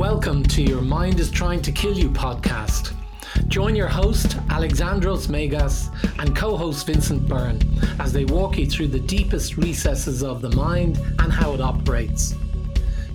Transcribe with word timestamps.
welcome 0.00 0.42
to 0.42 0.62
your 0.62 0.80
Mind 0.80 1.20
is 1.20 1.30
Trying 1.30 1.60
to 1.60 1.70
Kill 1.70 1.92
You 1.92 2.08
podcast. 2.08 2.94
Join 3.48 3.76
your 3.76 3.86
host, 3.86 4.28
Alexandros 4.48 5.28
Megas, 5.28 5.90
and 6.18 6.34
co 6.34 6.56
host 6.56 6.86
Vincent 6.86 7.28
Byrne 7.28 7.60
as 7.98 8.10
they 8.10 8.24
walk 8.24 8.56
you 8.56 8.64
through 8.64 8.88
the 8.88 8.98
deepest 8.98 9.58
recesses 9.58 10.22
of 10.22 10.40
the 10.40 10.56
mind 10.56 10.96
and 11.18 11.30
how 11.30 11.52
it 11.52 11.60
operates. 11.60 12.34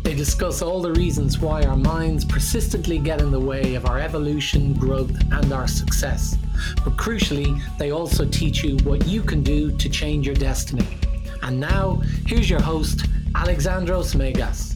They 0.03 0.13
discuss 0.13 0.61
all 0.61 0.79
the 0.79 0.93
reasons 0.93 1.39
why 1.39 1.63
our 1.63 1.75
minds 1.75 2.23
persistently 2.23 2.99
get 2.99 3.19
in 3.19 3.31
the 3.31 3.39
way 3.39 3.73
of 3.73 3.87
our 3.87 3.99
evolution, 3.99 4.75
growth, 4.75 5.19
and 5.31 5.51
our 5.51 5.67
success. 5.67 6.37
But 6.83 6.97
crucially, 6.97 7.59
they 7.79 7.89
also 7.89 8.25
teach 8.25 8.63
you 8.63 8.77
what 8.83 9.07
you 9.07 9.23
can 9.23 9.41
do 9.41 9.75
to 9.75 9.89
change 9.89 10.27
your 10.27 10.35
destiny. 10.35 10.99
And 11.41 11.59
now, 11.59 12.03
here's 12.27 12.47
your 12.47 12.61
host, 12.61 13.09
Alexandros 13.33 14.13
Megas. 14.13 14.75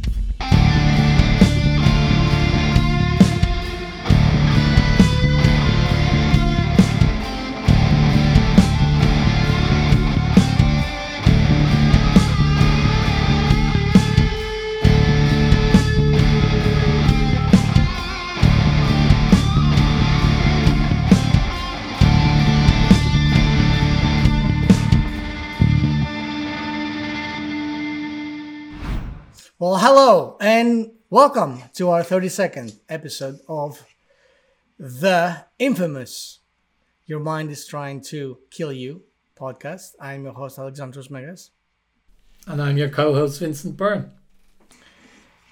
Well, 29.61 29.75
hello 29.75 30.37
and 30.39 30.91
welcome 31.09 31.63
to 31.73 31.89
our 31.89 32.01
32nd 32.01 32.79
episode 32.87 33.41
of 33.49 33.85
the 34.79 35.47
infamous 35.59 36.39
Your 37.05 37.19
Mind 37.19 37.51
is 37.51 37.67
Trying 37.67 37.99
to 38.03 38.37
Kill 38.51 38.71
You 38.71 39.03
podcast. 39.37 39.95
I'm 39.99 40.23
your 40.23 40.31
host, 40.31 40.57
Alexandros 40.57 41.11
Megas. 41.11 41.51
And 42.47 42.61
I'm 42.61 42.77
your 42.77 42.87
co 42.87 43.13
host, 43.13 43.41
Vincent 43.41 43.75
Byrne. 43.75 44.11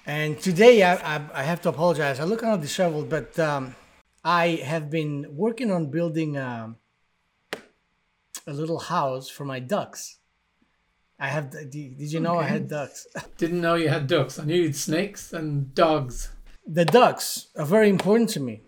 And 0.06 0.40
today 0.40 0.82
I, 0.82 0.94
I, 1.16 1.20
I 1.34 1.42
have 1.42 1.60
to 1.60 1.68
apologize. 1.68 2.18
I 2.18 2.24
look 2.24 2.40
kind 2.40 2.54
of 2.54 2.62
disheveled, 2.62 3.10
but 3.10 3.38
um, 3.38 3.76
I 4.24 4.62
have 4.64 4.88
been 4.88 5.26
working 5.36 5.70
on 5.70 5.90
building 5.90 6.38
um, 6.38 6.76
a 8.46 8.54
little 8.54 8.78
house 8.78 9.28
for 9.28 9.44
my 9.44 9.60
ducks. 9.60 10.17
I 11.18 11.28
have. 11.28 11.50
Did 11.50 12.12
you 12.12 12.20
know 12.20 12.38
I 12.38 12.44
had 12.44 12.68
ducks? 12.68 13.06
Didn't 13.38 13.60
know 13.60 13.74
you 13.74 13.88
had 13.88 14.06
ducks. 14.06 14.38
I 14.38 14.44
knew 14.44 14.56
you 14.56 14.66
had 14.66 14.76
snakes 14.76 15.32
and 15.32 15.74
dogs. 15.74 16.30
The 16.66 16.84
ducks 16.84 17.48
are 17.56 17.64
very 17.64 17.88
important 17.88 18.30
to 18.30 18.40
me. 18.40 18.62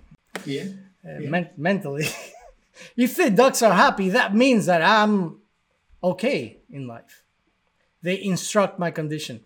Yeah. 0.44 0.64
uh, 1.04 1.20
men- 1.20 1.50
mentally. 1.56 2.08
if 2.96 3.16
the 3.16 3.30
ducks 3.30 3.62
are 3.62 3.74
happy, 3.74 4.08
that 4.10 4.34
means 4.34 4.66
that 4.66 4.82
I'm 4.82 5.40
okay 6.02 6.58
in 6.70 6.86
life. 6.86 7.24
They 8.02 8.20
instruct 8.22 8.78
my 8.78 8.90
condition. 8.90 9.40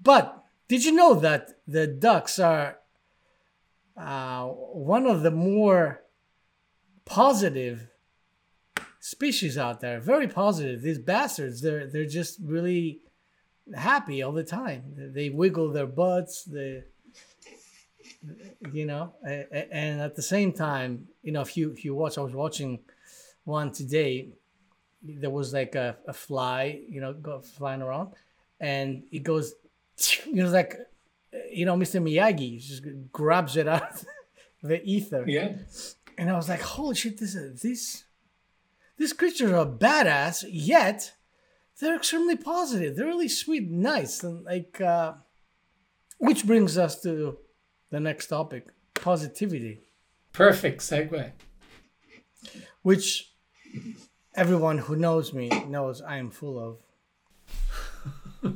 But 0.00 0.44
did 0.68 0.84
you 0.84 0.92
know 0.92 1.14
that 1.14 1.50
the 1.66 1.86
ducks 1.86 2.38
are 2.38 2.78
uh, 3.96 4.46
one 4.46 5.06
of 5.06 5.22
the 5.22 5.30
more 5.30 6.02
positive 7.04 7.88
species 9.02 9.58
out 9.58 9.80
there? 9.80 9.98
Very 10.00 10.28
positive. 10.28 10.80
These 10.82 11.00
bastards, 11.00 11.60
they're 11.60 11.86
they're 11.92 12.06
just 12.20 12.38
really 12.42 13.00
happy 13.74 14.22
all 14.22 14.32
the 14.32 14.44
time. 14.44 14.80
They 15.18 15.28
wiggle 15.30 15.70
their 15.72 15.86
butts. 16.02 16.44
They 16.44 16.84
you 18.72 18.86
know 18.86 19.12
and 19.24 20.00
at 20.00 20.14
the 20.14 20.22
same 20.22 20.52
time 20.52 21.08
you 21.22 21.32
know 21.32 21.40
if 21.40 21.56
you 21.56 21.72
if 21.72 21.84
you 21.84 21.92
watch 21.94 22.18
i 22.18 22.20
was 22.20 22.34
watching 22.34 22.78
one 23.44 23.72
today 23.72 24.28
there 25.02 25.30
was 25.30 25.52
like 25.52 25.74
a, 25.74 25.96
a 26.06 26.12
fly 26.12 26.80
you 26.88 27.00
know 27.00 27.12
go 27.12 27.40
flying 27.40 27.82
around 27.82 28.10
and 28.60 29.02
it 29.10 29.24
goes 29.24 29.54
you 30.26 30.34
know 30.42 30.48
like 30.50 30.76
you 31.50 31.64
know 31.66 31.76
mr 31.76 32.00
miyagi 32.00 32.60
just 32.60 32.84
grabs 33.10 33.56
it 33.56 33.66
out 33.66 33.90
of 34.62 34.68
the 34.70 34.80
ether 34.84 35.24
Yeah. 35.26 35.54
and 36.16 36.30
i 36.30 36.34
was 36.36 36.48
like 36.48 36.60
holy 36.60 36.94
shit 36.94 37.18
this 37.18 37.34
this 37.60 38.04
these 38.98 39.12
creatures 39.12 39.52
are 39.52 39.66
badass 39.66 40.44
yet 40.50 41.12
they're 41.80 41.96
extremely 41.96 42.36
positive 42.36 42.94
they're 42.96 43.06
really 43.06 43.28
sweet 43.28 43.64
and 43.64 43.80
nice 43.80 44.22
and 44.22 44.44
like 44.44 44.80
uh 44.80 45.12
which 46.18 46.46
brings 46.46 46.78
us 46.78 47.00
to 47.02 47.36
the 47.90 48.00
next 48.00 48.28
topic 48.28 48.66
positivity 48.94 49.80
Perfect 50.32 50.80
segue. 50.80 51.32
which 52.82 53.32
everyone 54.34 54.78
who 54.78 54.96
knows 54.96 55.32
me 55.32 55.48
knows 55.68 56.00
I 56.00 56.16
am 56.16 56.30
full 56.30 56.58
of. 56.58 56.78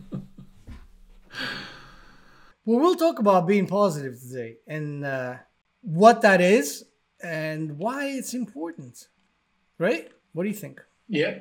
well, 2.64 2.80
we'll 2.80 2.96
talk 2.96 3.18
about 3.18 3.46
being 3.46 3.66
positive 3.66 4.18
today 4.20 4.56
and 4.66 5.04
uh, 5.04 5.36
what 5.82 6.22
that 6.22 6.40
is 6.40 6.84
and 7.22 7.78
why 7.78 8.06
it's 8.06 8.32
important. 8.34 9.08
Right? 9.78 10.10
What 10.36 10.42
do 10.42 10.50
you 10.50 10.54
think? 10.54 10.82
Yeah. 11.08 11.38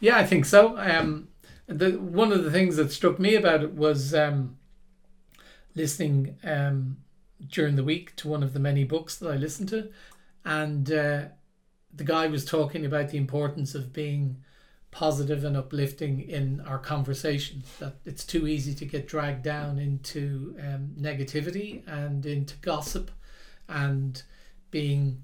Yeah, 0.00 0.16
I 0.16 0.24
think 0.24 0.46
so. 0.46 0.78
Um, 0.78 1.28
the 1.66 1.90
one 1.98 2.32
of 2.32 2.42
the 2.42 2.50
things 2.50 2.76
that 2.76 2.90
struck 2.90 3.18
me 3.18 3.34
about 3.34 3.62
it 3.62 3.74
was 3.74 4.14
um, 4.14 4.56
listening 5.74 6.38
um, 6.44 6.96
during 7.46 7.76
the 7.76 7.84
week 7.84 8.16
to 8.16 8.28
one 8.28 8.42
of 8.42 8.54
the 8.54 8.58
many 8.58 8.84
books 8.84 9.16
that 9.16 9.30
I 9.30 9.36
listened 9.36 9.68
to, 9.68 9.90
and 10.46 10.90
uh, 10.90 11.24
the 11.94 12.04
guy 12.04 12.26
was 12.26 12.46
talking 12.46 12.86
about 12.86 13.10
the 13.10 13.18
importance 13.18 13.74
of 13.74 13.92
being 13.92 14.38
positive 14.90 15.44
and 15.44 15.54
uplifting 15.54 16.20
in 16.20 16.62
our 16.62 16.78
conversation. 16.78 17.64
That 17.80 17.96
it's 18.06 18.24
too 18.24 18.48
easy 18.48 18.74
to 18.76 18.86
get 18.86 19.06
dragged 19.06 19.42
down 19.42 19.78
into 19.78 20.56
um, 20.58 20.92
negativity 20.98 21.86
and 21.86 22.24
into 22.24 22.56
gossip, 22.62 23.10
and 23.68 24.22
being 24.70 25.22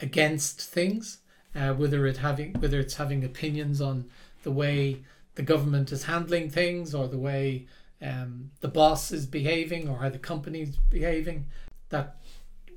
against 0.00 0.62
things 0.62 1.18
uh, 1.54 1.72
whether 1.74 2.06
it 2.06 2.18
having 2.18 2.52
whether 2.54 2.78
it's 2.78 2.94
having 2.94 3.24
opinions 3.24 3.80
on 3.80 4.04
the 4.42 4.50
way 4.50 5.02
the 5.34 5.42
government 5.42 5.92
is 5.92 6.04
handling 6.04 6.50
things 6.50 6.94
or 6.94 7.08
the 7.08 7.18
way 7.18 7.66
um, 8.00 8.50
the 8.60 8.68
boss 8.68 9.10
is 9.10 9.26
behaving 9.26 9.88
or 9.88 9.98
how 9.98 10.08
the 10.08 10.18
company's 10.18 10.76
behaving 10.90 11.46
that 11.88 12.16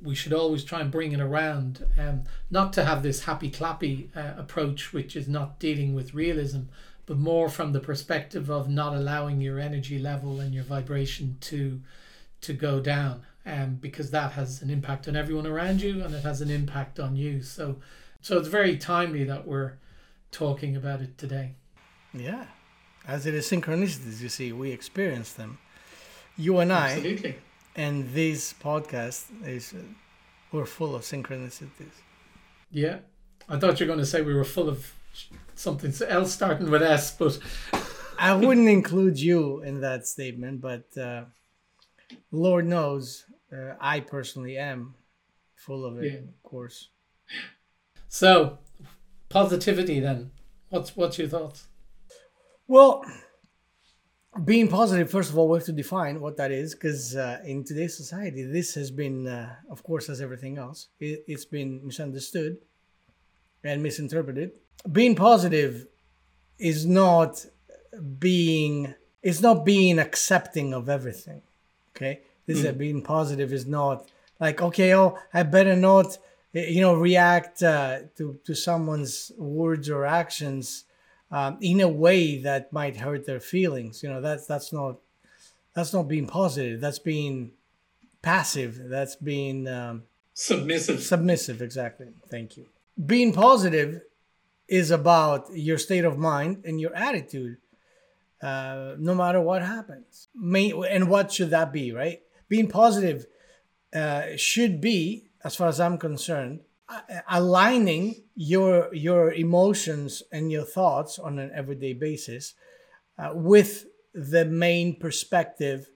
we 0.01 0.15
should 0.15 0.33
always 0.33 0.63
try 0.63 0.81
and 0.81 0.89
bring 0.89 1.11
it 1.11 1.19
around 1.19 1.85
um, 1.99 2.23
not 2.49 2.73
to 2.73 2.83
have 2.83 3.03
this 3.03 3.25
happy 3.25 3.51
clappy 3.51 4.09
uh, 4.15 4.39
approach 4.39 4.93
which 4.93 5.15
is 5.15 5.27
not 5.27 5.59
dealing 5.59 5.93
with 5.93 6.13
realism 6.13 6.61
but 7.05 7.17
more 7.17 7.49
from 7.49 7.71
the 7.71 7.79
perspective 7.79 8.49
of 8.49 8.69
not 8.69 8.93
allowing 8.93 9.41
your 9.41 9.59
energy 9.59 9.99
level 9.99 10.39
and 10.39 10.53
your 10.53 10.63
vibration 10.63 11.37
to 11.39 11.81
to 12.41 12.53
go 12.53 12.79
down 12.79 13.21
um, 13.45 13.75
because 13.75 14.11
that 14.11 14.33
has 14.33 14.61
an 14.61 14.69
impact 14.69 15.07
on 15.07 15.15
everyone 15.15 15.47
around 15.47 15.81
you 15.81 16.03
and 16.03 16.13
it 16.13 16.23
has 16.23 16.41
an 16.41 16.49
impact 16.49 16.99
on 16.99 17.15
you. 17.15 17.41
So 17.41 17.77
so 18.21 18.37
it's 18.37 18.47
very 18.47 18.77
timely 18.77 19.23
that 19.25 19.47
we're 19.47 19.73
talking 20.31 20.75
about 20.75 21.01
it 21.01 21.17
today. 21.17 21.55
Yeah. 22.13 22.45
As 23.07 23.25
it 23.25 23.33
is 23.33 23.49
synchronicities, 23.49 24.21
you 24.21 24.29
see, 24.29 24.51
we 24.51 24.71
experience 24.71 25.33
them. 25.33 25.57
You 26.37 26.59
and 26.59 26.71
I, 26.71 26.91
Absolutely. 26.91 27.35
and 27.75 28.13
this 28.13 28.53
podcast 28.53 29.25
is, 29.45 29.73
uh, 29.73 29.79
we're 30.51 30.65
full 30.65 30.95
of 30.95 31.01
synchronicities. 31.01 31.95
Yeah. 32.69 32.99
I 33.49 33.57
thought 33.59 33.79
you 33.79 33.85
were 33.85 33.93
going 33.93 33.99
to 33.99 34.05
say 34.05 34.21
we 34.21 34.33
were 34.33 34.43
full 34.45 34.69
of 34.69 34.93
something 35.55 35.93
else 36.07 36.31
starting 36.31 36.69
with 36.69 36.83
S, 36.83 37.15
but 37.17 37.39
I 38.19 38.33
wouldn't 38.35 38.69
include 38.69 39.19
you 39.19 39.61
in 39.63 39.81
that 39.81 40.05
statement, 40.07 40.61
but 40.61 40.85
uh, 40.97 41.25
Lord 42.31 42.65
knows 42.67 43.25
uh, 43.51 43.73
I 43.81 43.99
personally 43.99 44.57
am 44.57 44.93
full 45.55 45.85
of 45.85 46.01
it, 46.01 46.13
Yeah. 46.13 46.19
of 46.19 46.43
course. 46.43 46.89
So 48.11 48.59
positivity 49.29 50.01
then. 50.01 50.31
What's 50.69 50.95
what's 50.97 51.17
your 51.17 51.29
thoughts? 51.29 51.67
Well, 52.67 53.03
being 54.43 54.67
positive, 54.67 55.09
first 55.09 55.29
of 55.29 55.37
all, 55.37 55.47
we 55.49 55.57
have 55.57 55.65
to 55.65 55.71
define 55.71 56.19
what 56.19 56.35
that 56.37 56.51
is 56.51 56.75
because 56.75 57.15
uh, 57.15 57.39
in 57.45 57.63
today's 57.63 57.95
society, 57.95 58.43
this 58.43 58.75
has 58.75 58.91
been, 58.91 59.27
uh, 59.27 59.55
of 59.69 59.81
course, 59.83 60.09
as 60.09 60.19
everything 60.21 60.57
else, 60.57 60.87
it, 60.99 61.23
it's 61.27 61.45
been 61.45 61.81
misunderstood 61.85 62.57
and 63.63 63.81
misinterpreted. 63.81 64.51
Being 64.91 65.15
positive 65.15 65.87
is 66.59 66.85
not 66.85 67.45
being 68.19 68.93
it's 69.23 69.41
not 69.41 69.65
being 69.65 69.99
accepting 69.99 70.73
of 70.73 70.89
everything. 70.89 71.41
Okay, 71.95 72.21
this 72.45 72.63
is 72.63 72.75
being 72.75 73.01
positive 73.01 73.53
is 73.53 73.65
not 73.65 74.09
like 74.39 74.61
okay, 74.61 74.93
oh, 74.95 75.17
I 75.33 75.43
better 75.43 75.77
not 75.77 76.17
you 76.53 76.81
know 76.81 76.95
react 76.95 77.63
uh, 77.63 77.99
to 78.17 78.39
to 78.45 78.55
someone's 78.55 79.31
words 79.37 79.89
or 79.89 80.05
actions 80.05 80.85
um, 81.31 81.57
in 81.61 81.79
a 81.79 81.87
way 81.87 82.39
that 82.39 82.73
might 82.73 82.97
hurt 82.97 83.25
their 83.25 83.39
feelings. 83.39 84.03
You 84.03 84.09
know, 84.09 84.21
that's 84.21 84.45
that's 84.45 84.73
not 84.73 84.97
that's 85.73 85.93
not 85.93 86.07
being 86.07 86.27
positive. 86.27 86.81
That's 86.81 86.99
being 86.99 87.51
passive. 88.21 88.77
That's 88.89 89.15
being 89.15 89.67
um, 89.67 90.03
submissive. 90.33 91.01
Submissive, 91.01 91.61
exactly. 91.61 92.07
Thank 92.29 92.57
you. 92.57 92.67
Being 93.03 93.33
positive 93.33 94.01
is 94.67 94.91
about 94.91 95.47
your 95.53 95.77
state 95.77 96.05
of 96.05 96.17
mind 96.17 96.63
and 96.65 96.79
your 96.79 96.93
attitude, 96.93 97.57
uh, 98.41 98.95
no 98.97 99.15
matter 99.15 99.41
what 99.41 99.61
happens. 99.61 100.27
May, 100.35 100.71
and 100.71 101.09
what 101.09 101.31
should 101.31 101.49
that 101.51 101.71
be, 101.71 101.91
right? 101.91 102.21
Being 102.49 102.67
positive 102.67 103.25
uh, 103.93 104.35
should 104.35 104.81
be, 104.81 105.29
as 105.43 105.55
far 105.55 105.67
as 105.67 105.79
I'm 105.79 105.97
concerned, 105.97 106.61
aligning 107.29 108.23
your 108.35 108.93
your 108.93 109.33
emotions 109.33 110.23
and 110.31 110.51
your 110.51 110.63
thoughts 110.63 111.19
on 111.19 111.39
an 111.39 111.51
everyday 111.55 111.93
basis 111.93 112.53
uh, 113.17 113.31
with 113.33 113.85
the 114.13 114.45
main 114.45 114.99
perspective 114.99 115.89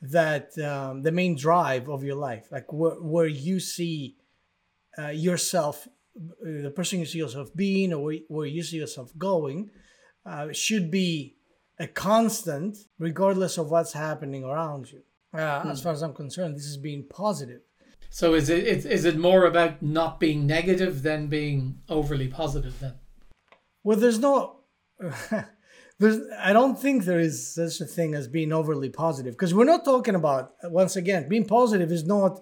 that 0.00 0.56
um, 0.58 1.02
the 1.02 1.12
main 1.12 1.34
drive 1.34 1.88
of 1.88 2.04
your 2.04 2.16
life 2.16 2.48
like 2.50 2.70
where, 2.72 3.00
where 3.00 3.26
you 3.26 3.58
see 3.58 4.16
uh, 4.98 5.08
yourself 5.08 5.88
the 6.14 6.72
person 6.74 7.00
you 7.00 7.06
see 7.06 7.18
yourself 7.18 7.54
being 7.56 7.92
or 7.92 8.02
where, 8.02 8.18
where 8.28 8.46
you 8.46 8.62
see 8.62 8.76
yourself 8.76 9.10
going 9.16 9.70
uh, 10.26 10.48
should 10.52 10.90
be 10.90 11.36
a 11.78 11.86
constant 11.86 12.76
regardless 12.98 13.56
of 13.56 13.70
what's 13.70 13.94
happening 13.94 14.44
around 14.44 14.90
you 14.92 15.02
mm. 15.34 15.70
as 15.70 15.82
far 15.82 15.92
as 15.92 16.02
i'm 16.02 16.14
concerned 16.14 16.54
this 16.54 16.66
is 16.66 16.76
being 16.76 17.04
positive 17.08 17.62
so 18.14 18.34
is 18.34 18.48
it 18.48 18.86
is 18.86 19.04
it 19.04 19.18
more 19.18 19.44
about 19.44 19.82
not 19.82 20.20
being 20.20 20.46
negative 20.46 21.02
than 21.02 21.26
being 21.26 21.80
overly 21.88 22.28
positive 22.28 22.78
then? 22.78 22.94
Well, 23.82 23.98
there's 23.98 24.20
no 24.20 24.60
there's 25.98 26.20
I 26.38 26.52
don't 26.52 26.78
think 26.78 27.06
there 27.06 27.18
is 27.18 27.56
such 27.56 27.80
a 27.80 27.84
thing 27.84 28.14
as 28.14 28.28
being 28.28 28.52
overly 28.52 28.88
positive 28.88 29.34
because 29.34 29.52
we're 29.52 29.64
not 29.64 29.84
talking 29.84 30.14
about 30.14 30.52
once 30.62 30.94
again 30.94 31.28
being 31.28 31.44
positive 31.44 31.90
is 31.90 32.04
not 32.04 32.40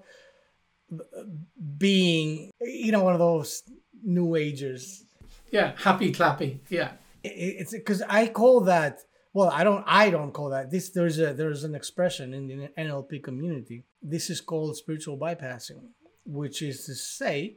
being 1.79 2.51
you 2.61 2.93
know 2.93 3.05
one 3.05 3.15
of 3.15 3.21
those 3.21 3.63
new 4.05 4.37
agers. 4.37 5.05
Yeah, 5.51 5.73
happy 5.79 6.13
clappy. 6.13 6.59
Yeah. 6.69 6.91
It's 7.25 7.73
because 7.73 8.03
I 8.03 8.27
call 8.27 8.61
that 8.65 8.99
well 9.33 9.51
i 9.51 9.65
don't 9.65 9.85
i 9.87 10.11
don't 10.11 10.33
call 10.33 10.51
that. 10.51 10.71
This 10.71 10.91
there's 10.91 11.19
a 11.19 11.33
there's 11.33 11.65
an 11.65 11.75
expression 11.75 12.35
in 12.35 12.47
the 12.47 12.69
nlp 12.79 13.23
community. 13.23 13.85
This 14.03 14.31
is 14.31 14.41
called 14.41 14.77
spiritual 14.77 15.19
bypassing 15.19 15.81
which 16.25 16.63
is 16.63 16.85
to 16.87 16.95
say 16.95 17.57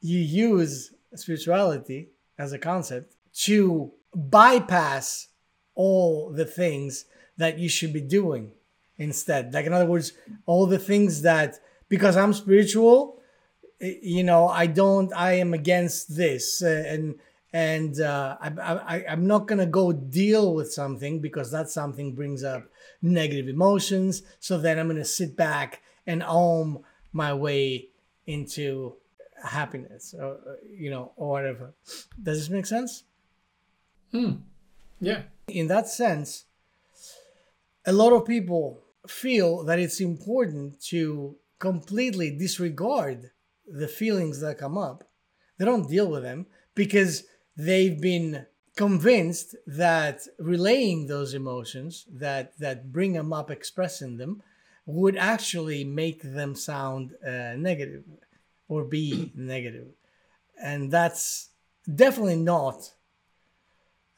you 0.00 0.18
use 0.18 0.94
spirituality 1.14 2.10
as 2.38 2.52
a 2.52 2.58
concept 2.58 3.16
to 3.32 3.90
bypass 4.14 5.28
all 5.74 6.30
the 6.30 6.44
things 6.44 7.06
that 7.38 7.58
you 7.58 7.68
should 7.68 7.92
be 7.92 8.00
doing 8.00 8.52
instead. 8.98 9.54
Like 9.54 9.66
in 9.66 9.72
other 9.72 9.86
words 9.86 10.12
all 10.46 10.66
the 10.66 10.78
things 10.78 11.22
that 11.22 11.58
because 11.88 12.16
i'm 12.16 12.32
spiritual 12.32 13.20
you 13.80 14.24
know 14.24 14.48
i 14.48 14.66
don't 14.66 15.12
i 15.14 15.34
am 15.34 15.54
against 15.54 16.16
this 16.16 16.62
uh, 16.62 16.84
and 16.86 17.14
and 17.52 18.00
uh, 18.00 18.36
I, 18.40 18.48
I, 18.48 19.04
I'm 19.08 19.26
not 19.26 19.46
gonna 19.46 19.66
go 19.66 19.92
deal 19.92 20.54
with 20.54 20.72
something 20.72 21.20
because 21.20 21.50
that 21.50 21.70
something 21.70 22.14
brings 22.14 22.44
up 22.44 22.64
negative 23.00 23.48
emotions. 23.48 24.22
So 24.38 24.58
then 24.58 24.78
I'm 24.78 24.88
gonna 24.88 25.04
sit 25.04 25.36
back 25.36 25.82
and 26.06 26.22
own 26.22 26.84
my 27.12 27.32
way 27.32 27.88
into 28.26 28.94
happiness, 29.42 30.14
or 30.18 30.38
you 30.68 30.90
know, 30.90 31.12
or 31.16 31.30
whatever. 31.30 31.74
Does 32.22 32.38
this 32.38 32.50
make 32.50 32.66
sense? 32.66 33.04
Hmm. 34.12 34.32
Yeah. 35.00 35.22
In 35.48 35.68
that 35.68 35.88
sense, 35.88 36.44
a 37.86 37.92
lot 37.92 38.12
of 38.12 38.26
people 38.26 38.82
feel 39.06 39.64
that 39.64 39.78
it's 39.78 40.00
important 40.00 40.80
to 40.82 41.36
completely 41.58 42.30
disregard 42.30 43.30
the 43.66 43.88
feelings 43.88 44.40
that 44.40 44.58
come 44.58 44.76
up. 44.76 45.04
They 45.58 45.64
don't 45.64 45.88
deal 45.88 46.08
with 46.08 46.22
them 46.22 46.46
because 46.74 47.24
they've 47.58 48.00
been 48.00 48.46
convinced 48.76 49.56
that 49.66 50.20
relaying 50.38 51.08
those 51.08 51.34
emotions 51.34 52.06
that 52.08 52.56
that 52.58 52.92
bring 52.92 53.12
them 53.12 53.32
up 53.32 53.50
expressing 53.50 54.16
them 54.16 54.40
would 54.86 55.16
actually 55.16 55.82
make 55.82 56.22
them 56.22 56.54
sound 56.54 57.12
uh, 57.26 57.54
negative 57.56 58.04
or 58.68 58.84
be 58.84 59.32
negative. 59.36 59.88
And 60.62 60.90
that's 60.90 61.48
definitely 61.92 62.36
not 62.36 62.92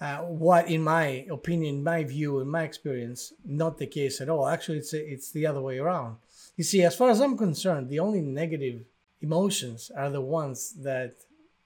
uh, 0.01 0.19
what 0.19 0.69
in 0.69 0.83
my 0.83 1.27
opinion 1.31 1.83
my 1.83 2.05
view 2.05 2.41
in 2.41 2.49
my 2.49 2.65
experience 2.65 3.33
not 3.45 3.79
the 3.79 3.87
case 3.87 4.21
at 4.21 4.29
all. 4.29 4.47
Actually 4.47 4.79
it's 4.79 4.93
it's 4.93 5.31
the 5.31 5.47
other 5.47 5.63
way 5.63 5.79
around. 5.79 6.17
You 6.59 6.65
see 6.65 6.83
as 6.83 6.95
far 6.95 7.09
as 7.09 7.21
i'm 7.23 7.39
concerned 7.39 7.89
the 7.89 8.01
only 8.01 8.21
negative 8.21 8.85
emotions 9.23 9.91
are 9.97 10.11
the 10.11 10.21
ones 10.21 10.75
that 10.83 11.15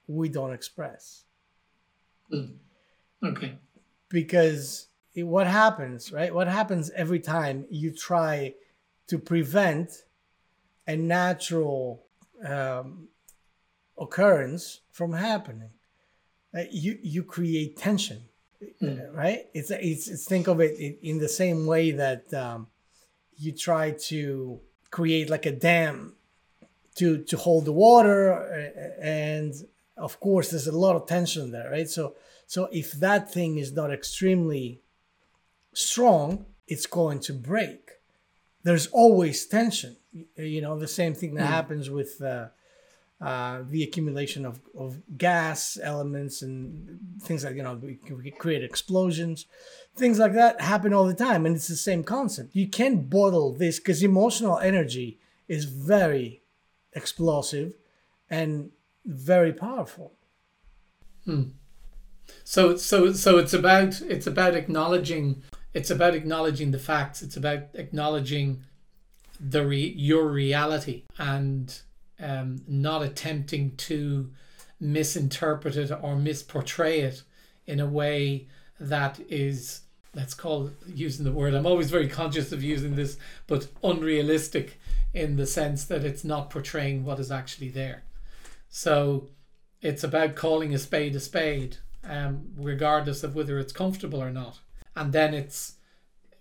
we 0.07 0.29
don't 0.29 0.53
express 0.53 1.24
Mm. 2.31 2.55
Okay. 3.23 3.57
Because 4.09 4.87
it, 5.13 5.23
what 5.23 5.47
happens, 5.47 6.11
right? 6.11 6.33
What 6.33 6.47
happens 6.47 6.91
every 6.91 7.19
time 7.19 7.65
you 7.69 7.91
try 7.91 8.53
to 9.07 9.17
prevent 9.17 10.03
a 10.87 10.95
natural 10.95 12.03
um, 12.45 13.07
occurrence 13.97 14.81
from 14.91 15.13
happening? 15.13 15.69
Uh, 16.55 16.63
you 16.71 16.97
you 17.01 17.23
create 17.23 17.75
tension, 17.77 18.23
mm. 18.81 19.13
right? 19.13 19.47
It's, 19.53 19.71
it's, 19.71 20.07
it's 20.07 20.25
think 20.25 20.47
of 20.47 20.61
it 20.61 20.99
in 21.01 21.17
the 21.17 21.27
same 21.27 21.65
way 21.65 21.91
that 21.91 22.33
um, 22.33 22.67
you 23.37 23.51
try 23.51 23.91
to 23.91 24.59
create 24.91 25.29
like 25.29 25.45
a 25.45 25.51
dam 25.51 26.15
to 26.95 27.23
to 27.23 27.37
hold 27.37 27.65
the 27.65 27.73
water 27.73 28.33
uh, 28.33 29.01
and 29.01 29.53
of 29.97 30.19
course 30.19 30.49
there's 30.49 30.67
a 30.67 30.77
lot 30.77 30.95
of 30.95 31.07
tension 31.07 31.51
there 31.51 31.69
right? 31.69 31.89
So 31.89 32.15
so 32.47 32.69
if 32.71 32.91
that 32.93 33.31
thing 33.31 33.57
is 33.57 33.71
not 33.73 33.91
extremely 33.91 34.81
strong 35.73 36.45
it's 36.67 36.85
going 36.85 37.19
to 37.19 37.33
break. 37.33 37.91
There's 38.63 38.87
always 38.87 39.45
tension. 39.45 39.97
You 40.35 40.61
know 40.61 40.79
the 40.79 40.87
same 40.87 41.13
thing 41.13 41.35
that 41.35 41.45
mm. 41.45 41.53
happens 41.53 41.89
with 41.89 42.21
uh, 42.21 42.47
uh, 43.21 43.63
the 43.69 43.83
accumulation 43.83 44.45
of, 44.45 44.59
of 44.77 45.01
gas 45.17 45.77
elements 45.81 46.41
and 46.41 46.99
things 47.21 47.43
like 47.43 47.55
you 47.55 47.63
know 47.63 47.75
we, 47.75 47.99
we 48.11 48.31
create 48.31 48.63
explosions. 48.63 49.45
Things 49.95 50.19
like 50.19 50.33
that 50.33 50.61
happen 50.61 50.93
all 50.93 51.05
the 51.05 51.13
time 51.13 51.45
and 51.45 51.55
it's 51.55 51.67
the 51.67 51.75
same 51.75 52.03
concept. 52.03 52.55
You 52.55 52.67
can't 52.67 53.09
bottle 53.09 53.53
this 53.53 53.79
because 53.79 54.03
emotional 54.03 54.57
energy 54.57 55.19
is 55.47 55.65
very 55.65 56.41
explosive 56.93 57.73
and 58.29 58.71
very 59.05 59.53
powerful. 59.53 60.13
Hmm. 61.25 61.49
So 62.43 62.75
so 62.75 63.13
so 63.13 63.37
it's 63.37 63.53
about 63.53 64.01
it's 64.01 64.27
about 64.27 64.55
acknowledging 64.55 65.43
it's 65.73 65.89
about 65.89 66.15
acknowledging 66.15 66.71
the 66.71 66.79
facts. 66.79 67.21
It's 67.21 67.37
about 67.37 67.63
acknowledging 67.73 68.63
the 69.39 69.65
re, 69.65 69.93
your 69.97 70.27
reality 70.27 71.03
and 71.17 71.81
um, 72.19 72.61
not 72.67 73.01
attempting 73.01 73.75
to 73.75 74.31
misinterpret 74.79 75.75
it 75.75 75.91
or 75.91 76.15
misportray 76.15 76.99
it 76.99 77.23
in 77.65 77.79
a 77.79 77.85
way 77.85 78.47
that 78.79 79.19
is 79.29 79.81
let's 80.13 80.33
call 80.33 80.69
using 80.87 81.23
the 81.25 81.31
word 81.31 81.53
i'm 81.53 81.65
always 81.65 81.89
very 81.89 82.07
conscious 82.07 82.51
of 82.51 82.61
using 82.61 82.95
this 82.95 83.17
but 83.47 83.67
unrealistic 83.83 84.79
in 85.13 85.37
the 85.37 85.45
sense 85.45 85.85
that 85.85 86.03
it's 86.03 86.23
not 86.23 86.49
portraying 86.49 87.03
what 87.03 87.19
is 87.19 87.31
actually 87.31 87.69
there 87.69 88.03
so 88.77 89.29
it's 89.81 90.03
about 90.03 90.35
calling 90.35 90.73
a 90.73 90.77
spade 90.77 91.15
a 91.15 91.21
spade, 91.21 91.77
um, 92.03 92.51
regardless 92.57 93.23
of 93.23 93.33
whether 93.33 93.57
it's 93.57 93.71
comfortable 93.71 94.21
or 94.21 94.31
not. 94.31 94.59
And 94.97 95.13
then 95.13 95.33
it's 95.33 95.75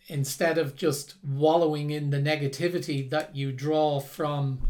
instead 0.09 0.59
of 0.59 0.75
just 0.75 1.15
wallowing 1.25 1.91
in 1.91 2.11
the 2.11 2.17
negativity 2.17 3.09
that 3.09 3.37
you 3.37 3.53
draw 3.53 4.01
from 4.01 4.67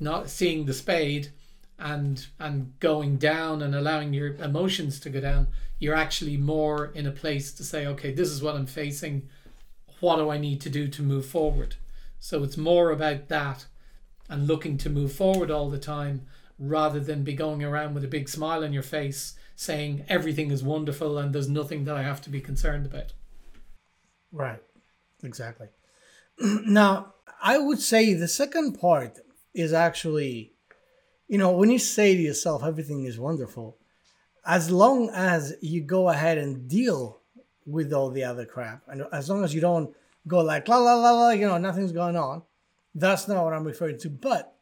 not 0.00 0.30
seeing 0.30 0.64
the 0.64 0.72
spade 0.72 1.32
and 1.78 2.28
and 2.40 2.72
going 2.80 3.18
down 3.18 3.60
and 3.60 3.74
allowing 3.74 4.14
your 4.14 4.36
emotions 4.36 4.98
to 4.98 5.10
go 5.10 5.20
down 5.20 5.46
you're 5.78 5.94
actually 5.94 6.38
more 6.38 6.86
in 6.94 7.06
a 7.06 7.12
place 7.12 7.52
to 7.52 7.62
say 7.62 7.86
okay 7.86 8.10
this 8.10 8.30
is 8.30 8.42
what 8.42 8.56
i'm 8.56 8.66
facing 8.66 9.28
what 10.00 10.16
do 10.16 10.30
i 10.30 10.38
need 10.38 10.60
to 10.60 10.70
do 10.70 10.88
to 10.88 11.02
move 11.02 11.26
forward 11.26 11.76
so 12.18 12.42
it's 12.42 12.56
more 12.56 12.90
about 12.90 13.28
that 13.28 13.66
and 14.28 14.46
looking 14.46 14.76
to 14.78 14.90
move 14.90 15.12
forward 15.12 15.50
all 15.50 15.70
the 15.70 15.78
time 15.78 16.26
rather 16.58 17.00
than 17.00 17.22
be 17.22 17.34
going 17.34 17.62
around 17.62 17.94
with 17.94 18.04
a 18.04 18.08
big 18.08 18.28
smile 18.28 18.64
on 18.64 18.72
your 18.72 18.82
face 18.82 19.34
saying 19.54 20.04
everything 20.08 20.50
is 20.50 20.62
wonderful 20.62 21.18
and 21.18 21.34
there's 21.34 21.48
nothing 21.48 21.84
that 21.84 21.96
I 21.96 22.02
have 22.02 22.20
to 22.22 22.30
be 22.30 22.40
concerned 22.40 22.86
about. 22.86 23.12
Right. 24.32 24.60
Exactly. 25.22 25.68
now, 26.40 27.14
I 27.42 27.58
would 27.58 27.80
say 27.80 28.14
the 28.14 28.28
second 28.28 28.78
part 28.78 29.18
is 29.54 29.72
actually, 29.72 30.52
you 31.28 31.38
know, 31.38 31.52
when 31.52 31.70
you 31.70 31.78
say 31.78 32.14
to 32.14 32.22
yourself, 32.22 32.62
everything 32.62 33.04
is 33.04 33.18
wonderful, 33.18 33.78
as 34.44 34.70
long 34.70 35.10
as 35.10 35.54
you 35.60 35.82
go 35.82 36.08
ahead 36.08 36.38
and 36.38 36.68
deal 36.68 37.20
with 37.66 37.92
all 37.92 38.10
the 38.10 38.24
other 38.24 38.44
crap, 38.44 38.82
and 38.86 39.04
as 39.12 39.28
long 39.28 39.42
as 39.42 39.54
you 39.54 39.60
don't 39.60 39.94
go 40.28 40.40
like, 40.40 40.68
la, 40.68 40.78
la, 40.78 40.94
la, 40.94 41.10
la, 41.12 41.30
you 41.30 41.46
know, 41.46 41.58
nothing's 41.58 41.92
going 41.92 42.16
on, 42.16 42.42
That's 42.98 43.28
not 43.28 43.44
what 43.44 43.52
I'm 43.52 43.64
referring 43.64 43.98
to. 44.00 44.10
But 44.10 44.54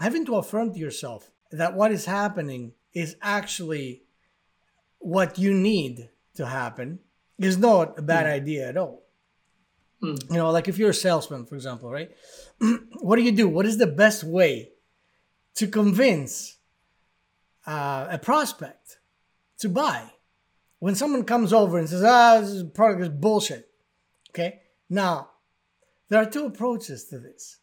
having 0.00 0.24
to 0.26 0.36
affirm 0.36 0.72
to 0.72 0.78
yourself 0.78 1.30
that 1.50 1.74
what 1.74 1.92
is 1.92 2.06
happening 2.06 2.72
is 2.94 3.16
actually 3.20 4.02
what 4.98 5.38
you 5.38 5.52
need 5.52 6.08
to 6.34 6.46
happen 6.46 7.00
is 7.38 7.58
not 7.58 7.98
a 7.98 8.02
bad 8.02 8.24
mm. 8.24 8.30
idea 8.30 8.68
at 8.68 8.78
all. 8.78 9.02
Mm. 10.02 10.30
You 10.30 10.36
know, 10.38 10.50
like 10.50 10.68
if 10.68 10.78
you're 10.78 10.90
a 10.90 10.94
salesman, 10.94 11.44
for 11.44 11.54
example, 11.54 11.90
right? 11.90 12.10
what 13.00 13.16
do 13.16 13.22
you 13.22 13.32
do? 13.32 13.46
What 13.46 13.66
is 13.66 13.76
the 13.76 13.86
best 13.86 14.24
way 14.24 14.70
to 15.56 15.66
convince 15.66 16.56
uh, 17.66 18.06
a 18.10 18.18
prospect 18.18 18.98
to 19.58 19.68
buy? 19.68 20.12
When 20.78 20.94
someone 20.94 21.24
comes 21.24 21.52
over 21.52 21.78
and 21.78 21.88
says, 21.88 22.02
ah, 22.02 22.40
this 22.40 22.64
product 22.74 23.02
is 23.02 23.08
bullshit. 23.10 23.68
Okay. 24.30 24.62
Now, 24.88 25.28
there 26.08 26.20
are 26.20 26.28
two 26.28 26.46
approaches 26.46 27.04
to 27.04 27.18
this, 27.18 27.58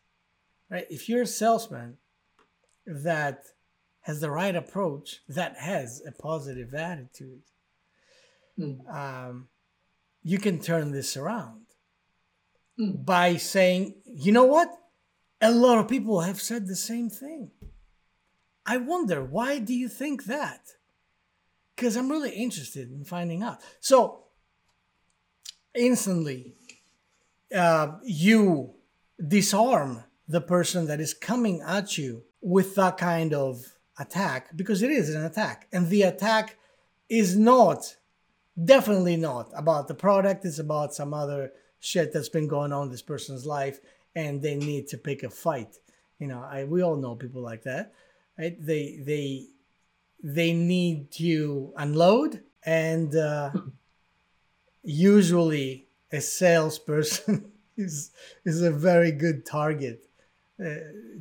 right? 0.70 0.86
If 0.90 1.10
you're 1.10 1.24
a 1.24 1.28
salesman 1.28 1.98
that 2.86 3.46
has 4.02 4.22
the 4.22 4.32
right 4.32 4.56
approach, 4.56 5.22
that 5.28 5.58
has 5.58 6.02
a 6.08 6.12
positive 6.12 6.74
attitude, 6.74 7.42
mm. 8.58 8.94
um, 8.94 9.48
you 10.24 10.38
can 10.38 10.60
turn 10.60 10.92
this 10.92 11.18
around 11.18 11.66
mm. 12.80 13.06
by 13.06 13.36
saying, 13.36 13.96
you 14.06 14.32
know 14.32 14.46
what? 14.46 14.70
A 15.42 15.52
lot 15.52 15.78
of 15.78 15.88
people 15.88 16.22
have 16.22 16.42
said 16.42 16.68
the 16.68 16.76
same 16.76 17.10
thing. 17.10 17.52
I 18.66 18.78
wonder, 18.78 19.24
why 19.24 19.60
do 19.60 19.74
you 19.74 19.88
think 19.90 20.26
that? 20.26 20.74
Because 21.76 21.96
I'm 21.96 22.10
really 22.10 22.32
interested 22.32 22.92
in 22.92 23.06
finding 23.06 23.42
out. 23.42 23.60
So, 23.80 24.26
instantly, 25.74 26.54
uh, 27.56 27.94
you 28.04 28.76
disarm 29.26 30.04
the 30.30 30.40
person 30.40 30.86
that 30.86 31.02
is 31.02 31.14
coming 31.14 31.60
at 31.62 31.98
you 31.98 32.24
with 32.40 32.76
that 32.76 32.98
kind 32.98 33.34
of 33.34 33.66
attack 33.98 34.56
because 34.56 34.84
it 34.84 34.92
is 34.92 35.14
an 35.14 35.26
attack. 35.26 35.68
And 35.74 35.90
the 35.90 36.04
attack 36.04 36.56
is 37.10 37.36
not, 37.36 37.98
definitely 38.64 39.18
not 39.18 39.50
about 39.56 39.88
the 39.88 39.96
product, 39.96 40.46
it's 40.46 40.60
about 40.60 40.94
some 40.94 41.16
other 41.16 41.52
shit 41.80 42.14
that's 42.14 42.30
been 42.30 42.48
going 42.48 42.72
on 42.72 42.84
in 42.84 42.92
this 42.92 43.02
person's 43.02 43.46
life 43.46 43.80
and 44.16 44.40
they 44.42 44.56
need 44.56 44.88
to 44.90 44.98
pick 44.98 45.24
a 45.24 45.30
fight. 45.32 45.78
You 46.20 46.28
know, 46.28 46.44
I 46.44 46.64
we 46.66 46.84
all 46.84 46.96
know 46.96 47.16
people 47.16 47.42
like 47.42 47.64
that. 47.64 47.94
Right? 48.38 48.56
They 48.60 49.00
they 49.02 49.48
they 50.24 50.54
need 50.54 51.12
to 51.14 51.74
unload 51.76 52.44
and 52.64 53.16
uh, 53.16 53.52
usually 54.84 55.88
a 56.12 56.22
salesperson 56.22 57.52
is 57.78 58.12
is 58.46 58.62
a 58.62 58.72
very 58.72 59.12
good 59.12 59.46
target 59.46 60.09
uh, 60.64 60.76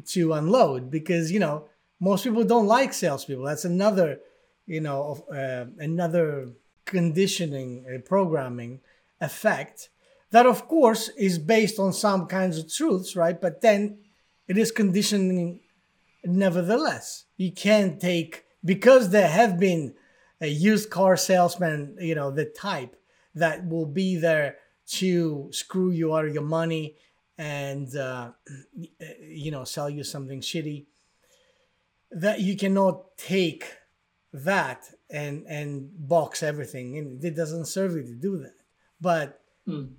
to 0.07 0.33
unload 0.33 0.90
because 0.90 1.30
you 1.30 1.38
know 1.38 1.68
most 2.00 2.25
people 2.25 2.45
don't 2.45 2.66
like 2.66 2.92
salespeople. 2.92 3.45
That's 3.45 3.64
another 3.64 4.21
you 4.66 4.80
know 4.80 5.25
uh, 5.33 5.64
another 5.78 6.50
conditioning 6.85 7.85
uh, 7.87 7.99
programming 8.07 8.80
effect 9.21 9.88
that 10.30 10.47
of 10.47 10.68
course 10.68 11.09
is 11.16 11.38
based 11.38 11.78
on 11.78 11.92
some 11.92 12.26
kinds 12.26 12.59
of 12.59 12.73
truths 12.73 13.16
right 13.16 13.40
but 13.40 13.61
then 13.61 13.99
it 14.47 14.57
is 14.57 14.71
conditioning 14.71 15.61
nevertheless 16.25 17.25
you 17.37 17.50
can't 17.50 18.00
take 18.00 18.45
because 18.64 19.11
there 19.11 19.28
have 19.28 19.59
been 19.59 19.95
a 20.40 20.47
used 20.47 20.88
car 20.88 21.16
salesman 21.16 21.97
you 22.00 22.14
know 22.14 22.30
the 22.30 22.45
type 22.45 22.97
that 23.35 23.66
will 23.66 23.87
be 23.87 24.16
there 24.16 24.57
to 24.87 25.49
screw 25.52 25.90
you 25.90 26.14
out 26.14 26.25
of 26.25 26.33
your 26.33 26.42
money 26.42 26.97
and 27.38 27.95
uh, 27.97 28.33
you 29.21 29.50
know 29.50 29.64
sell 29.64 29.88
you 29.88 30.04
something 30.04 30.40
shitty 30.40 30.87
that 32.11 32.40
you 32.40 32.57
cannot 32.57 33.16
take 33.16 33.64
that 34.33 34.85
and 35.11 35.47
and 35.47 35.90
box 36.09 36.42
everything. 36.42 36.99
And 36.99 37.25
it 37.25 37.37
doesn't 37.37 37.66
serve 37.66 37.92
you 37.92 38.02
to 38.02 38.14
do 38.14 38.38
that. 38.38 38.54
But 39.00 39.40
mm. 39.66 39.90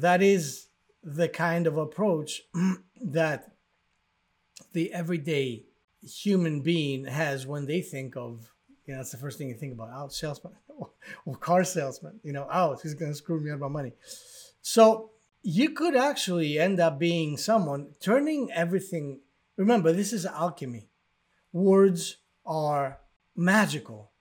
that 0.00 0.22
is 0.22 0.66
the 1.02 1.28
kind 1.28 1.66
of 1.66 1.76
approach 1.76 2.42
that 3.00 3.52
the 4.72 4.92
everyday 4.92 5.64
human 6.02 6.62
being 6.62 7.04
has 7.04 7.46
when 7.46 7.66
they 7.66 7.80
think 7.80 8.16
of 8.16 8.52
you 8.86 8.94
know 8.94 8.98
that's 8.98 9.12
the 9.12 9.18
first 9.18 9.38
thing 9.38 9.48
you 9.48 9.54
think 9.54 9.72
about 9.72 9.90
oh 9.94 10.08
salesman 10.08 10.52
or 11.24 11.36
car 11.36 11.62
salesman 11.62 12.18
you 12.24 12.32
know 12.32 12.48
oh 12.52 12.76
he's 12.82 12.94
gonna 12.94 13.14
screw 13.14 13.40
me 13.40 13.50
out 13.50 13.54
of 13.54 13.60
my 13.60 13.68
money. 13.68 13.92
So 14.62 15.11
you 15.42 15.70
could 15.70 15.96
actually 15.96 16.58
end 16.58 16.80
up 16.80 16.98
being 16.98 17.36
someone 17.36 17.94
turning 18.00 18.50
everything 18.52 19.20
remember 19.56 19.92
this 19.92 20.12
is 20.12 20.24
alchemy. 20.26 20.88
Words 21.52 22.16
are 22.46 22.98
magical 23.36 24.12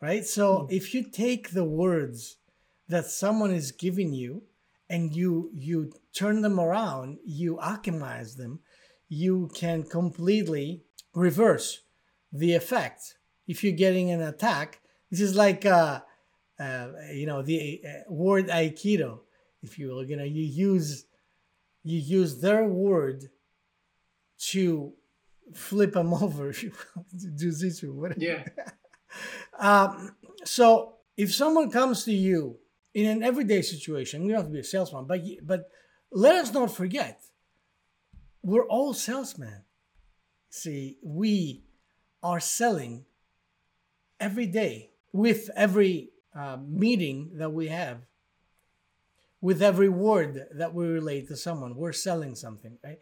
right? 0.00 0.24
So 0.24 0.60
mm. 0.60 0.72
if 0.72 0.94
you 0.94 1.02
take 1.02 1.50
the 1.50 1.64
words 1.64 2.36
that 2.88 3.06
someone 3.06 3.50
is 3.50 3.72
giving 3.72 4.12
you 4.12 4.42
and 4.88 5.14
you 5.14 5.50
you 5.54 5.92
turn 6.14 6.40
them 6.42 6.58
around 6.58 7.18
you 7.24 7.58
alchemize 7.62 8.36
them 8.36 8.60
you 9.08 9.50
can 9.54 9.82
completely 9.82 10.82
reverse 11.14 11.82
the 12.32 12.54
effect. 12.54 13.16
If 13.46 13.64
you're 13.64 13.72
getting 13.72 14.10
an 14.10 14.22
attack 14.22 14.80
this 15.10 15.20
is 15.20 15.34
like 15.34 15.64
uh, 15.66 16.00
uh 16.58 16.88
you 17.12 17.26
know 17.26 17.42
the 17.42 17.80
uh, 17.84 18.12
word 18.12 18.48
aikido 18.48 19.20
if 19.62 19.78
you 19.78 19.88
will 19.88 20.04
you 20.04 20.16
know 20.16 20.24
you 20.24 20.42
use 20.42 21.06
you 21.84 21.98
use 21.98 22.40
their 22.40 22.64
word 22.64 23.24
to 24.38 24.92
flip 25.54 25.92
them 25.92 26.12
over 26.22 26.50
if 26.50 26.62
you 26.62 26.72
will 26.94 27.04
jiu-jitsu 27.36 27.92
whatever. 27.92 28.20
Yeah. 28.20 28.44
Um, 29.58 30.14
so 30.44 30.98
if 31.16 31.34
someone 31.34 31.70
comes 31.70 32.04
to 32.04 32.12
you 32.12 32.58
in 32.94 33.06
an 33.06 33.22
everyday 33.22 33.62
situation, 33.62 34.22
you 34.22 34.28
don't 34.28 34.42
have 34.42 34.46
to 34.46 34.52
be 34.52 34.60
a 34.60 34.64
salesman, 34.64 35.06
but 35.06 35.20
but 35.42 35.68
let 36.12 36.34
us 36.36 36.52
not 36.52 36.70
forget, 36.70 37.20
we're 38.42 38.66
all 38.66 38.94
salesmen. 38.94 39.64
See, 40.50 40.98
we 41.02 41.64
are 42.22 42.40
selling 42.40 43.04
every 44.20 44.46
day 44.46 44.90
with 45.12 45.50
every 45.56 46.10
uh, 46.34 46.58
meeting 46.66 47.30
that 47.34 47.50
we 47.50 47.68
have, 47.68 47.98
with 49.40 49.62
every 49.62 49.88
word 49.88 50.46
that 50.52 50.74
we 50.74 50.86
relate 50.86 51.28
to 51.28 51.36
someone. 51.36 51.76
We're 51.76 51.92
selling 51.92 52.34
something, 52.34 52.78
right? 52.82 52.98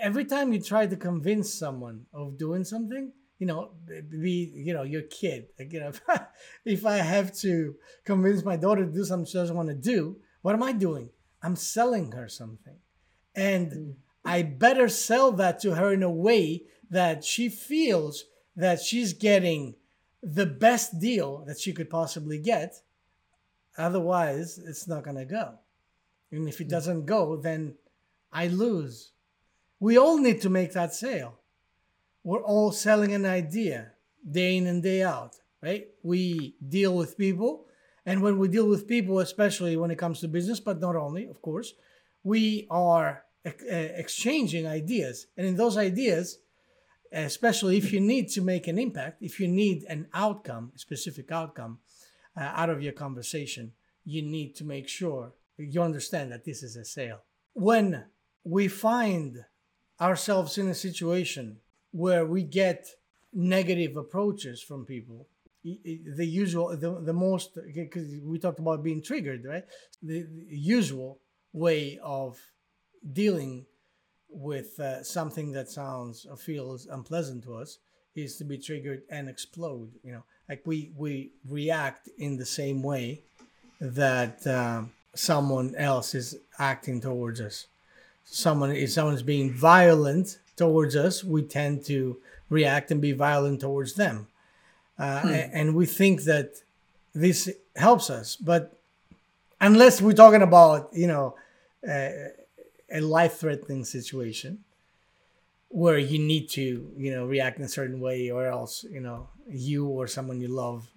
Every 0.00 0.24
time 0.24 0.52
you 0.52 0.60
try 0.60 0.86
to 0.86 0.96
convince 0.96 1.52
someone 1.52 2.06
of 2.12 2.38
doing 2.38 2.64
something, 2.64 3.12
you 3.38 3.46
know, 3.46 3.72
be, 3.86 4.52
you 4.54 4.72
know, 4.72 4.84
your 4.84 5.02
kid. 5.02 5.46
Like, 5.58 5.72
you 5.72 5.80
know, 5.80 5.92
if 6.64 6.86
I 6.86 6.96
have 6.96 7.36
to 7.38 7.74
convince 8.04 8.44
my 8.44 8.56
daughter 8.56 8.86
to 8.86 8.92
do 8.92 9.04
something 9.04 9.26
she 9.26 9.38
doesn't 9.38 9.56
want 9.56 9.68
to 9.68 9.74
do, 9.74 10.16
what 10.42 10.54
am 10.54 10.62
I 10.62 10.72
doing? 10.72 11.10
I'm 11.42 11.56
selling 11.56 12.12
her 12.12 12.28
something. 12.28 12.76
And 13.34 13.72
mm. 13.72 13.94
I 14.24 14.42
better 14.42 14.88
sell 14.88 15.32
that 15.32 15.60
to 15.60 15.74
her 15.74 15.92
in 15.92 16.02
a 16.02 16.10
way 16.10 16.62
that 16.90 17.24
she 17.24 17.48
feels 17.48 18.24
that 18.56 18.80
she's 18.80 19.12
getting 19.12 19.74
the 20.22 20.46
best 20.46 20.98
deal 21.00 21.44
that 21.46 21.58
she 21.58 21.72
could 21.72 21.90
possibly 21.90 22.38
get. 22.38 22.76
Otherwise, 23.76 24.58
it's 24.58 24.86
not 24.86 25.02
going 25.02 25.16
to 25.16 25.24
go. 25.24 25.58
And 26.34 26.48
if 26.48 26.60
it 26.60 26.68
doesn't 26.68 27.06
go, 27.06 27.36
then 27.36 27.74
I 28.32 28.48
lose. 28.48 29.12
We 29.80 29.98
all 29.98 30.18
need 30.18 30.40
to 30.42 30.50
make 30.50 30.72
that 30.72 30.94
sale 30.94 31.38
we're 32.24 32.42
all 32.42 32.72
selling 32.72 33.12
an 33.12 33.26
idea 33.26 33.92
day 34.28 34.56
in 34.56 34.66
and 34.66 34.82
day 34.82 35.02
out, 35.02 35.36
right? 35.62 35.88
We 36.02 36.56
deal 36.66 36.96
with 36.96 37.18
people. 37.18 37.66
And 38.06 38.22
when 38.22 38.38
we 38.38 38.48
deal 38.48 38.66
with 38.66 38.88
people, 38.88 39.20
especially 39.20 39.76
when 39.76 39.90
it 39.90 39.98
comes 39.98 40.20
to 40.20 40.28
business, 40.28 40.58
but 40.58 40.80
not 40.80 40.96
only, 40.96 41.26
of 41.26 41.40
course, 41.42 41.74
we 42.22 42.66
are 42.70 43.24
exchanging 43.44 44.66
ideas. 44.66 45.26
And 45.36 45.46
in 45.46 45.56
those 45.56 45.76
ideas, 45.76 46.38
especially 47.12 47.76
if 47.76 47.92
you 47.92 48.00
need 48.00 48.30
to 48.30 48.40
make 48.40 48.66
an 48.66 48.78
impact, 48.78 49.22
if 49.22 49.38
you 49.38 49.46
need 49.46 49.84
an 49.84 50.08
outcome, 50.14 50.72
a 50.74 50.78
specific 50.78 51.30
outcome 51.30 51.78
uh, 52.36 52.40
out 52.40 52.70
of 52.70 52.82
your 52.82 52.94
conversation, 52.94 53.72
you 54.04 54.22
need 54.22 54.56
to 54.56 54.64
make 54.64 54.88
sure 54.88 55.34
you 55.58 55.82
understand 55.82 56.32
that 56.32 56.44
this 56.44 56.62
is 56.62 56.76
a 56.76 56.84
sale. 56.84 57.20
When 57.52 58.04
we 58.44 58.68
find 58.68 59.44
ourselves 60.00 60.58
in 60.58 60.68
a 60.68 60.74
situation 60.74 61.58
where 61.92 62.26
we 62.26 62.42
get 62.42 62.88
negative 63.32 63.96
approaches 63.96 64.62
from 64.62 64.84
people 64.84 65.26
the 65.64 66.26
usual 66.26 66.76
the, 66.76 67.00
the 67.00 67.12
most 67.12 67.58
because 67.74 68.08
we 68.22 68.38
talked 68.38 68.58
about 68.58 68.82
being 68.82 69.02
triggered 69.02 69.44
right 69.44 69.64
the, 70.02 70.22
the 70.22 70.56
usual 70.56 71.18
way 71.52 71.98
of 72.02 72.38
dealing 73.12 73.64
with 74.28 74.78
uh, 74.78 75.02
something 75.02 75.52
that 75.52 75.70
sounds 75.70 76.26
or 76.28 76.36
feels 76.36 76.86
unpleasant 76.86 77.42
to 77.42 77.54
us 77.54 77.78
is 78.14 78.36
to 78.36 78.44
be 78.44 78.58
triggered 78.58 79.02
and 79.10 79.28
explode 79.28 79.90
you 80.02 80.12
know 80.12 80.22
like 80.48 80.62
we 80.66 80.92
we 80.96 81.32
react 81.48 82.08
in 82.18 82.36
the 82.36 82.46
same 82.46 82.82
way 82.82 83.22
that 83.80 84.46
um, 84.46 84.92
someone 85.14 85.74
else 85.76 86.14
is 86.14 86.36
acting 86.58 87.00
towards 87.00 87.40
us 87.40 87.66
someone 88.26 88.70
if 88.72 88.90
someone's 88.90 89.22
being 89.22 89.52
violent 89.52 90.38
towards 90.56 90.96
us, 90.96 91.22
we 91.22 91.42
tend 91.42 91.84
to 91.84 92.16
react 92.48 92.90
and 92.90 93.00
be 93.00 93.12
violent 93.12 93.60
towards 93.60 93.94
them, 93.94 94.26
uh, 94.98 95.20
Hmm. 95.20 95.28
and 95.58 95.74
we 95.74 95.84
think 95.84 96.22
that 96.22 96.62
this 97.14 97.50
helps 97.76 98.08
us. 98.08 98.36
But 98.36 98.72
unless 99.60 100.00
we're 100.00 100.14
talking 100.14 100.40
about 100.42 100.88
you 100.94 101.06
know 101.06 101.34
uh, 101.86 102.08
a 102.90 103.00
life-threatening 103.00 103.84
situation 103.84 104.64
where 105.68 105.98
you 105.98 106.18
need 106.18 106.48
to 106.50 106.90
you 106.96 107.10
know 107.12 107.26
react 107.26 107.58
in 107.58 107.64
a 107.64 107.68
certain 107.68 108.00
way, 108.00 108.30
or 108.30 108.46
else 108.46 108.84
you 108.90 109.00
know 109.00 109.28
you 109.50 109.86
or 109.86 110.06
someone 110.06 110.40
you 110.40 110.48
love 110.48 110.88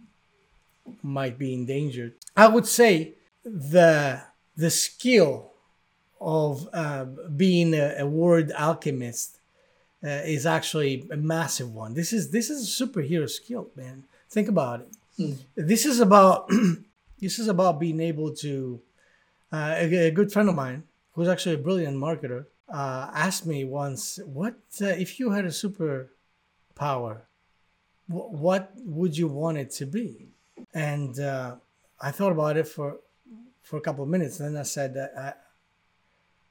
might 1.04 1.38
be 1.38 1.54
endangered. 1.54 2.14
I 2.38 2.48
would 2.48 2.66
say 2.66 3.14
the 3.48 4.22
the 4.56 4.70
skill 4.70 5.52
of 6.20 6.68
uh, 6.74 7.06
being 7.36 7.74
a, 7.74 7.96
a 8.00 8.06
word 8.08 8.52
alchemist 8.52 9.40
uh, 10.04 10.08
is 10.26 10.46
actually 10.46 11.08
a 11.12 11.18
massive 11.18 11.74
one. 11.74 11.94
This 11.94 12.14
is 12.14 12.32
this 12.32 12.50
is 12.50 12.64
a 12.64 12.86
superhero 12.86 13.30
skill, 13.30 13.70
man. 13.76 14.06
Think 14.30 14.48
about 14.50 14.82
it. 14.82 15.38
This 15.56 15.86
is 15.86 16.00
about 16.00 16.50
this 17.20 17.40
is 17.40 17.48
about 17.48 17.80
being 17.80 18.00
able 18.00 18.34
to. 18.38 18.82
Uh, 19.52 19.76
a, 19.78 20.08
a 20.08 20.12
good 20.12 20.32
friend 20.32 20.50
of 20.50 20.56
mine, 20.56 20.84
who's 21.14 21.30
actually 21.30 21.56
a 21.56 21.58
brilliant 21.58 21.96
marketer, 21.98 22.48
uh, 22.68 23.10
asked 23.14 23.46
me 23.46 23.64
once, 23.64 24.20
"What 24.26 24.56
uh, 24.82 24.88
if 24.88 25.20
you 25.20 25.32
had 25.32 25.46
a 25.46 25.50
superpower? 25.50 27.22
Wh- 28.08 28.32
what 28.32 28.72
would 28.84 29.18
you 29.18 29.28
want 29.28 29.58
it 29.58 29.72
to 29.72 29.86
be?" 29.86 30.30
And 30.74 31.20
uh, 31.20 31.56
I 32.02 32.12
thought 32.12 32.32
about 32.34 32.58
it 32.58 32.68
for 32.68 32.98
for 33.68 33.78
a 33.78 33.82
couple 33.82 34.04
of 34.04 34.10
minutes, 34.10 34.40
and 34.40 34.56
then 34.56 34.60
I 34.60 34.64
said 34.64 34.94
that 34.94 35.12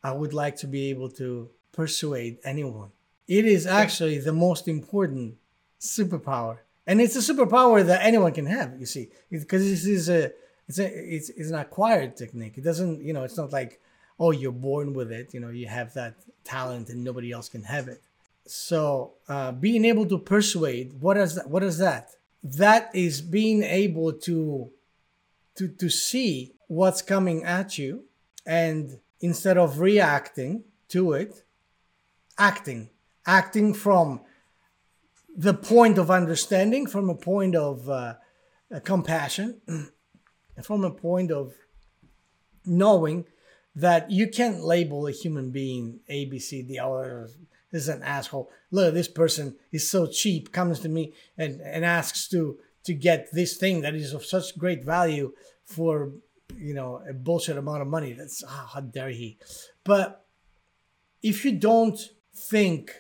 I, 0.05 0.09
I 0.11 0.13
would 0.13 0.35
like 0.35 0.57
to 0.57 0.67
be 0.67 0.91
able 0.91 1.09
to 1.13 1.49
persuade 1.73 2.39
anyone. 2.45 2.91
It 3.27 3.47
is 3.47 3.67
actually 3.67 4.19
the 4.19 4.35
most 4.35 4.69
important 4.69 5.37
superpower, 5.81 6.59
and 6.87 7.01
it's 7.01 7.17
a 7.17 7.33
superpower 7.33 7.85
that 7.87 8.05
anyone 8.05 8.33
can 8.33 8.47
have. 8.47 8.79
You 8.79 8.87
see, 8.87 9.09
because 9.31 9.63
this 9.63 9.87
is 9.87 10.11
a 10.11 10.33
it's 10.69 10.79
a 10.79 11.15
it's, 11.15 11.31
it's 11.31 11.49
an 11.49 11.57
acquired 11.57 12.17
technique. 12.17 12.59
It 12.59 12.65
doesn't 12.65 13.03
you 13.03 13.15
know 13.15 13.25
it's 13.25 13.39
not 13.39 13.51
like 13.51 13.81
oh 14.21 14.31
you're 14.31 14.53
born 14.53 14.93
with 14.93 15.11
it. 15.11 15.33
You 15.33 15.41
know 15.41 15.49
you 15.49 15.69
have 15.69 15.95
that 15.95 16.15
talent 16.45 16.91
and 16.91 17.03
nobody 17.03 17.33
else 17.33 17.49
can 17.49 17.63
have 17.63 17.89
it. 17.89 18.03
So 18.45 19.15
uh, 19.29 19.53
being 19.53 19.85
able 19.87 20.07
to 20.07 20.19
persuade, 20.19 21.01
what 21.01 21.17
is 21.17 21.35
that? 21.37 21.49
What 21.49 21.63
is 21.63 21.79
that? 21.79 22.11
That 22.45 22.95
is 22.95 23.23
being 23.23 23.63
able 23.63 24.13
to 24.13 24.71
to 25.57 25.69
to 25.69 25.89
see 25.89 26.53
what's 26.69 27.03
coming 27.03 27.45
at 27.45 27.79
you, 27.79 28.05
and 28.45 28.99
instead 29.21 29.59
of 29.59 29.81
reacting 29.81 30.65
to 30.89 31.13
it, 31.13 31.43
acting, 32.39 32.91
acting 33.27 33.75
from 33.75 34.21
the 35.37 35.55
point 35.55 35.99
of 35.99 36.11
understanding, 36.11 36.87
from 36.87 37.11
a 37.11 37.15
point 37.15 37.55
of 37.55 37.89
uh, 37.89 38.15
compassion, 38.85 39.61
from 40.63 40.85
a 40.85 40.91
point 40.91 41.31
of 41.31 41.55
knowing 42.65 43.27
that 43.75 44.11
you 44.11 44.29
can't 44.29 44.65
label 44.65 45.07
a 45.07 45.13
human 45.13 45.51
being 45.51 46.01
A, 46.09 46.25
B, 46.25 46.39
C, 46.39 46.79
or 46.83 47.29
this 47.71 47.83
is 47.83 47.89
an 47.89 48.03
asshole. 48.03 48.51
Look, 48.71 48.95
this 48.95 49.09
person 49.09 49.57
is 49.71 49.89
so 49.89 50.07
cheap, 50.07 50.53
comes 50.53 50.81
to 50.81 50.89
me 50.89 51.13
and, 51.37 51.61
and 51.61 51.85
asks 51.85 52.27
to 52.29 52.59
to 52.87 52.95
get 52.95 53.29
this 53.33 53.57
thing 53.57 53.83
that 53.83 53.95
is 53.95 54.13
of 54.13 54.25
such 54.25 54.57
great 54.57 54.85
value 54.85 55.33
for 55.65 56.13
you 56.57 56.75
know 56.75 57.03
a 57.09 57.13
bullshit 57.13 57.59
amount 57.59 57.83
of 57.83 57.89
money. 57.89 58.13
That's 58.13 58.43
ah, 58.47 58.71
how 58.73 58.81
dare 58.81 59.11
he? 59.11 59.39
But 59.85 60.25
if 61.23 61.45
you 61.45 61.53
don't 61.53 61.99
think 62.35 62.93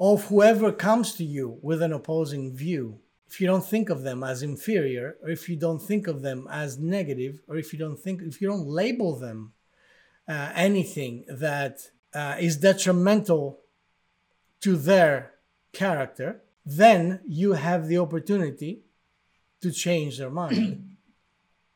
of 0.00 0.24
whoever 0.26 0.72
comes 0.72 1.14
to 1.14 1.24
you 1.24 1.58
with 1.62 1.82
an 1.82 1.92
opposing 1.92 2.54
view, 2.54 3.00
if 3.28 3.40
you 3.40 3.46
don't 3.46 3.64
think 3.64 3.90
of 3.90 4.02
them 4.02 4.22
as 4.24 4.42
inferior, 4.42 5.16
or 5.22 5.30
if 5.30 5.48
you 5.48 5.56
don't 5.56 5.80
think 5.80 6.06
of 6.06 6.22
them 6.22 6.48
as 6.50 6.78
negative, 6.78 7.42
or 7.48 7.56
if 7.56 7.72
you 7.72 7.78
don't 7.78 7.98
think, 7.98 8.22
if 8.22 8.40
you 8.40 8.48
don't 8.48 8.66
label 8.66 9.16
them 9.16 9.52
uh, 10.28 10.50
anything 10.54 11.24
that 11.28 11.80
uh, 12.14 12.36
is 12.38 12.56
detrimental 12.56 13.60
to 14.60 14.76
their 14.76 15.32
character, 15.72 16.42
then 16.64 17.20
you 17.26 17.52
have 17.52 17.88
the 17.88 17.98
opportunity 17.98 18.83
to 19.64 19.72
change 19.72 20.18
their 20.18 20.30
mind. 20.30 20.96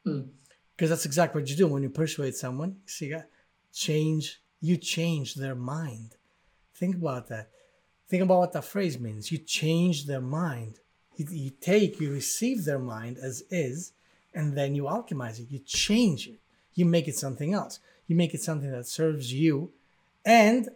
Mm. 0.06 0.10
Mm. 0.10 0.28
Because 0.76 0.90
that's 0.90 1.06
exactly 1.06 1.40
what 1.40 1.50
you 1.50 1.56
do 1.56 1.66
when 1.66 1.82
you 1.82 1.90
persuade 1.90 2.34
someone. 2.34 2.76
See, 2.86 3.12
change, 3.72 4.40
you 4.60 4.76
change 4.76 5.34
their 5.34 5.54
mind. 5.54 6.16
Think 6.74 6.96
about 6.96 7.28
that. 7.28 7.50
Think 8.08 8.22
about 8.22 8.38
what 8.38 8.52
that 8.52 8.64
phrase 8.64 8.98
means. 8.98 9.32
You 9.32 9.38
change 9.38 10.06
their 10.06 10.20
mind. 10.20 10.78
You, 11.16 11.26
you 11.30 11.50
take, 11.50 11.98
you 12.00 12.12
receive 12.12 12.64
their 12.64 12.78
mind 12.78 13.18
as 13.20 13.42
is, 13.50 13.92
and 14.34 14.56
then 14.56 14.74
you 14.74 14.84
alchemize 14.84 15.40
it. 15.40 15.50
You 15.50 15.58
change 15.60 16.28
it. 16.28 16.38
You 16.74 16.84
make 16.84 17.08
it 17.08 17.16
something 17.16 17.52
else. 17.54 17.80
You 18.06 18.14
make 18.14 18.34
it 18.34 18.42
something 18.42 18.70
that 18.70 18.86
serves 18.86 19.32
you, 19.32 19.72
and 20.24 20.68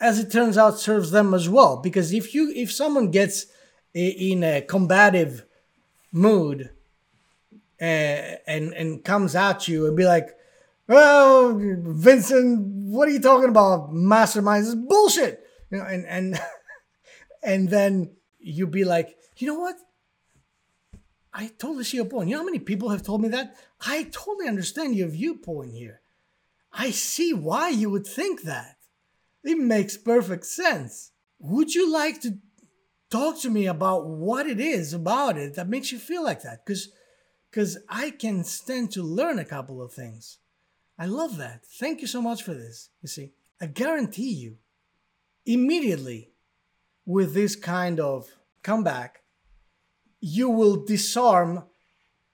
as 0.00 0.18
it 0.18 0.30
turns 0.30 0.58
out, 0.58 0.78
serves 0.78 1.12
them 1.12 1.32
as 1.32 1.48
well. 1.48 1.76
Because 1.76 2.12
if 2.12 2.34
you, 2.34 2.52
if 2.54 2.72
someone 2.72 3.10
gets 3.10 3.46
in 3.94 4.42
a 4.42 4.60
combative 4.60 5.44
mood 6.12 6.70
uh, 7.80 7.84
and 8.46 8.72
and 8.74 9.04
comes 9.04 9.34
at 9.34 9.66
you 9.66 9.86
and 9.86 9.96
be 9.96 10.04
like, 10.04 10.28
"Well, 10.86 11.54
Vincent, 11.58 12.60
what 12.60 13.08
are 13.08 13.12
you 13.12 13.20
talking 13.20 13.48
about? 13.48 13.90
Masterminds 13.90 14.68
is 14.68 14.74
bullshit." 14.74 15.44
You 15.70 15.78
know, 15.78 15.84
and 15.84 16.06
and 16.06 16.40
and 17.42 17.68
then 17.68 18.12
you 18.38 18.66
be 18.66 18.84
like, 18.84 19.16
"You 19.38 19.48
know 19.48 19.58
what? 19.58 19.76
I 21.34 21.46
totally 21.58 21.84
see 21.84 21.96
your 21.96 22.06
point. 22.06 22.28
You 22.28 22.36
know 22.36 22.42
how 22.42 22.46
many 22.46 22.58
people 22.58 22.90
have 22.90 23.02
told 23.02 23.22
me 23.22 23.28
that? 23.30 23.56
I 23.80 24.04
totally 24.04 24.48
understand 24.48 24.94
your 24.94 25.08
viewpoint 25.08 25.72
here. 25.72 26.02
I 26.72 26.90
see 26.90 27.32
why 27.32 27.70
you 27.70 27.90
would 27.90 28.06
think 28.06 28.42
that. 28.42 28.76
It 29.42 29.58
makes 29.58 29.96
perfect 29.96 30.46
sense. 30.46 31.12
Would 31.38 31.74
you 31.74 31.90
like 31.92 32.20
to 32.20 32.38
talk 33.12 33.40
to 33.42 33.50
me 33.50 33.66
about 33.66 34.06
what 34.06 34.46
it 34.46 34.58
is 34.58 34.92
about 34.92 35.36
it 35.36 35.54
that 35.54 35.68
makes 35.68 35.92
you 35.92 35.98
feel 35.98 36.24
like 36.24 36.42
that? 36.42 36.64
Because 36.64 36.88
because 37.50 37.76
I 37.88 38.10
can 38.10 38.44
stand 38.44 38.92
to 38.92 39.02
learn 39.02 39.38
a 39.38 39.44
couple 39.44 39.82
of 39.82 39.92
things. 39.92 40.38
I 40.98 41.04
love 41.04 41.36
that. 41.36 41.66
Thank 41.66 42.00
you 42.00 42.06
so 42.06 42.22
much 42.22 42.42
for 42.42 42.54
this. 42.54 42.88
You 43.02 43.08
see, 43.08 43.32
I 43.60 43.66
guarantee 43.66 44.32
you, 44.32 44.56
immediately 45.44 46.30
with 47.04 47.34
this 47.34 47.54
kind 47.54 48.00
of 48.00 48.26
comeback, 48.62 49.22
you 50.18 50.48
will 50.48 50.82
disarm 50.82 51.64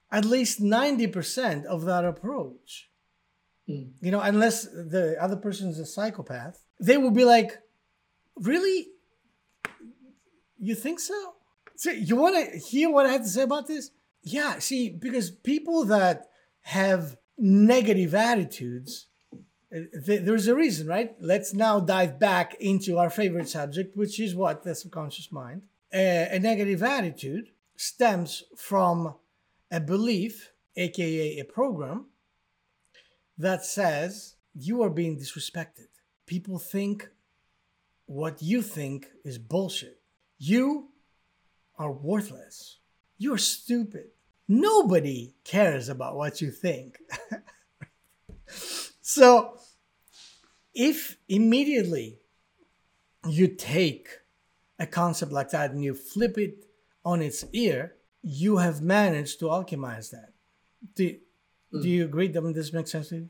at 0.09 0.23
least 0.23 0.61
90% 0.61 1.65
of 1.65 1.83
that 1.83 2.05
approach. 2.05 2.89
Mm. 3.67 3.91
You 3.99 4.11
know, 4.11 4.21
unless 4.21 4.63
the 4.63 5.17
other 5.19 5.35
person 5.35 5.67
is 5.69 5.79
a 5.79 5.85
psychopath, 5.85 6.63
they 6.79 6.97
will 6.97 7.11
be 7.11 7.25
like, 7.25 7.59
Really? 8.39 8.87
You 10.59 10.75
think 10.75 10.99
so? 10.99 11.33
So 11.75 11.91
you 11.91 12.17
want 12.17 12.35
to 12.35 12.57
hear 12.59 12.91
what 12.91 13.05
I 13.05 13.13
have 13.13 13.21
to 13.23 13.29
say 13.29 13.43
about 13.43 13.67
this? 13.67 13.91
Yeah, 14.21 14.59
see, 14.59 14.89
because 14.89 15.31
people 15.31 15.85
that 15.85 16.29
have 16.61 17.17
negative 17.37 18.13
attitudes, 18.13 19.07
uh, 19.33 19.79
th- 20.05 20.23
there's 20.23 20.47
a 20.47 20.55
reason, 20.55 20.87
right? 20.87 21.15
Let's 21.21 21.53
now 21.53 21.79
dive 21.79 22.19
back 22.19 22.55
into 22.59 22.97
our 22.97 23.09
favorite 23.09 23.47
subject, 23.47 23.95
which 23.95 24.19
is 24.19 24.35
what? 24.35 24.63
The 24.63 24.75
subconscious 24.75 25.31
mind. 25.31 25.61
Uh, 25.93 26.27
a 26.31 26.39
negative 26.39 26.83
attitude 26.83 27.51
stems 27.77 28.43
from 28.57 29.15
a 29.71 29.79
belief, 29.79 30.51
aka 30.75 31.39
a 31.39 31.45
program, 31.45 32.07
that 33.37 33.63
says 33.63 34.35
you 34.53 34.83
are 34.83 34.89
being 34.89 35.17
disrespected. 35.17 35.87
People 36.25 36.59
think 36.59 37.09
what 38.05 38.41
you 38.41 38.61
think 38.61 39.07
is 39.23 39.37
bullshit. 39.37 39.98
You 40.39 40.89
are 41.77 41.91
worthless. 41.91 42.79
You're 43.17 43.37
stupid. 43.37 44.07
Nobody 44.47 45.35
cares 45.43 45.89
about 45.89 46.15
what 46.15 46.41
you 46.41 46.49
think. 46.49 46.97
so, 49.01 49.59
if 50.73 51.17
immediately 51.27 52.19
you 53.27 53.47
take 53.49 54.07
a 54.79 54.87
concept 54.87 55.31
like 55.31 55.51
that 55.51 55.71
and 55.71 55.83
you 55.83 55.93
flip 55.93 56.37
it 56.37 56.65
on 57.03 57.21
its 57.21 57.45
ear, 57.51 57.95
you 58.21 58.57
have 58.57 58.81
managed 58.81 59.39
to 59.39 59.45
alchemize 59.45 60.09
that. 60.11 60.33
Do, 60.95 61.17
do 61.71 61.89
you 61.89 62.05
agree 62.05 62.29
that 62.29 62.41
this 62.53 62.73
makes 62.73 62.91
sense 62.91 63.09
to 63.09 63.15
you? 63.17 63.29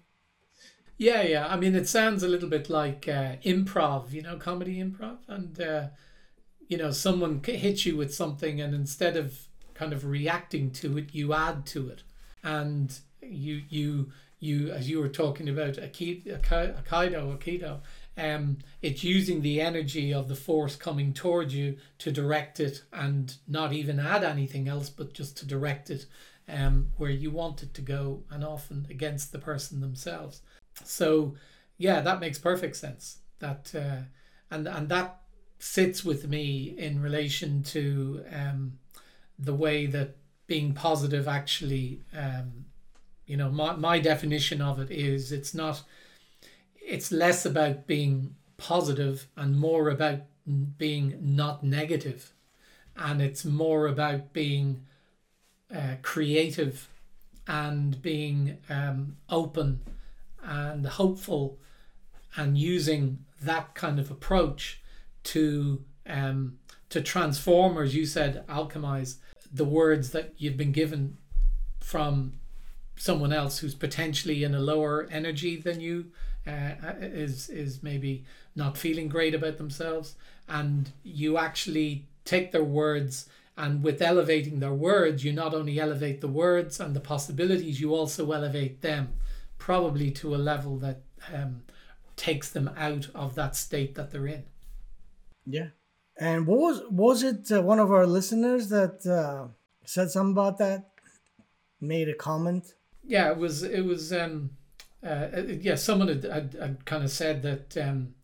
Yeah, 0.98 1.22
yeah. 1.22 1.48
I 1.48 1.56
mean, 1.56 1.76
it 1.76 1.88
sounds 1.88 2.24
a 2.24 2.28
little 2.28 2.50
bit 2.50 2.70
like 2.70 3.08
uh, 3.08 3.38
improv, 3.46 4.12
you 4.12 4.22
know, 4.22 4.38
comedy 4.38 4.78
improv, 4.78 5.18
and 5.28 5.60
uh, 5.60 5.88
you 6.70 6.78
know, 6.78 6.92
someone 6.92 7.42
hits 7.44 7.86
you 7.86 7.98
with 7.98 8.14
something, 8.14 8.62
and 8.62 8.74
instead 8.74 9.18
of 9.18 9.48
kind 9.74 9.92
of 9.92 10.06
reacting 10.06 10.72
to 10.72 10.98
it, 10.98 11.14
you 11.14 11.34
add 11.34 11.66
to 11.68 11.90
it, 11.90 12.04
and 12.42 12.98
you 13.22 13.64
you 13.68 14.12
you 14.40 14.72
as 14.72 14.90
you 14.90 15.00
were 15.00 15.10
talking 15.10 15.50
about 15.50 15.74
Aikido, 15.74 16.42
Aikido 16.42 17.82
um, 18.20 18.58
it's 18.82 19.04
using 19.04 19.42
the 19.42 19.62
energy 19.62 20.14
of 20.14 20.28
the 20.28 20.36
force 20.36 20.76
coming 20.76 21.14
towards 21.14 21.56
you 21.56 21.78
to 22.00 22.12
direct 22.12 22.60
it 22.60 22.84
and 22.92 23.36
not 23.48 23.72
even 23.72 24.00
add 24.00 24.24
anything 24.24 24.68
else, 24.68 24.90
but 24.90 25.14
just 25.14 25.38
to 25.38 25.46
direct 25.46 25.90
it 25.90 26.06
um, 26.50 26.92
where 26.98 27.10
you 27.10 27.32
want 27.32 27.64
it 27.64 27.74
to 27.76 27.82
go 27.82 28.24
and 28.30 28.44
often 28.44 28.86
against 28.90 29.32
the 29.32 29.40
person 29.40 29.80
themselves. 29.80 30.42
So, 30.84 31.36
yeah, 31.78 32.02
that 32.02 32.20
makes 32.20 32.38
perfect 32.38 32.76
sense. 32.76 33.20
That 33.40 33.72
uh, 33.74 34.04
and 34.52 34.68
and 34.68 34.90
that 34.90 35.22
sits 35.60 36.04
with 36.04 36.28
me 36.28 36.74
in 36.78 37.02
relation 37.02 37.62
to 37.62 38.24
um, 38.34 38.80
the 39.38 39.54
way 39.54 39.86
that 39.86 40.16
being 40.48 40.74
positive 40.74 41.28
actually, 41.28 42.02
um, 42.18 42.66
you 43.26 43.38
know, 43.38 43.50
my, 43.50 43.76
my 43.76 44.00
definition 44.00 44.62
of 44.62 44.80
it 44.80 44.90
is 44.90 45.32
it's 45.32 45.54
not 45.54 45.84
it's 46.82 47.12
less 47.12 47.46
about 47.46 47.86
being 47.86 48.36
positive 48.58 49.28
and 49.38 49.60
more 49.60 49.90
about 49.90 50.22
being 50.78 51.18
not 51.22 51.64
negative. 51.64 52.34
And 52.98 53.22
it's 53.22 53.46
more 53.46 53.88
about 53.88 54.34
being 54.34 54.86
uh, 55.74 55.96
creative 56.02 56.90
and 57.48 58.02
being 58.02 58.58
um, 58.70 59.18
open 59.30 59.82
and 60.44 60.86
hopeful 60.86 61.60
and 62.36 62.58
using 62.58 63.20
that 63.42 63.76
kind 63.76 64.00
of 64.00 64.10
approach 64.10 64.82
to 65.34 65.84
um, 66.08 66.58
to 66.90 67.02
transform 67.02 67.78
or 67.78 67.84
as 67.84 67.96
you 67.96 68.06
said 68.06 68.46
alchemize 68.48 69.18
the 69.52 69.66
words 69.66 70.12
that 70.12 70.34
you've 70.38 70.58
been 70.58 70.72
given 70.72 71.18
from 71.80 72.34
someone 72.96 73.32
else 73.32 73.60
who's 73.60 73.76
potentially 73.76 74.44
in 74.44 74.54
a 74.54 74.60
lower 74.60 75.08
energy 75.12 75.56
than 75.56 75.80
you 75.80 76.12
uh, 76.48 76.72
is 77.02 77.50
is 77.50 77.84
maybe 77.84 78.24
not 78.56 78.78
feeling 78.78 79.08
great 79.08 79.36
about 79.36 79.58
themselves, 79.58 80.16
and 80.48 80.92
you 81.04 81.38
actually 81.38 82.08
take 82.26 82.52
their 82.52 82.64
words 82.64 83.30
and 83.58 83.84
with 83.84 84.02
elevating 84.02 84.60
their 84.60 84.74
words, 84.74 85.26
you 85.26 85.34
not 85.34 85.54
only 85.54 85.80
elevate 85.80 86.22
the 86.22 86.30
words 86.30 86.80
and 86.80 86.96
the 86.96 87.02
possibilities, 87.02 87.82
you 87.82 87.94
also 87.94 88.32
elevate 88.32 88.82
them, 88.82 89.14
probably 89.58 90.12
to 90.12 90.34
a 90.34 90.38
level 90.38 90.78
that 90.78 91.02
um, 91.34 91.64
takes 92.16 92.50
them 92.50 92.72
out 92.78 93.10
of 93.14 93.36
that 93.36 93.58
state 93.58 93.96
that 93.96 94.12
they're 94.12 94.28
in. 94.28 94.44
Yeah, 95.50 95.70
and 96.18 96.46
what 96.48 96.60
was 96.60 96.82
was 96.90 97.24
it? 97.24 97.52
Uh, 97.52 97.62
one 97.62 97.80
of 97.80 97.92
our 97.92 98.06
listeners 98.06 98.70
that 98.70 99.06
uh, 99.06 99.48
said 99.86 100.12
something 100.12 100.34
about 100.34 100.58
that, 100.60 100.92
made 101.82 102.10
a 102.10 102.16
comment. 102.16 102.74
Yeah, 103.04 103.32
it 103.32 103.38
was 103.38 103.64
it 103.64 103.86
was 103.86 104.14
um, 104.14 104.52
uh, 105.04 105.28
uh, 105.36 105.44
yeah, 105.62 105.76
someone 105.76 106.10
had, 106.10 106.24
had, 106.24 106.58
had, 106.60 106.86
kind 106.86 107.04
of 107.04 107.12
said 107.12 107.42
that, 107.44 107.78
um, 107.78 108.16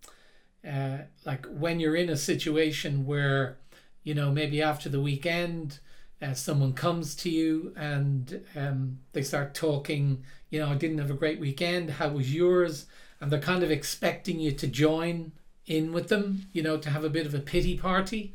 uh, 0.67 0.97
like, 1.25 1.45
when 1.45 1.79
you're 1.79 1.95
in 1.95 2.09
a 2.09 2.17
situation 2.17 3.05
where, 3.05 3.57
you 4.03 4.13
know, 4.13 4.31
maybe 4.31 4.61
after 4.61 4.89
the 4.89 4.99
weekend, 4.99 5.79
uh, 6.21 6.33
someone 6.33 6.73
comes 6.73 7.15
to 7.15 7.29
you 7.29 7.73
and 7.77 8.43
um, 8.55 8.99
they 9.13 9.21
start 9.21 9.53
talking, 9.53 10.23
you 10.49 10.59
know, 10.59 10.69
I 10.69 10.75
didn't 10.75 10.97
have 10.97 11.11
a 11.11 11.15
great 11.15 11.39
weekend. 11.39 11.91
How 11.91 12.09
was 12.09 12.33
yours? 12.33 12.87
And 13.21 13.31
they're 13.31 13.39
kind 13.39 13.63
of 13.63 13.71
expecting 13.71 14.39
you 14.39 14.51
to 14.53 14.67
join 14.67 15.31
in 15.67 15.91
with 15.91 16.09
them, 16.09 16.47
you 16.53 16.61
know, 16.61 16.77
to 16.77 16.89
have 16.89 17.03
a 17.03 17.09
bit 17.09 17.25
of 17.25 17.33
a 17.33 17.39
pity 17.39 17.77
party. 17.77 18.33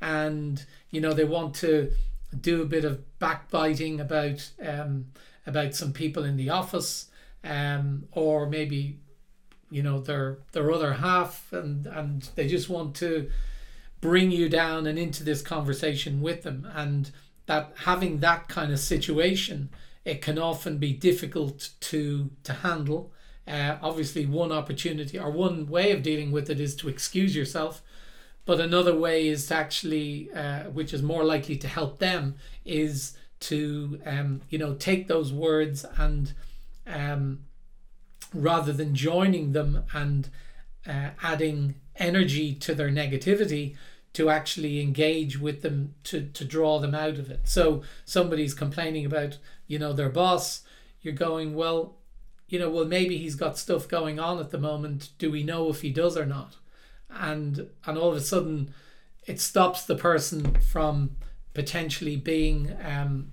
And, 0.00 0.64
you 0.90 1.00
know, 1.00 1.12
they 1.12 1.24
want 1.24 1.54
to 1.56 1.92
do 2.38 2.62
a 2.62 2.66
bit 2.66 2.84
of 2.84 3.18
backbiting 3.18 4.00
about 4.00 4.50
um, 4.66 5.06
about 5.46 5.74
some 5.74 5.92
people 5.92 6.24
in 6.24 6.36
the 6.36 6.50
office 6.50 7.10
um, 7.44 8.04
or 8.12 8.46
maybe 8.46 8.98
you 9.70 9.82
know 9.82 10.00
their 10.00 10.38
their 10.52 10.70
other 10.72 10.94
half. 10.94 11.52
And 11.52 11.86
and 11.86 12.28
they 12.34 12.48
just 12.48 12.68
want 12.68 12.96
to 12.96 13.30
bring 14.00 14.32
you 14.32 14.48
down 14.48 14.86
and 14.86 14.98
into 14.98 15.22
this 15.22 15.42
conversation 15.42 16.20
with 16.20 16.42
them. 16.42 16.68
And 16.74 17.10
that 17.46 17.72
having 17.84 18.18
that 18.20 18.48
kind 18.48 18.72
of 18.72 18.78
situation 18.78 19.68
it 20.04 20.20
can 20.20 20.38
often 20.38 20.78
be 20.78 20.92
difficult 20.92 21.70
to 21.80 22.30
to 22.44 22.52
handle 22.52 23.12
uh, 23.46 23.76
obviously 23.82 24.26
one 24.26 24.52
opportunity 24.52 25.18
or 25.18 25.30
one 25.30 25.66
way 25.66 25.92
of 25.92 26.02
dealing 26.02 26.30
with 26.30 26.48
it 26.48 26.60
is 26.60 26.76
to 26.76 26.88
excuse 26.88 27.34
yourself 27.34 27.82
but 28.44 28.60
another 28.60 28.96
way 28.96 29.28
is 29.28 29.46
to 29.46 29.54
actually 29.54 30.30
uh, 30.34 30.64
which 30.64 30.92
is 30.92 31.02
more 31.02 31.24
likely 31.24 31.56
to 31.56 31.68
help 31.68 31.98
them 31.98 32.34
is 32.64 33.16
to 33.40 34.00
um, 34.06 34.40
you 34.48 34.58
know 34.58 34.74
take 34.74 35.08
those 35.08 35.32
words 35.32 35.84
and 35.98 36.32
um, 36.86 37.40
rather 38.34 38.72
than 38.72 38.94
joining 38.94 39.52
them 39.52 39.84
and 39.92 40.28
uh, 40.86 41.10
adding 41.22 41.74
energy 41.96 42.54
to 42.54 42.74
their 42.74 42.90
negativity 42.90 43.76
to 44.12 44.28
actually 44.28 44.80
engage 44.80 45.38
with 45.38 45.62
them 45.62 45.94
to, 46.04 46.26
to 46.28 46.44
draw 46.44 46.78
them 46.78 46.94
out 46.94 47.18
of 47.18 47.30
it. 47.30 47.40
So 47.44 47.82
somebody's 48.04 48.54
complaining 48.54 49.06
about, 49.06 49.38
you 49.66 49.78
know, 49.78 49.92
their 49.92 50.10
boss, 50.10 50.62
you're 51.00 51.14
going, 51.14 51.54
well, 51.54 51.96
you 52.52 52.58
know, 52.58 52.68
well 52.68 52.84
maybe 52.84 53.16
he's 53.16 53.34
got 53.34 53.56
stuff 53.56 53.88
going 53.88 54.20
on 54.20 54.38
at 54.38 54.50
the 54.50 54.58
moment. 54.58 55.08
Do 55.16 55.30
we 55.30 55.42
know 55.42 55.70
if 55.70 55.80
he 55.80 55.90
does 55.90 56.18
or 56.18 56.26
not? 56.26 56.56
And 57.08 57.70
and 57.86 57.96
all 57.96 58.10
of 58.10 58.16
a 58.16 58.20
sudden 58.20 58.74
it 59.26 59.40
stops 59.40 59.86
the 59.86 59.96
person 59.96 60.60
from 60.60 61.16
potentially 61.54 62.16
being 62.16 62.76
um, 62.84 63.32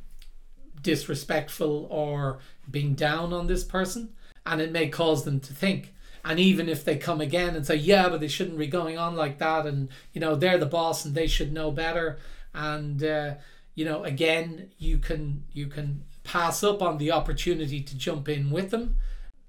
disrespectful 0.82 1.86
or 1.92 2.40
being 2.72 2.94
down 2.94 3.34
on 3.34 3.48
this 3.48 3.66
person 3.66 4.14
and 4.46 4.62
it 4.62 4.72
may 4.72 4.88
cause 4.88 5.26
them 5.26 5.42
to 5.42 5.54
think 5.54 5.94
and 6.24 6.40
even 6.40 6.70
if 6.70 6.86
they 6.86 6.98
come 6.98 7.20
again 7.20 7.56
and 7.56 7.66
say 7.66 7.76
yeah 7.76 8.08
but 8.08 8.20
they 8.20 8.28
shouldn't 8.28 8.58
be 8.58 8.68
going 8.68 8.98
on 8.98 9.16
like 9.16 9.40
that 9.40 9.66
and 9.66 9.90
you 10.14 10.22
know 10.22 10.36
they're 10.36 10.58
the 10.58 10.66
boss 10.66 11.06
and 11.06 11.16
they 11.16 11.28
should 11.28 11.52
know 11.52 11.72
better 11.72 12.18
and 12.54 13.04
uh, 13.04 13.34
you 13.76 13.84
know 13.84 14.04
again 14.04 14.70
you 14.78 14.98
can 14.98 15.44
you 15.52 15.68
can 15.68 16.04
pass 16.24 16.64
up 16.64 16.82
on 16.82 16.98
the 16.98 17.12
opportunity 17.12 17.82
to 17.82 17.98
jump 17.98 18.30
in 18.30 18.52
with 18.52 18.70
them 18.70 18.96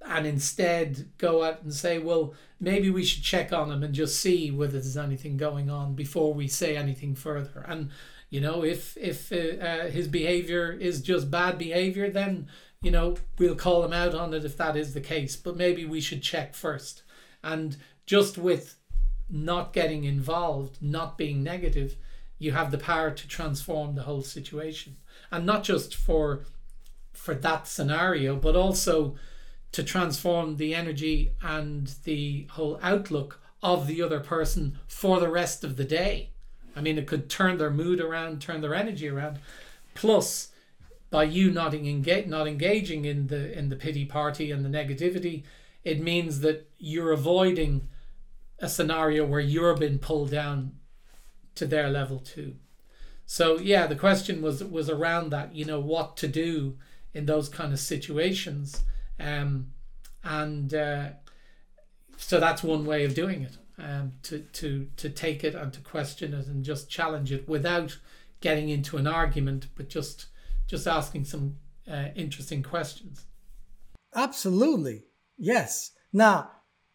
and 0.03 0.27
instead 0.27 1.09
go 1.19 1.43
out 1.45 1.63
and 1.63 1.75
say 1.75 1.99
well 1.99 2.35
maybe 2.61 2.91
we 2.91 3.05
should 3.05 3.23
check 3.23 3.53
on 3.53 3.71
him 3.71 3.83
and 3.83 3.95
just 3.95 4.21
see 4.21 4.51
whether 4.51 4.73
there's 4.73 4.97
anything 4.97 5.37
going 5.37 5.71
on 5.71 5.95
before 5.95 6.35
we 6.35 6.47
say 6.47 6.77
anything 6.77 7.15
further. 7.15 7.65
And 7.67 7.91
you 8.29 8.41
know 8.41 8.63
if 8.63 8.97
if 8.97 9.33
uh, 9.33 9.63
uh, 9.65 9.91
his 9.91 10.07
behavior 10.07 10.73
is 10.73 11.01
just 11.01 11.31
bad 11.31 11.59
behavior 11.59 12.11
then 12.11 12.49
you 12.83 12.91
know 12.91 13.17
we'll 13.39 13.57
call 13.57 13.85
him 13.85 13.93
out 13.93 14.15
on 14.15 14.33
it 14.35 14.45
if 14.45 14.57
that 14.59 14.77
is 14.77 14.95
the 14.95 15.01
case 15.01 15.35
but 15.37 15.57
maybe 15.57 15.85
we 15.85 16.01
should 16.01 16.23
check 16.23 16.55
first. 16.55 17.03
And 17.43 17.77
just 18.07 18.37
with 18.37 18.77
not 19.31 19.73
getting 19.73 20.05
involved 20.05 20.83
not 20.83 21.17
being 21.17 21.43
negative 21.43 21.97
you 22.39 22.53
have 22.53 22.71
the 22.71 22.79
power 22.79 23.11
to 23.11 23.29
transform 23.29 23.95
the 23.95 24.03
whole 24.03 24.23
situation. 24.23 24.97
And 25.31 25.47
not 25.47 25.65
just 25.65 25.95
for 25.95 26.45
for 27.13 27.35
that 27.35 27.67
scenario 27.67 28.37
but 28.37 28.55
also 28.55 29.17
to 29.73 29.83
transform 29.83 30.57
the 30.57 30.75
energy 30.75 31.33
and 31.43 31.95
the 32.05 32.47
whole 32.51 32.79
outlook 32.83 33.41
of 33.63 33.87
the 33.87 34.03
other 34.03 34.21
person 34.21 34.79
for 34.87 35.21
the 35.21 35.31
rest 35.31 35.63
of 35.63 35.77
the 35.77 35.85
day 35.85 36.31
I 36.77 36.81
mean, 36.81 36.99
it 36.99 37.07
could 37.07 37.29
turn 37.29 37.59
their 37.59 37.71
mood 37.71 38.01
around, 38.01 38.41
turn 38.41 38.61
their 38.61 38.75
energy 38.75 39.09
around. 39.09 39.39
Plus, 39.95 40.53
by 41.11 41.25
you 41.25 41.51
not 41.51 41.75
engage, 41.75 42.27
not 42.27 42.47
engaging 42.47 43.05
in 43.05 43.27
the 43.27 43.57
in 43.57 43.69
the 43.69 43.77
pity 43.77 44.05
party 44.05 44.51
and 44.51 44.65
the 44.65 44.69
negativity, 44.69 45.43
it 45.85 46.01
means 46.01 46.41
that 46.41 46.71
you're 46.79 47.13
avoiding 47.13 47.89
a 48.61 48.69
scenario 48.69 49.25
where 49.25 49.41
you're 49.41 49.77
being 49.77 49.99
pulled 49.99 50.31
down 50.31 50.73
to 51.57 51.67
their 51.67 51.91
level 51.91 52.19
too. 52.19 52.57
So 53.27 53.59
yeah, 53.59 53.87
the 53.87 53.97
question 53.97 54.41
was 54.41 54.63
was 54.63 54.89
around 54.89 55.31
that. 55.31 55.55
You 55.55 55.65
know 55.65 55.81
what 55.81 56.17
to 56.19 56.29
do 56.29 56.77
in 57.13 57.27
those 57.27 57.49
kind 57.49 57.73
of 57.73 57.81
situations, 57.81 58.85
um, 59.21 59.73
and 60.25 60.73
uh, 60.75 61.09
so 62.17 62.41
that's 62.41 62.63
one 62.63 62.85
way 62.85 63.05
of 63.05 63.15
doing 63.15 63.43
it 63.43 63.57
um, 63.79 64.13
to, 64.25 64.41
to, 64.41 64.89
to 64.97 65.09
take 65.09 65.45
it 65.45 65.55
and 65.55 65.73
to 65.73 65.81
question 65.81 66.35
it 66.35 66.47
and 66.47 66.65
just 66.65 66.91
challenge 66.91 67.33
it 67.33 67.49
without 67.49 67.99
getting 68.41 68.69
into 68.69 68.97
an 68.97 69.07
argument, 69.07 69.69
but 69.77 69.89
just 69.89 70.27
just 70.67 70.87
asking 70.87 71.25
some 71.25 71.57
uh, 71.91 72.07
interesting 72.15 72.63
questions. 72.63 73.27
Absolutely, 74.15 75.05
yes. 75.37 75.91
Now, 76.13 76.51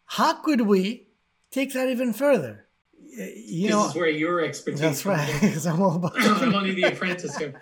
how 0.06 0.34
could 0.34 0.62
we 0.62 1.08
take 1.50 1.72
that 1.74 1.88
even 1.88 2.12
further? 2.12 2.66
You 2.98 3.68
this 3.68 3.70
know, 3.70 3.88
is 3.88 3.94
where 3.94 4.08
your 4.08 4.40
expertise. 4.40 4.80
That's 4.80 5.06
right. 5.06 5.30
Because 5.40 5.66
I'm 5.66 5.82
all 5.82 5.96
about. 5.96 6.12
I'm 6.16 6.54
only 6.54 6.74
the 6.74 6.84
apprentice 6.92 7.36
here. 7.36 7.60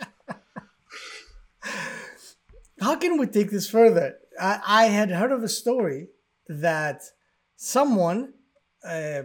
How 2.81 2.97
can 2.97 3.19
we 3.19 3.27
take 3.27 3.51
this 3.51 3.69
further? 3.69 4.19
I, 4.41 4.61
I 4.67 4.85
had 4.87 5.11
heard 5.11 5.33
of 5.33 5.43
a 5.43 5.49
story 5.49 6.09
that 6.49 7.03
someone 7.57 8.35
uh, 8.85 9.23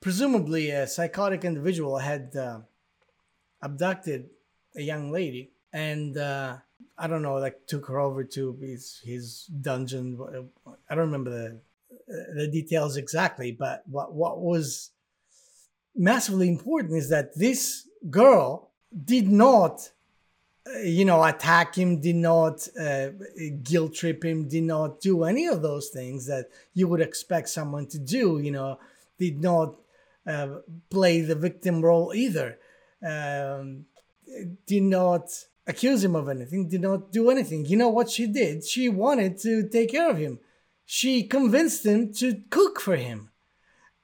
presumably 0.00 0.70
a 0.70 0.86
psychotic 0.86 1.44
individual 1.44 1.98
had 1.98 2.36
uh, 2.36 2.60
abducted 3.62 4.30
a 4.76 4.82
young 4.82 5.10
lady 5.10 5.50
and 5.72 6.16
uh, 6.16 6.56
I 6.98 7.06
don't 7.06 7.22
know, 7.22 7.36
like 7.36 7.66
took 7.66 7.86
her 7.86 7.98
over 7.98 8.24
to 8.24 8.52
his 8.60 9.00
his 9.04 9.44
dungeon. 9.46 10.18
I 10.88 10.94
don't 10.94 11.10
remember 11.10 11.30
the 11.30 11.60
the 12.34 12.48
details 12.48 12.96
exactly, 12.96 13.52
but 13.52 13.82
what 13.88 14.12
what 14.12 14.40
was 14.40 14.90
massively 15.96 16.48
important 16.48 16.94
is 16.94 17.08
that 17.08 17.34
this 17.36 17.88
girl 18.10 18.70
did 19.04 19.28
not 19.28 19.90
you 20.84 21.04
know 21.04 21.22
attack 21.24 21.74
him 21.74 22.00
did 22.00 22.16
not 22.16 22.66
uh, 22.80 23.08
guilt 23.62 23.94
trip 23.94 24.24
him 24.24 24.48
did 24.48 24.62
not 24.62 25.00
do 25.00 25.24
any 25.24 25.46
of 25.46 25.60
those 25.60 25.88
things 25.88 26.26
that 26.26 26.46
you 26.72 26.86
would 26.86 27.00
expect 27.00 27.48
someone 27.48 27.86
to 27.86 27.98
do 27.98 28.38
you 28.38 28.50
know 28.50 28.78
did 29.18 29.40
not 29.40 29.74
uh, 30.26 30.58
play 30.90 31.20
the 31.20 31.34
victim 31.34 31.82
role 31.82 32.12
either. 32.14 32.58
Um, 33.04 33.86
did 34.66 34.84
not 34.84 35.28
accuse 35.66 36.02
him 36.02 36.16
of 36.16 36.28
anything 36.28 36.68
did 36.68 36.80
not 36.80 37.12
do 37.12 37.30
anything. 37.30 37.66
You 37.66 37.76
know 37.76 37.88
what 37.88 38.10
she 38.10 38.26
did? 38.26 38.64
She 38.64 38.88
wanted 38.88 39.38
to 39.38 39.68
take 39.68 39.90
care 39.90 40.10
of 40.10 40.18
him. 40.18 40.38
She 40.86 41.24
convinced 41.24 41.84
him 41.84 42.12
to 42.14 42.42
cook 42.50 42.80
for 42.80 42.96
him. 42.96 43.30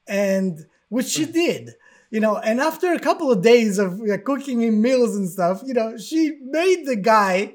And 0.07 0.65
which 0.89 1.07
she 1.07 1.25
did 1.25 1.75
you 2.09 2.19
know 2.19 2.37
and 2.37 2.59
after 2.59 2.93
a 2.93 2.99
couple 2.99 3.31
of 3.31 3.41
days 3.41 3.77
of 3.77 4.01
uh, 4.01 4.17
cooking 4.25 4.61
him 4.61 4.81
meals 4.81 5.15
and 5.15 5.29
stuff 5.29 5.61
you 5.65 5.73
know 5.73 5.97
she 5.97 6.37
made 6.43 6.85
the 6.85 6.95
guy 6.95 7.53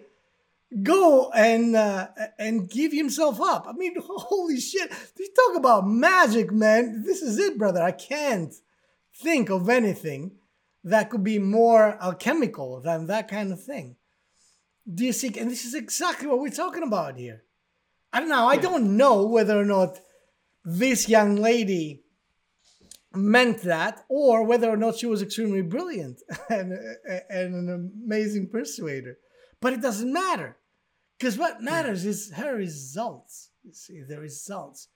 go 0.83 1.31
and 1.31 1.77
uh, 1.77 2.09
and 2.39 2.69
give 2.69 2.93
himself 2.93 3.41
up. 3.41 3.67
I 3.69 3.73
mean 3.73 3.95
holy 4.01 4.61
shit. 4.61 4.91
You 5.19 5.29
talk 5.35 5.57
about 5.57 5.87
magic 5.87 6.53
man. 6.53 7.05
This 7.05 7.23
is 7.23 7.39
it 7.39 7.59
brother. 7.59 7.83
I 7.83 7.93
can't 7.93 8.53
think 9.15 9.51
of 9.51 9.69
anything 9.69 10.33
that 10.83 11.11
could 11.11 11.25
be 11.25 11.39
more 11.39 11.97
alchemical 12.03 12.81
than 12.81 13.07
that 13.07 13.29
kind 13.29 13.53
of 13.53 13.63
thing. 13.63 13.97
Do 14.93 15.05
you 15.05 15.13
see 15.13 15.29
and 15.39 15.51
this 15.51 15.65
is 15.65 15.75
exactly 15.75 16.27
what 16.27 16.41
we're 16.41 16.51
talking 16.51 16.83
about 16.83 17.17
here. 17.17 17.45
I 18.13 18.21
don't 18.21 18.29
know. 18.29 18.47
I 18.47 18.57
don't 18.57 18.97
know 18.97 19.27
whether 19.27 19.59
or 19.59 19.65
not 19.65 20.01
this 20.65 21.09
young 21.09 21.37
lady 21.37 22.04
meant 23.17 23.63
that 23.63 24.05
or 24.09 24.45
whether 24.45 24.69
or 24.69 24.77
not 24.77 24.97
she 24.97 25.07
was 25.07 25.23
extremely 25.23 25.63
brilliant 25.63 26.21
and, 26.51 26.73
and 27.31 27.55
an 27.55 27.91
amazing 28.05 28.49
persuader. 28.49 29.19
But 29.61 29.73
it 29.73 29.81
doesn't 29.83 30.13
matter 30.13 30.57
because 31.19 31.39
what 31.39 31.63
matters 31.63 32.05
is 32.05 32.33
her 32.35 32.55
results 32.57 33.51
you 33.63 33.73
see 33.73 34.03
the 34.03 34.21
results. 34.21 34.89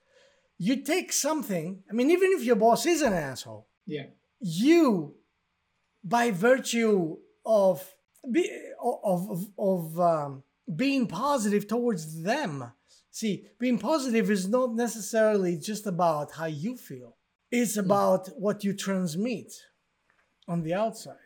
You 0.58 0.82
take 0.82 1.12
something 1.12 1.82
i 1.90 1.92
mean 1.94 2.10
even 2.10 2.30
if 2.32 2.42
your 2.44 2.56
boss 2.56 2.84
is 2.86 3.00
an 3.02 3.12
asshole 3.12 3.66
Yeah. 3.86 4.06
you 4.40 5.14
by 6.04 6.30
virtue 6.32 7.16
of 7.46 7.94
be, 8.30 8.42
of 8.82 9.30
of, 9.30 9.46
of 9.58 10.00
um, 10.00 10.42
being 10.74 11.06
positive 11.06 11.66
towards 11.66 12.22
them 12.22 12.72
see 13.10 13.46
being 13.58 13.78
positive 13.78 14.30
is 14.30 14.48
not 14.48 14.74
necessarily 14.74 15.56
just 15.56 15.86
about 15.86 16.32
how 16.32 16.46
you 16.46 16.76
feel 16.76 17.16
it's 17.50 17.76
about 17.76 18.28
what 18.38 18.64
you 18.64 18.72
transmit 18.74 19.52
on 20.46 20.62
the 20.62 20.74
outside. 20.74 21.16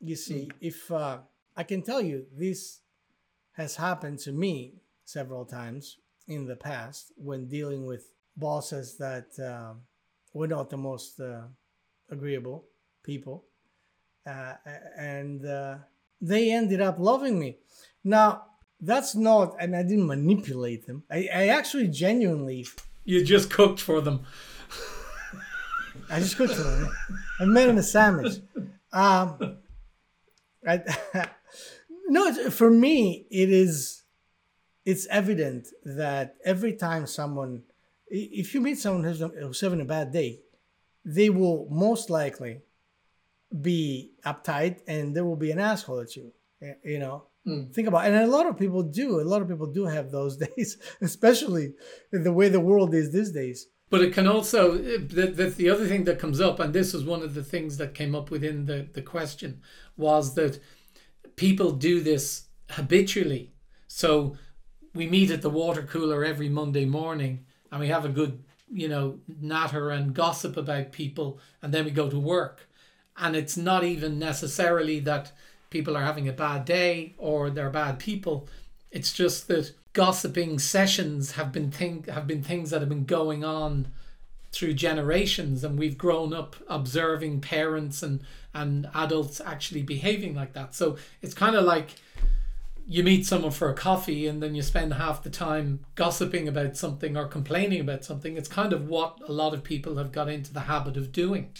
You 0.00 0.16
see 0.16 0.50
if 0.60 0.90
uh, 0.90 1.18
i 1.56 1.62
can 1.62 1.82
tell 1.82 2.00
you 2.00 2.26
this 2.36 2.80
has 3.52 3.76
happened 3.76 4.18
to 4.18 4.32
me 4.32 4.74
several 5.04 5.44
times 5.44 5.98
in 6.26 6.46
the 6.46 6.56
past 6.56 7.12
when 7.16 7.46
dealing 7.46 7.86
with 7.86 8.12
bosses 8.36 8.96
that 8.98 9.28
uh, 9.38 9.74
were 10.32 10.48
not 10.48 10.68
the 10.70 10.76
most 10.76 11.20
uh, 11.20 11.42
agreeable 12.10 12.64
people. 13.02 13.44
Uh, 14.26 14.54
and 14.96 15.46
uh, 15.46 15.76
they 16.20 16.50
ended 16.50 16.80
up 16.80 16.98
loving 16.98 17.38
me. 17.38 17.58
Now 18.02 18.46
that's 18.80 19.14
not 19.14 19.54
and 19.60 19.74
i 19.76 19.82
didn't 19.82 20.06
manipulate 20.06 20.86
them. 20.86 21.04
I, 21.10 21.28
I 21.32 21.48
actually 21.48 21.88
genuinely 21.88 22.66
You 23.04 23.24
just 23.24 23.50
cooked 23.50 23.80
for 23.80 24.00
them. 24.00 24.26
I 26.10 26.20
just 26.20 26.36
cooked 26.36 26.54
for 26.54 26.62
them. 26.62 26.92
I 27.40 27.44
made 27.44 27.68
him 27.68 27.78
a 27.78 27.82
sandwich. 27.82 28.34
Um, 28.92 29.58
I, 30.66 30.82
no, 32.08 32.50
for 32.50 32.70
me, 32.70 33.26
it 33.30 33.50
is. 33.50 34.02
It's 34.84 35.06
evident 35.06 35.68
that 35.84 36.36
every 36.44 36.74
time 36.74 37.06
someone, 37.06 37.62
if 38.08 38.52
you 38.52 38.60
meet 38.60 38.78
someone 38.78 39.04
who's, 39.04 39.20
who's 39.20 39.60
having 39.60 39.80
a 39.80 39.86
bad 39.86 40.12
day, 40.12 40.40
they 41.04 41.30
will 41.30 41.66
most 41.70 42.10
likely 42.10 42.60
be 43.60 44.12
uptight 44.24 44.80
and 44.86 45.16
there 45.16 45.24
will 45.24 45.36
be 45.36 45.50
an 45.50 45.58
asshole 45.58 46.00
at 46.00 46.16
you. 46.16 46.32
You 46.84 46.98
know, 46.98 47.24
think 47.72 47.88
about, 47.88 48.06
it. 48.06 48.12
and 48.12 48.24
a 48.24 48.26
lot 48.26 48.46
of 48.46 48.58
people 48.58 48.82
do. 48.82 49.20
A 49.20 49.22
lot 49.22 49.42
of 49.42 49.48
people 49.48 49.66
do 49.66 49.84
have 49.84 50.10
those 50.10 50.36
days, 50.56 50.78
especially 51.00 51.74
the 52.10 52.32
way 52.32 52.48
the 52.48 52.60
world 52.60 52.94
is 52.94 53.12
these 53.12 53.32
days. 53.32 53.66
But 53.94 54.02
it 54.02 54.12
can 54.12 54.26
also 54.26 54.76
the, 54.76 55.54
the 55.56 55.70
other 55.70 55.86
thing 55.86 56.02
that 56.02 56.18
comes 56.18 56.40
up, 56.40 56.58
and 56.58 56.74
this 56.74 56.92
was 56.92 57.04
one 57.04 57.22
of 57.22 57.34
the 57.34 57.44
things 57.44 57.76
that 57.76 57.94
came 57.94 58.12
up 58.12 58.28
within 58.28 58.66
the, 58.66 58.88
the 58.92 59.02
question, 59.02 59.60
was 59.96 60.34
that 60.34 60.60
people 61.36 61.70
do 61.70 62.00
this 62.00 62.46
habitually. 62.70 63.52
So 63.86 64.36
we 64.94 65.06
meet 65.06 65.30
at 65.30 65.42
the 65.42 65.48
water 65.48 65.82
cooler 65.82 66.24
every 66.24 66.48
Monday 66.48 66.86
morning 66.86 67.46
and 67.70 67.80
we 67.80 67.86
have 67.86 68.04
a 68.04 68.08
good, 68.08 68.42
you 68.68 68.88
know, 68.88 69.20
natter 69.40 69.90
and 69.90 70.12
gossip 70.12 70.56
about 70.56 70.90
people 70.90 71.38
and 71.62 71.72
then 71.72 71.84
we 71.84 71.92
go 71.92 72.10
to 72.10 72.18
work. 72.18 72.68
And 73.16 73.36
it's 73.36 73.56
not 73.56 73.84
even 73.84 74.18
necessarily 74.18 74.98
that 74.98 75.30
people 75.70 75.96
are 75.96 76.02
having 76.02 76.28
a 76.28 76.32
bad 76.32 76.64
day 76.64 77.14
or 77.16 77.48
they're 77.48 77.70
bad 77.70 78.00
people. 78.00 78.48
It's 78.90 79.12
just 79.12 79.46
that 79.46 79.72
gossiping 79.94 80.58
sessions 80.58 81.32
have 81.32 81.52
been 81.52 81.70
thing 81.70 82.04
have 82.08 82.26
been 82.26 82.42
things 82.42 82.70
that 82.70 82.80
have 82.80 82.88
been 82.88 83.04
going 83.04 83.42
on 83.42 83.86
through 84.52 84.74
generations 84.74 85.64
and 85.64 85.78
we've 85.78 85.96
grown 85.96 86.34
up 86.34 86.56
observing 86.68 87.40
parents 87.40 88.02
and 88.02 88.20
and 88.52 88.88
adults 88.94 89.40
actually 89.40 89.82
behaving 89.82 90.34
like 90.34 90.52
that. 90.52 90.74
So 90.74 90.96
it's 91.22 91.34
kind 91.34 91.56
of 91.56 91.64
like 91.64 91.94
you 92.86 93.02
meet 93.02 93.24
someone 93.24 93.50
for 93.50 93.70
a 93.70 93.74
coffee 93.74 94.26
and 94.26 94.42
then 94.42 94.54
you 94.54 94.62
spend 94.62 94.92
half 94.94 95.22
the 95.22 95.30
time 95.30 95.80
gossiping 95.94 96.46
about 96.46 96.76
something 96.76 97.16
or 97.16 97.26
complaining 97.26 97.80
about 97.80 98.04
something. 98.04 98.36
It's 98.36 98.48
kind 98.48 98.72
of 98.72 98.88
what 98.88 99.18
a 99.26 99.32
lot 99.32 99.54
of 99.54 99.64
people 99.64 99.96
have 99.96 100.12
got 100.12 100.28
into 100.28 100.52
the 100.52 100.60
habit 100.60 100.96
of 100.96 101.12
doing. 101.12 101.50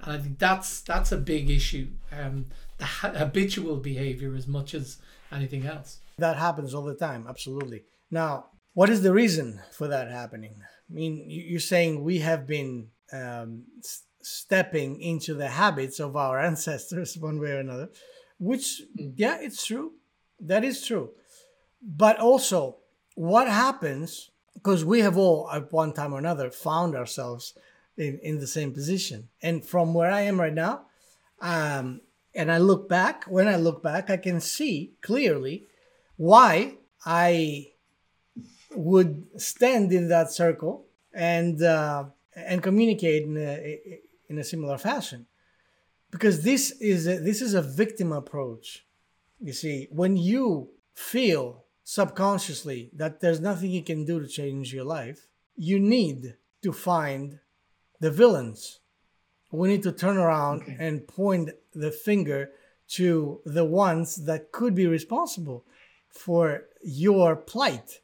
And 0.00 0.12
i 0.12 0.18
think 0.18 0.38
that's 0.38 0.82
that's 0.82 1.10
a 1.10 1.16
big 1.16 1.48
issue 1.48 1.88
um 2.12 2.46
the 2.76 2.84
ha- 2.84 3.14
habitual 3.16 3.76
behavior 3.76 4.34
as 4.34 4.46
much 4.46 4.74
as 4.74 4.98
anything 5.32 5.64
else 5.66 6.00
That 6.18 6.36
happens 6.38 6.74
all 6.74 6.84
the 6.84 6.94
time, 6.94 7.26
absolutely. 7.28 7.84
Now, 8.10 8.46
what 8.72 8.88
is 8.88 9.02
the 9.02 9.12
reason 9.12 9.60
for 9.70 9.86
that 9.88 10.10
happening? 10.10 10.54
I 10.88 10.92
mean, 10.92 11.28
you- 11.28 11.42
you're 11.42 11.60
saying 11.60 12.02
we 12.02 12.18
have 12.20 12.46
been 12.46 12.90
um, 13.12 13.64
s- 13.78 14.02
stepping 14.22 15.00
into 15.00 15.34
the 15.34 15.48
habits 15.48 16.00
of 16.00 16.16
our 16.16 16.40
ancestors 16.50 17.16
one 17.18 17.38
way 17.38 17.50
or 17.52 17.58
another, 17.60 17.90
which, 18.38 18.82
yeah, 18.96 19.38
it's 19.40 19.64
true. 19.66 19.92
That 20.40 20.64
is 20.64 20.84
true. 20.86 21.10
But 21.82 22.18
also, 22.18 22.78
what 23.14 23.46
happens, 23.48 24.30
because 24.54 24.84
we 24.84 25.00
have 25.00 25.16
all 25.18 25.50
at 25.50 25.70
one 25.72 25.92
time 25.92 26.14
or 26.14 26.18
another 26.18 26.50
found 26.50 26.96
ourselves 26.96 27.54
in, 27.96 28.18
in 28.22 28.38
the 28.40 28.46
same 28.46 28.72
position. 28.72 29.28
And 29.42 29.64
from 29.64 29.92
where 29.94 30.10
I 30.10 30.22
am 30.22 30.40
right 30.40 30.52
now, 30.54 30.86
um, 31.40 32.00
and 32.34 32.50
I 32.50 32.58
look 32.58 32.88
back, 32.88 33.24
when 33.24 33.48
I 33.48 33.56
look 33.56 33.82
back, 33.82 34.08
I 34.10 34.16
can 34.16 34.40
see 34.40 34.94
clearly 35.02 35.66
why 36.16 36.78
I 37.04 37.72
would 38.74 39.26
stand 39.40 39.92
in 39.92 40.08
that 40.08 40.30
circle 40.32 40.86
and 41.12 41.62
uh, 41.62 42.04
and 42.34 42.62
communicate 42.62 43.22
in 43.24 43.36
a, 43.36 43.78
in 44.28 44.38
a 44.38 44.44
similar 44.44 44.76
fashion, 44.78 45.26
because 46.10 46.42
this 46.42 46.72
is 46.80 47.06
a, 47.06 47.18
this 47.18 47.40
is 47.40 47.54
a 47.54 47.62
victim 47.62 48.12
approach. 48.12 48.84
You 49.40 49.52
see, 49.52 49.88
when 49.90 50.16
you 50.16 50.70
feel 50.94 51.64
subconsciously 51.84 52.90
that 52.94 53.20
there's 53.20 53.40
nothing 53.40 53.70
you 53.70 53.82
can 53.82 54.04
do 54.04 54.20
to 54.20 54.26
change 54.26 54.74
your 54.74 54.84
life, 54.84 55.26
you 55.56 55.78
need 55.78 56.34
to 56.62 56.72
find 56.72 57.38
the 58.00 58.10
villains. 58.10 58.80
We 59.52 59.68
need 59.68 59.84
to 59.84 59.92
turn 59.92 60.18
around 60.18 60.62
Okay. 60.62 60.76
and 60.78 61.06
point 61.06 61.50
the 61.72 61.92
finger 61.92 62.50
to 62.88 63.40
the 63.44 63.64
ones 63.64 64.16
that 64.26 64.52
could 64.52 64.74
be 64.74 64.86
responsible 64.86 65.64
for 66.16 66.64
your 66.82 67.36
plight, 67.36 68.00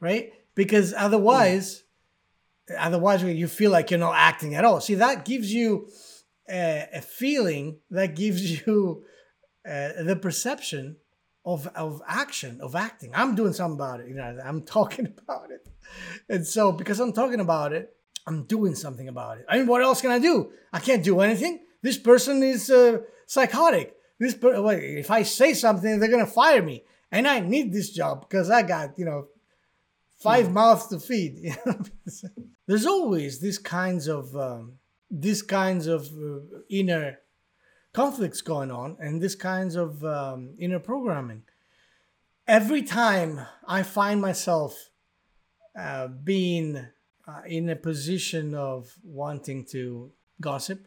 right? 0.00 0.32
Because 0.54 0.94
otherwise, 0.96 1.84
otherwise 2.78 3.22
you 3.22 3.48
feel 3.48 3.70
like 3.70 3.90
you're 3.90 4.00
not 4.00 4.14
acting 4.16 4.54
at 4.54 4.64
all. 4.64 4.80
See, 4.80 4.94
that 4.96 5.24
gives 5.24 5.52
you 5.52 5.88
a, 6.48 6.88
a 6.94 7.00
feeling 7.00 7.78
that 7.90 8.16
gives 8.16 8.66
you 8.66 9.04
uh, 9.68 10.02
the 10.02 10.16
perception 10.16 10.96
of 11.44 11.66
of 11.68 12.02
action, 12.06 12.60
of 12.60 12.74
acting. 12.74 13.12
I'm 13.14 13.34
doing 13.34 13.52
something 13.52 13.78
about 13.78 14.00
it. 14.00 14.08
You 14.08 14.14
know, 14.14 14.38
I'm 14.44 14.62
talking 14.78 15.06
about 15.06 15.50
it, 15.50 15.66
and 16.28 16.46
so 16.46 16.72
because 16.72 17.00
I'm 17.00 17.12
talking 17.12 17.40
about 17.40 17.72
it, 17.72 17.94
I'm 18.26 18.44
doing 18.44 18.74
something 18.74 19.08
about 19.08 19.38
it. 19.38 19.46
I 19.48 19.58
mean, 19.58 19.66
what 19.66 19.82
else 19.82 20.00
can 20.00 20.10
I 20.10 20.18
do? 20.18 20.52
I 20.72 20.80
can't 20.80 21.04
do 21.04 21.20
anything. 21.20 21.60
This 21.82 21.98
person 21.98 22.42
is 22.42 22.70
uh, 22.70 22.98
psychotic. 23.26 23.94
This 24.18 24.34
per- 24.34 24.72
if 24.72 25.10
I 25.10 25.22
say 25.22 25.54
something, 25.54 25.98
they're 25.98 26.10
gonna 26.10 26.26
fire 26.26 26.62
me. 26.62 26.84
And 27.10 27.26
I 27.26 27.40
need 27.40 27.72
this 27.72 27.90
job 27.90 28.28
because 28.28 28.50
I 28.50 28.62
got 28.62 28.98
you 28.98 29.04
know 29.04 29.28
five 30.18 30.48
mm. 30.48 30.52
mouths 30.52 30.86
to 30.88 31.00
feed. 31.00 31.56
There's 32.66 32.86
always 32.86 33.40
these 33.40 33.58
kinds 33.58 34.06
of 34.06 34.36
um, 34.36 34.74
these 35.10 35.42
kinds 35.42 35.86
of 35.86 36.06
uh, 36.06 36.60
inner 36.68 37.18
conflicts 37.92 38.40
going 38.40 38.70
on 38.70 38.96
and 39.00 39.20
these 39.20 39.34
kinds 39.34 39.74
of 39.74 40.04
um, 40.04 40.54
inner 40.58 40.78
programming. 40.78 41.42
Every 42.46 42.82
time 42.82 43.40
I 43.66 43.82
find 43.82 44.20
myself 44.20 44.90
uh, 45.78 46.08
being 46.08 46.76
uh, 47.26 47.42
in 47.46 47.68
a 47.68 47.76
position 47.76 48.54
of 48.54 48.92
wanting 49.04 49.64
to 49.66 50.12
gossip 50.40 50.86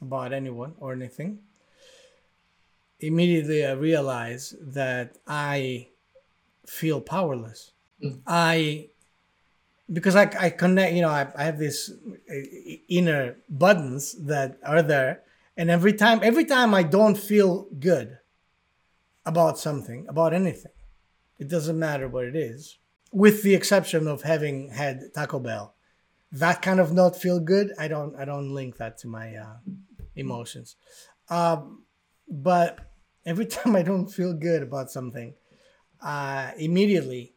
about 0.00 0.32
anyone 0.32 0.74
or 0.78 0.92
anything, 0.92 1.40
immediately 3.00 3.64
I 3.64 3.72
realize 3.72 4.54
that 4.60 5.16
I 5.26 5.88
feel 6.66 7.00
powerless. 7.00 7.72
Mm. 8.02 8.20
I 8.26 8.90
because 9.92 10.14
I, 10.14 10.30
I 10.38 10.50
connect, 10.50 10.94
you 10.94 11.02
know, 11.02 11.08
I, 11.08 11.26
I 11.34 11.44
have 11.44 11.58
these 11.58 11.90
uh, 11.90 12.34
inner 12.88 13.36
buttons 13.48 14.14
that 14.26 14.58
are 14.64 14.82
there, 14.82 15.22
and 15.56 15.70
every 15.70 15.92
time, 15.92 16.20
every 16.22 16.44
time 16.44 16.74
I 16.74 16.82
don't 16.82 17.18
feel 17.18 17.66
good 17.78 18.18
about 19.26 19.58
something, 19.58 20.06
about 20.08 20.32
anything, 20.32 20.72
it 21.38 21.48
doesn't 21.48 21.78
matter 21.78 22.08
what 22.08 22.24
it 22.24 22.36
is, 22.36 22.78
with 23.12 23.42
the 23.42 23.54
exception 23.54 24.06
of 24.06 24.22
having 24.22 24.70
had 24.70 25.12
Taco 25.12 25.40
Bell, 25.40 25.74
that 26.32 26.62
kind 26.62 26.78
of 26.78 26.92
not 26.92 27.16
feel 27.16 27.40
good. 27.40 27.72
I 27.78 27.88
don't, 27.88 28.14
I 28.16 28.24
don't 28.24 28.54
link 28.54 28.76
that 28.76 28.98
to 28.98 29.08
my 29.08 29.34
uh, 29.34 29.56
emotions, 30.14 30.76
um, 31.28 31.82
but 32.28 32.89
every 33.24 33.46
time 33.56 33.76
I 33.76 33.82
don't 33.82 34.06
feel 34.06 34.32
good 34.34 34.62
about 34.62 34.90
something, 34.90 35.34
uh, 36.02 36.50
immediately 36.58 37.34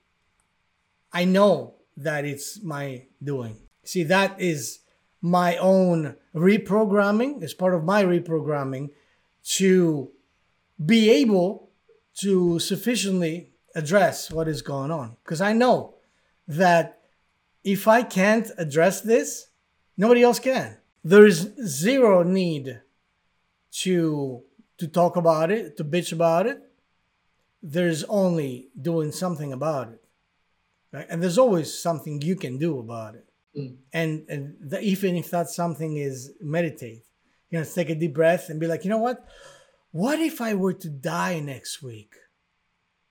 I 1.12 1.26
know 1.26 1.76
that 1.98 2.26
it's 2.26 2.62
my 2.63 3.06
doing. 3.24 3.58
See, 3.84 4.04
that 4.04 4.41
is 4.41 4.80
my 5.22 5.58
own 5.58 6.15
reprogramming, 6.36 7.43
it's 7.43 7.54
part 7.54 7.74
of 7.74 7.84
my 7.84 8.04
reprogramming 8.04 8.89
to 9.43 10.12
be 10.84 11.10
able 11.10 11.69
to 12.15 12.60
sufficiently 12.60 13.52
address 13.76 14.32
what 14.32 14.48
is 14.48 14.62
going 14.62 14.91
on. 14.91 15.17
Because 15.24 15.41
I 15.41 15.54
know 15.54 15.96
that 16.48 17.00
if 17.63 17.88
I 17.88 18.04
can't 18.04 18.50
address 18.58 19.02
this, 19.02 19.48
nobody 19.98 20.24
else 20.24 20.39
can. 20.39 20.78
There 21.04 21.26
is 21.26 21.54
zero 21.65 22.24
need 22.24 22.82
to 23.72 24.43
to 24.77 24.88
talk 24.88 25.15
about 25.15 25.51
it, 25.51 25.77
to 25.77 25.83
bitch 25.83 26.12
about 26.12 26.47
it. 26.47 26.62
There's 27.62 28.03
only 28.05 28.69
doing 28.81 29.12
something 29.12 29.53
about 29.53 29.89
it 29.89 30.03
right? 30.93 31.07
And 31.09 31.21
there's 31.21 31.38
always 31.38 31.77
something 31.77 32.21
you 32.21 32.38
can 32.38 32.57
do 32.57 32.79
about 32.79 33.15
it. 33.15 33.25
Mm. 33.57 33.75
And 33.91 34.25
and 34.29 34.55
the, 34.62 34.79
even 34.81 35.15
if 35.15 35.31
that 35.31 35.49
something 35.49 35.97
is 35.97 36.31
meditate, 36.39 37.03
you 37.49 37.59
know, 37.59 37.65
take 37.65 37.89
a 37.89 37.95
deep 37.95 38.13
breath 38.13 38.49
and 38.49 38.59
be 38.59 38.67
like, 38.67 38.86
you 38.86 38.89
know 38.89 38.99
what? 38.99 39.25
What 39.91 40.19
if 40.19 40.39
I 40.39 40.53
were 40.53 40.73
to 40.73 40.89
die 40.89 41.39
next 41.39 41.83
week? 41.83 42.13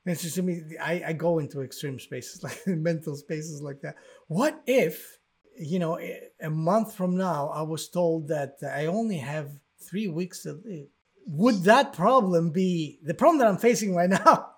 And 0.04 0.12
it's 0.12 0.22
just 0.22 0.34
to 0.36 0.42
me, 0.42 0.62
I, 0.80 1.02
I 1.08 1.12
go 1.12 1.38
into 1.38 1.62
extreme 1.62 2.00
spaces, 2.00 2.42
like 2.46 2.60
mental 2.66 3.14
spaces 3.16 3.60
like 3.60 3.82
that. 3.82 3.96
What 4.26 4.62
if, 4.66 5.18
you 5.56 5.78
know, 5.78 6.00
a 6.40 6.50
month 6.50 6.94
from 6.94 7.16
now, 7.16 7.48
I 7.48 7.62
was 7.62 7.88
told 7.88 8.28
that 8.28 8.56
I 8.62 8.86
only 8.86 9.18
have 9.18 9.50
three 9.78 10.08
weeks 10.08 10.42
to 10.42 10.60
live? 10.64 10.88
Would 11.26 11.64
that 11.64 11.92
problem 11.92 12.50
be 12.50 12.98
the 13.02 13.14
problem 13.14 13.38
that 13.38 13.48
I'm 13.48 13.58
facing 13.58 13.94
right 13.94 14.10
now? 14.24 14.50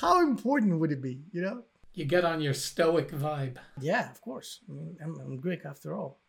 How 0.00 0.22
important 0.22 0.78
would 0.78 0.92
it 0.92 1.02
be? 1.02 1.22
You 1.32 1.42
know, 1.42 1.62
you 1.94 2.04
get 2.04 2.24
on 2.24 2.40
your 2.40 2.54
stoic 2.54 3.10
vibe. 3.10 3.56
Yeah, 3.80 4.10
of 4.10 4.20
course. 4.20 4.60
I 4.68 4.72
mean, 4.72 4.96
I'm, 5.02 5.18
I'm 5.20 5.36
Greek 5.40 5.64
after 5.64 5.94
all. 5.94 6.20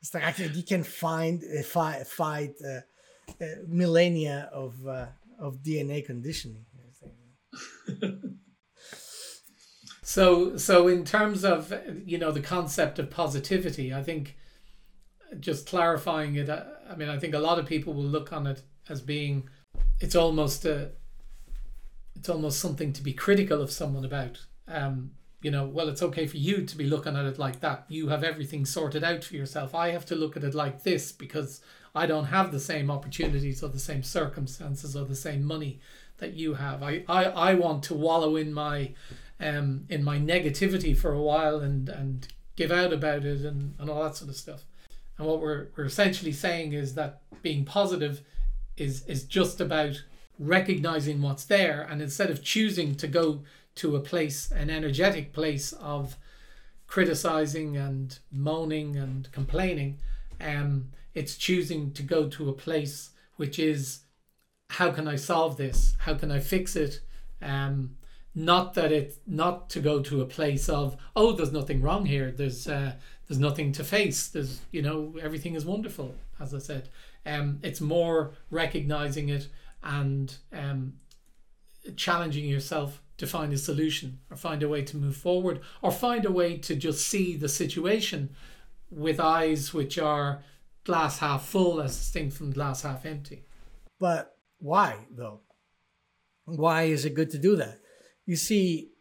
It's 0.00 0.12
like 0.14 0.24
I 0.24 0.32
think 0.32 0.54
you 0.54 0.62
can 0.62 0.82
find 0.84 1.42
a 1.42 1.62
fight, 1.62 2.06
fight 2.06 2.54
uh, 2.64 2.80
uh, 3.40 3.46
millennia 3.66 4.48
of 4.52 4.74
uh, 4.86 5.06
of 5.38 5.62
DNA 5.62 6.04
conditioning. 6.04 6.64
so, 10.02 10.56
so 10.56 10.88
in 10.88 11.04
terms 11.04 11.44
of 11.44 11.72
you 12.04 12.18
know 12.18 12.30
the 12.30 12.40
concept 12.40 12.98
of 12.98 13.10
positivity, 13.10 13.92
I 13.92 14.02
think 14.02 14.36
just 15.40 15.66
clarifying 15.66 16.36
it. 16.36 16.48
Uh, 16.48 16.64
I 16.88 16.96
mean, 16.96 17.08
I 17.08 17.18
think 17.18 17.34
a 17.34 17.38
lot 17.38 17.58
of 17.58 17.66
people 17.66 17.94
will 17.94 18.04
look 18.04 18.32
on 18.32 18.46
it 18.46 18.62
as 18.88 19.00
being 19.00 19.48
it's 20.00 20.14
almost 20.14 20.64
a 20.64 20.90
it's 22.16 22.28
almost 22.28 22.60
something 22.60 22.92
to 22.92 23.02
be 23.02 23.12
critical 23.12 23.60
of 23.60 23.70
someone 23.70 24.04
about 24.04 24.44
um, 24.66 25.12
you 25.40 25.50
know, 25.50 25.66
well, 25.66 25.88
it's 25.88 26.02
okay 26.02 26.26
for 26.26 26.36
you 26.36 26.64
to 26.64 26.76
be 26.76 26.84
looking 26.84 27.16
at 27.16 27.24
it 27.24 27.38
like 27.38 27.60
that. 27.60 27.84
You 27.88 28.08
have 28.08 28.24
everything 28.24 28.66
sorted 28.66 29.04
out 29.04 29.22
for 29.22 29.36
yourself. 29.36 29.74
I 29.74 29.90
have 29.90 30.04
to 30.06 30.16
look 30.16 30.36
at 30.36 30.42
it 30.42 30.54
like 30.54 30.82
this 30.82 31.12
because 31.12 31.60
I 31.94 32.06
don't 32.06 32.26
have 32.26 32.50
the 32.50 32.60
same 32.60 32.90
opportunities 32.90 33.62
or 33.62 33.68
the 33.68 33.78
same 33.78 34.02
circumstances 34.02 34.96
or 34.96 35.04
the 35.04 35.14
same 35.14 35.44
money 35.44 35.80
that 36.18 36.34
you 36.34 36.54
have. 36.54 36.82
I, 36.82 37.04
I, 37.08 37.24
I 37.24 37.54
want 37.54 37.84
to 37.84 37.94
wallow 37.94 38.36
in 38.36 38.52
my 38.52 38.94
um 39.40 39.84
in 39.88 40.02
my 40.02 40.18
negativity 40.18 40.96
for 40.96 41.12
a 41.12 41.22
while 41.22 41.60
and 41.60 41.88
and 41.88 42.26
give 42.56 42.72
out 42.72 42.92
about 42.92 43.24
it 43.24 43.42
and, 43.42 43.76
and 43.78 43.88
all 43.88 44.02
that 44.02 44.16
sort 44.16 44.30
of 44.30 44.36
stuff. 44.36 44.64
And 45.16 45.28
what 45.28 45.40
we're 45.40 45.68
we're 45.76 45.84
essentially 45.84 46.32
saying 46.32 46.72
is 46.72 46.94
that 46.94 47.22
being 47.42 47.64
positive 47.64 48.22
is 48.80 49.04
is 49.06 49.24
just 49.24 49.60
about 49.60 50.02
recognizing 50.38 51.20
what's 51.20 51.44
there 51.44 51.86
and 51.90 52.00
instead 52.00 52.30
of 52.30 52.42
choosing 52.42 52.94
to 52.94 53.08
go 53.08 53.42
to 53.74 53.96
a 53.96 54.00
place, 54.00 54.50
an 54.50 54.70
energetic 54.70 55.32
place 55.32 55.72
of 55.72 56.16
criticizing 56.86 57.76
and 57.76 58.18
moaning 58.30 58.96
and 58.96 59.30
complaining. 59.32 59.98
Um, 60.40 60.90
it's 61.14 61.36
choosing 61.36 61.92
to 61.92 62.02
go 62.02 62.28
to 62.28 62.48
a 62.48 62.52
place 62.52 63.10
which 63.36 63.58
is 63.58 64.00
how 64.70 64.90
can 64.90 65.08
I 65.08 65.16
solve 65.16 65.56
this? 65.56 65.94
How 65.98 66.14
can 66.14 66.30
I 66.30 66.40
fix 66.40 66.76
it? 66.76 67.00
Um, 67.40 67.96
not 68.34 68.74
that 68.74 68.92
it 68.92 69.16
not 69.26 69.68
to 69.70 69.80
go 69.80 70.00
to 70.00 70.20
a 70.20 70.26
place 70.26 70.68
of 70.68 70.96
oh 71.16 71.32
there's 71.32 71.52
nothing 71.52 71.82
wrong 71.82 72.06
here 72.06 72.30
there's 72.30 72.68
uh, 72.68 72.92
there's 73.26 73.40
nothing 73.40 73.72
to 73.72 73.82
face 73.82 74.28
there's 74.28 74.60
you 74.70 74.80
know 74.80 75.14
everything 75.20 75.54
is 75.54 75.64
wonderful 75.64 76.14
as 76.38 76.54
I 76.54 76.58
said 76.58 76.88
um, 77.28 77.60
it's 77.62 77.80
more 77.80 78.34
recognizing 78.50 79.28
it 79.28 79.48
and 79.82 80.36
um, 80.52 80.94
challenging 81.96 82.46
yourself 82.46 83.00
to 83.18 83.26
find 83.26 83.52
a 83.52 83.58
solution 83.58 84.20
or 84.30 84.36
find 84.36 84.62
a 84.62 84.68
way 84.68 84.82
to 84.82 84.96
move 84.96 85.16
forward 85.16 85.60
or 85.82 85.90
find 85.90 86.24
a 86.24 86.32
way 86.32 86.56
to 86.56 86.74
just 86.74 87.06
see 87.06 87.36
the 87.36 87.48
situation 87.48 88.30
with 88.90 89.20
eyes 89.20 89.74
which 89.74 89.98
are 89.98 90.42
glass 90.84 91.18
half 91.18 91.44
full 91.44 91.80
as 91.80 91.96
distinct 91.96 92.36
from 92.36 92.52
glass 92.52 92.82
half 92.82 93.04
empty. 93.04 93.44
But 93.98 94.36
why 94.58 95.06
though? 95.10 95.40
Why 96.44 96.84
is 96.84 97.04
it 97.04 97.14
good 97.14 97.30
to 97.30 97.38
do 97.38 97.56
that? 97.56 97.80
You 98.24 98.36
see, 98.36 98.92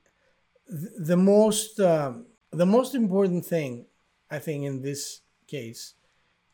the 0.67 1.15
most 1.15 1.79
um, 1.79 2.25
the 2.51 2.65
most 2.65 2.95
important 2.95 3.45
thing 3.45 3.85
I 4.29 4.39
think 4.39 4.65
in 4.65 4.81
this 4.81 5.21
case 5.47 5.93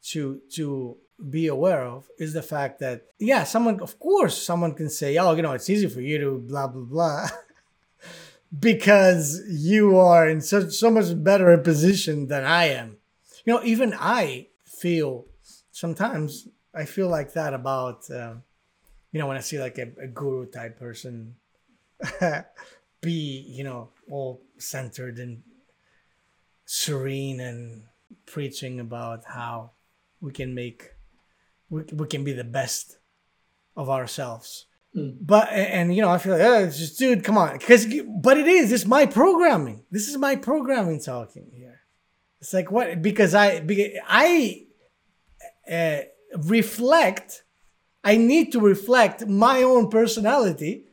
to 0.10 0.42
to 0.56 0.98
be 1.30 1.48
aware 1.48 1.84
of 1.84 2.08
is 2.20 2.34
the 2.34 2.42
fact 2.42 2.80
that 2.80 3.06
yeah 3.20 3.44
someone 3.44 3.80
of 3.82 3.98
course 4.00 4.42
someone 4.42 4.74
can 4.74 4.90
say 4.90 5.18
oh 5.18 5.34
you 5.36 5.42
know 5.42 5.54
it's 5.54 5.70
easy 5.70 5.88
for 5.88 6.02
you 6.02 6.18
to 6.18 6.40
blah 6.40 6.68
blah 6.68 6.84
blah 6.84 7.28
because 8.60 9.42
you 9.48 9.98
are 9.98 10.28
in 10.28 10.42
such 10.42 10.74
so 10.74 10.90
much 10.90 11.24
better 11.24 11.52
a 11.52 11.58
position 11.58 12.28
than 12.28 12.44
I 12.44 12.66
am. 12.66 12.98
You 13.46 13.54
know, 13.54 13.64
even 13.64 13.94
I 13.98 14.48
feel 14.66 15.26
sometimes 15.72 16.48
I 16.74 16.86
feel 16.86 17.10
like 17.10 17.34
that 17.34 17.54
about 17.54 18.10
uh, 18.10 18.36
you 19.12 19.20
know 19.20 19.28
when 19.28 19.38
I 19.38 19.42
see 19.42 19.60
like 19.60 19.78
a, 19.78 19.92
a 20.02 20.08
guru 20.08 20.46
type 20.46 20.80
person 20.80 21.36
be 23.02 23.46
you 23.48 23.64
know 23.64 23.90
all 24.10 24.42
centered 24.58 25.18
and 25.18 25.44
serene 26.66 27.40
and 27.40 27.84
preaching 28.26 28.80
about 28.80 29.26
how 29.26 29.72
we 30.22 30.32
can 30.32 30.54
make 30.54 30.93
we, 31.74 31.82
we 32.00 32.08
can 32.08 32.24
be 32.24 32.34
the 32.34 32.50
best 32.60 32.98
of 33.76 33.90
ourselves 33.90 34.68
Mm. 34.96 35.18
But 35.22 35.50
and 35.52 35.96
you 35.96 36.02
know 36.02 36.10
I 36.10 36.18
feel 36.20 36.34
like 36.34 36.42
oh, 36.42 36.64
it's 36.66 36.78
just 36.78 37.00
dude, 37.00 37.24
come 37.24 37.38
on, 37.38 37.58
because 37.58 37.88
but 38.22 38.38
it 38.38 38.48
is 38.48 38.72
it's 38.72 38.86
my 38.86 39.06
programming. 39.06 39.84
This 39.90 40.08
is 40.08 40.18
my 40.18 40.36
programming 40.36 41.00
talking 41.02 41.50
here. 41.52 41.82
It's 42.40 42.54
like 42.54 42.70
what 42.70 43.02
because 43.02 43.34
I 43.34 43.60
because 43.60 43.94
I 44.08 44.66
uh, 45.70 46.02
reflect. 46.38 47.44
I 48.06 48.18
need 48.18 48.52
to 48.52 48.60
reflect 48.60 49.26
my 49.28 49.64
own 49.64 49.90
personality 49.90 50.84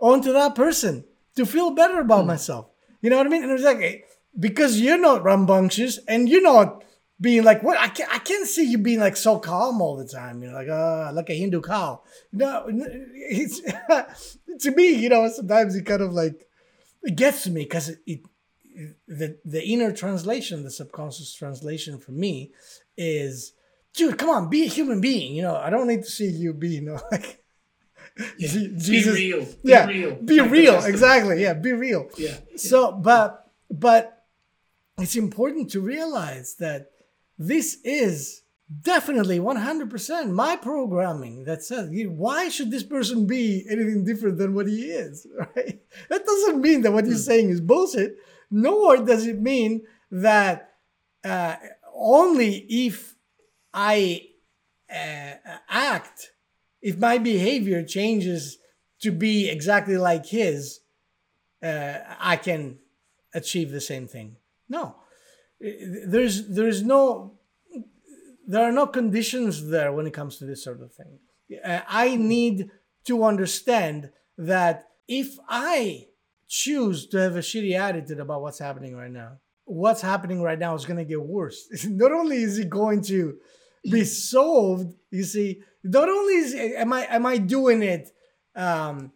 onto 0.00 0.32
that 0.32 0.54
person 0.54 1.04
to 1.34 1.44
feel 1.44 1.72
better 1.72 2.00
about 2.00 2.24
mm. 2.24 2.28
myself. 2.28 2.68
You 3.02 3.10
know 3.10 3.18
what 3.18 3.26
I 3.26 3.30
mean? 3.30 3.42
And 3.42 3.52
it's 3.52 3.64
like 3.64 4.06
because 4.38 4.80
you're 4.80 4.96
not 4.98 5.24
rambunctious 5.24 5.98
and 6.08 6.28
you're 6.28 6.42
not 6.42 6.84
being 7.20 7.44
like, 7.44 7.62
what? 7.62 7.78
I 7.78 7.88
can't, 7.88 8.14
I 8.14 8.18
can't 8.18 8.46
see 8.46 8.64
you 8.64 8.78
being 8.78 9.00
like 9.00 9.16
so 9.16 9.38
calm 9.38 9.80
all 9.80 9.96
the 9.96 10.06
time. 10.06 10.42
You 10.42 10.50
know, 10.50 10.54
like, 10.54 10.68
uh, 10.68 11.12
like 11.12 11.30
a 11.30 11.34
Hindu 11.34 11.62
cow. 11.62 12.02
No, 12.32 12.66
it's 12.68 13.60
to 14.60 14.70
me, 14.72 14.94
you 14.94 15.08
know, 15.08 15.28
sometimes 15.28 15.74
it 15.74 15.86
kind 15.86 16.02
of 16.02 16.12
like 16.12 16.46
it 17.02 17.16
gets 17.16 17.44
to 17.44 17.50
me 17.50 17.62
because 17.62 17.88
it, 17.88 18.00
it, 18.06 18.20
the 19.08 19.38
the 19.44 19.64
inner 19.64 19.92
translation, 19.92 20.62
the 20.62 20.70
subconscious 20.70 21.32
translation 21.32 21.98
for 21.98 22.12
me 22.12 22.52
is, 22.96 23.52
dude, 23.94 24.18
come 24.18 24.28
on, 24.28 24.50
be 24.50 24.64
a 24.64 24.68
human 24.68 25.00
being. 25.00 25.34
You 25.34 25.42
know, 25.42 25.56
I 25.56 25.70
don't 25.70 25.88
need 25.88 26.02
to 26.02 26.10
see 26.10 26.28
you 26.28 26.52
be, 26.52 26.68
you 26.68 26.82
know, 26.82 27.00
like. 27.10 27.42
Yeah. 28.38 28.48
Jesus, 28.48 29.14
be 29.14 29.32
real. 29.32 29.44
Be 29.44 29.56
yeah, 29.64 29.86
real. 29.86 30.14
Be 30.14 30.40
real. 30.40 30.82
Exactly. 30.84 31.42
Yeah, 31.42 31.52
be 31.52 31.72
real. 31.72 32.08
Yeah. 32.16 32.36
So, 32.56 32.92
but 32.92 33.50
but 33.70 34.24
it's 34.98 35.16
important 35.16 35.70
to 35.72 35.80
realize 35.80 36.54
that 36.54 36.92
this 37.38 37.78
is 37.84 38.42
definitely 38.82 39.38
100% 39.38 40.30
my 40.30 40.56
programming 40.56 41.44
that 41.44 41.62
says 41.62 41.88
why 42.08 42.48
should 42.48 42.70
this 42.70 42.82
person 42.82 43.26
be 43.26 43.64
anything 43.70 44.04
different 44.04 44.38
than 44.38 44.54
what 44.54 44.66
he 44.66 44.86
is 44.86 45.26
right? 45.38 45.80
That 46.08 46.26
doesn't 46.26 46.60
mean 46.60 46.82
that 46.82 46.92
what 46.92 47.06
he's 47.06 47.24
hmm. 47.24 47.30
saying 47.30 47.50
is 47.50 47.60
bullshit 47.60 48.16
nor 48.50 48.98
does 48.98 49.26
it 49.26 49.40
mean 49.40 49.82
that 50.10 50.74
uh, 51.24 51.56
only 51.94 52.66
if 52.68 53.14
i 53.72 54.22
uh, 54.90 55.34
act 55.68 56.32
if 56.82 56.98
my 56.98 57.18
behavior 57.18 57.84
changes 57.84 58.58
to 59.00 59.12
be 59.12 59.48
exactly 59.48 59.96
like 59.96 60.26
his 60.26 60.80
uh, 61.62 61.98
i 62.18 62.36
can 62.36 62.78
achieve 63.34 63.70
the 63.70 63.80
same 63.80 64.08
thing. 64.08 64.36
No 64.68 64.96
there's 65.60 66.48
there's 66.48 66.82
no 66.82 67.34
there 68.46 68.62
are 68.62 68.72
no 68.72 68.86
conditions 68.86 69.68
there 69.68 69.92
when 69.92 70.06
it 70.06 70.12
comes 70.12 70.38
to 70.38 70.44
this 70.44 70.62
sort 70.62 70.80
of 70.80 70.92
thing. 70.92 71.18
Uh, 71.64 71.80
I 71.88 72.16
need 72.16 72.70
to 73.06 73.24
understand 73.24 74.10
that 74.38 74.84
if 75.08 75.36
I 75.48 76.06
choose 76.48 77.06
to 77.08 77.18
have 77.18 77.36
a 77.36 77.40
shitty 77.40 77.76
attitude 77.78 78.20
about 78.20 78.42
what's 78.42 78.58
happening 78.58 78.96
right 78.96 79.10
now, 79.10 79.38
what's 79.64 80.00
happening 80.00 80.42
right 80.42 80.58
now 80.58 80.74
is 80.74 80.84
going 80.84 80.98
to 80.98 81.04
get 81.04 81.20
worse. 81.20 81.66
Not 81.88 82.12
only 82.12 82.38
is 82.38 82.58
it 82.58 82.70
going 82.70 83.02
to 83.02 83.36
be 83.90 84.04
solved, 84.04 84.94
you 85.10 85.24
see, 85.24 85.62
not 85.84 86.08
only 86.08 86.34
is 86.34 86.54
am 86.54 86.92
I 86.92 87.06
am 87.06 87.24
I 87.24 87.38
doing 87.38 87.82
it, 87.82 88.10
um, 88.56 89.12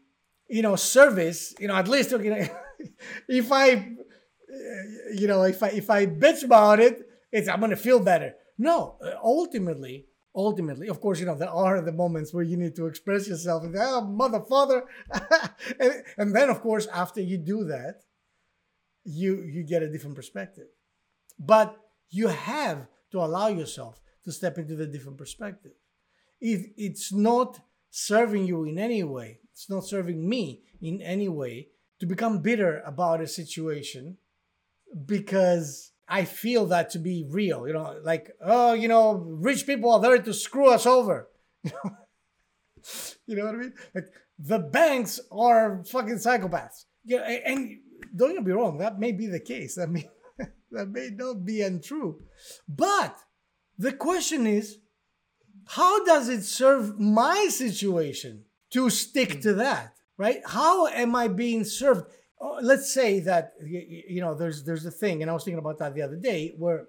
you 0.48 0.62
know, 0.62 0.76
service, 0.76 1.54
you 1.58 1.66
know, 1.66 1.74
at 1.74 1.88
least 1.88 2.12
okay, 2.12 2.50
if 3.28 3.50
I 3.50 3.92
you 5.14 5.26
know, 5.26 5.42
if 5.42 5.62
I 5.62 5.68
if 5.68 5.90
I 5.90 6.06
bitch 6.06 6.44
about 6.44 6.80
it, 6.80 7.08
it's 7.32 7.48
I'm 7.48 7.60
gonna 7.60 7.76
feel 7.76 8.00
better. 8.00 8.34
No, 8.58 8.96
uh, 9.04 9.12
ultimately, 9.22 10.06
ultimately, 10.34 10.88
of 10.88 11.00
course, 11.00 11.20
you 11.20 11.26
know, 11.26 11.34
there 11.36 11.50
are 11.50 11.80
the 11.80 11.92
moments 11.92 12.32
where 12.34 12.42
you 12.42 12.56
need 12.56 12.76
to 12.76 12.86
express 12.86 13.28
yourself 13.28 13.64
and 13.64 13.74
oh 13.78 14.02
mother 14.02 14.40
father. 14.40 14.84
and, 15.80 15.92
and 16.18 16.36
then 16.36 16.50
of 16.50 16.60
course, 16.60 16.86
after 16.92 17.20
you 17.20 17.38
do 17.38 17.64
that, 17.64 18.02
you 19.04 19.42
you 19.42 19.62
get 19.62 19.82
a 19.82 19.90
different 19.90 20.16
perspective. 20.16 20.66
But 21.38 21.76
you 22.10 22.28
have 22.28 22.86
to 23.12 23.18
allow 23.18 23.48
yourself 23.48 24.00
to 24.24 24.32
step 24.32 24.58
into 24.58 24.76
the 24.76 24.86
different 24.86 25.18
perspective. 25.18 25.72
If 26.40 26.66
it's 26.76 27.12
not 27.12 27.60
serving 27.90 28.46
you 28.46 28.64
in 28.64 28.78
any 28.78 29.02
way, 29.02 29.40
it's 29.52 29.70
not 29.70 29.84
serving 29.84 30.28
me 30.28 30.62
in 30.80 31.00
any 31.02 31.28
way 31.28 31.68
to 32.00 32.06
become 32.06 32.40
bitter 32.40 32.82
about 32.86 33.20
a 33.20 33.26
situation 33.26 34.16
because 35.06 35.92
I 36.08 36.24
feel 36.24 36.66
that 36.66 36.90
to 36.90 36.98
be 36.98 37.26
real. 37.30 37.66
You 37.66 37.74
know, 37.74 38.00
like, 38.02 38.30
oh, 38.44 38.72
you 38.72 38.88
know, 38.88 39.12
rich 39.12 39.66
people 39.66 39.92
are 39.92 40.00
there 40.00 40.18
to 40.20 40.34
screw 40.34 40.70
us 40.70 40.86
over. 40.86 41.28
you 41.64 43.36
know 43.36 43.46
what 43.46 43.54
I 43.54 43.58
mean? 43.58 43.74
Like 43.94 44.06
the 44.38 44.58
banks 44.58 45.20
are 45.30 45.84
fucking 45.84 46.16
psychopaths. 46.16 46.84
Yeah, 47.04 47.20
and 47.20 47.78
don't 48.14 48.34
get 48.34 48.44
me 48.44 48.52
wrong, 48.52 48.78
that 48.78 48.98
may 48.98 49.12
be 49.12 49.26
the 49.26 49.40
case. 49.40 49.78
I 49.78 49.86
mean, 49.86 50.08
that 50.72 50.88
may 50.88 51.10
not 51.12 51.44
be 51.44 51.62
untrue. 51.62 52.22
But 52.68 53.16
the 53.78 53.92
question 53.92 54.46
is, 54.46 54.78
how 55.66 56.04
does 56.04 56.28
it 56.28 56.42
serve 56.42 56.98
my 56.98 57.48
situation 57.50 58.44
to 58.72 58.90
stick 58.90 59.40
to 59.42 59.54
that? 59.54 59.94
Right? 60.16 60.40
How 60.44 60.86
am 60.88 61.14
I 61.14 61.28
being 61.28 61.64
served? 61.64 62.10
Oh, 62.40 62.58
let's 62.62 62.92
say 62.92 63.20
that 63.20 63.52
you 63.62 64.20
know 64.20 64.34
there's 64.34 64.64
there's 64.64 64.86
a 64.86 64.90
thing, 64.90 65.20
and 65.20 65.30
I 65.30 65.34
was 65.34 65.44
thinking 65.44 65.58
about 65.58 65.78
that 65.78 65.94
the 65.94 66.02
other 66.02 66.16
day, 66.16 66.54
where 66.56 66.86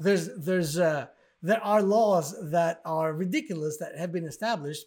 there's 0.00 0.28
there's 0.36 0.78
uh, 0.78 1.06
there 1.42 1.62
are 1.62 1.82
laws 1.82 2.34
that 2.50 2.80
are 2.84 3.12
ridiculous 3.12 3.76
that 3.78 3.96
have 3.96 4.12
been 4.12 4.24
established 4.26 4.86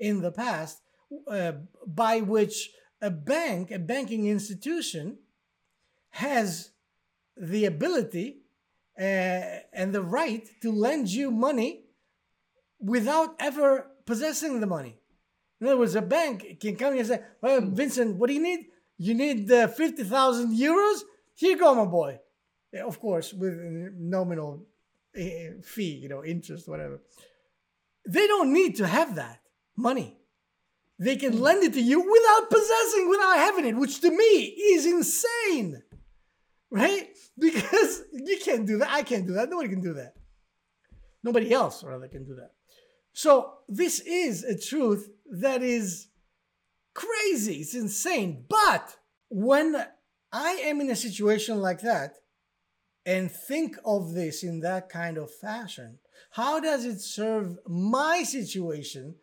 in 0.00 0.20
the 0.20 0.32
past 0.32 0.80
uh, 1.28 1.52
by 1.86 2.20
which 2.20 2.70
a 3.00 3.10
bank, 3.10 3.70
a 3.70 3.78
banking 3.78 4.26
institution, 4.26 5.18
has 6.10 6.70
the 7.36 7.66
ability 7.66 8.38
uh, 8.98 9.62
and 9.72 9.92
the 9.92 10.02
right 10.02 10.48
to 10.60 10.72
lend 10.72 11.08
you 11.08 11.30
money 11.30 11.84
without 12.80 13.36
ever 13.38 13.86
possessing 14.06 14.60
the 14.60 14.66
money. 14.66 14.96
In 15.60 15.68
other 15.68 15.76
words, 15.78 15.94
a 15.94 16.02
bank 16.02 16.58
can 16.60 16.74
come 16.74 16.96
and 16.96 17.06
say, 17.06 17.22
"Well, 17.40 17.60
Vincent, 17.60 18.16
what 18.16 18.26
do 18.26 18.34
you 18.34 18.42
need? 18.42 18.66
You 19.02 19.14
need 19.14 19.48
the 19.48 19.66
50,000 19.66 20.54
euros? 20.54 21.00
Here 21.34 21.52
you 21.52 21.56
go, 21.56 21.74
my 21.74 21.86
boy. 21.86 22.20
Yeah, 22.70 22.84
of 22.84 23.00
course, 23.00 23.32
with 23.32 23.54
nominal 23.96 24.66
eh, 25.16 25.52
fee, 25.62 25.94
you 26.02 26.10
know, 26.10 26.22
interest, 26.22 26.68
whatever. 26.68 27.00
They 28.06 28.26
don't 28.26 28.52
need 28.52 28.76
to 28.76 28.86
have 28.86 29.14
that 29.14 29.40
money. 29.74 30.18
They 30.98 31.16
can 31.16 31.32
hmm. 31.32 31.40
lend 31.40 31.64
it 31.64 31.72
to 31.72 31.80
you 31.80 31.98
without 31.98 32.50
possessing, 32.50 33.08
without 33.08 33.36
having 33.38 33.64
it, 33.64 33.74
which 33.74 34.02
to 34.02 34.10
me 34.10 34.34
is 34.74 34.84
insane. 34.84 35.82
Right? 36.70 37.08
Because 37.38 38.02
you 38.12 38.38
can't 38.44 38.66
do 38.66 38.76
that. 38.78 38.90
I 38.90 39.02
can't 39.02 39.26
do 39.26 39.32
that. 39.32 39.48
Nobody 39.48 39.70
can 39.70 39.80
do 39.80 39.94
that. 39.94 40.12
Nobody 41.24 41.54
else, 41.54 41.82
rather, 41.82 42.06
can 42.06 42.26
do 42.26 42.34
that. 42.34 42.50
So, 43.14 43.54
this 43.66 44.00
is 44.00 44.44
a 44.44 44.58
truth 44.58 45.08
that 45.40 45.62
is 45.62 46.09
crazy. 46.94 47.56
It's 47.56 47.74
insane. 47.74 48.44
But 48.48 48.96
when 49.28 49.86
I 50.32 50.52
am 50.52 50.80
in 50.80 50.90
a 50.90 50.96
situation 50.96 51.60
like 51.60 51.80
that 51.80 52.16
and 53.06 53.30
think 53.30 53.76
of 53.84 54.12
this 54.12 54.42
in 54.42 54.60
that 54.60 54.88
kind 54.88 55.18
of 55.18 55.34
fashion, 55.34 55.98
how 56.32 56.60
does 56.60 56.84
it 56.84 57.00
serve 57.00 57.58
my 57.66 58.22
situation 58.22 59.16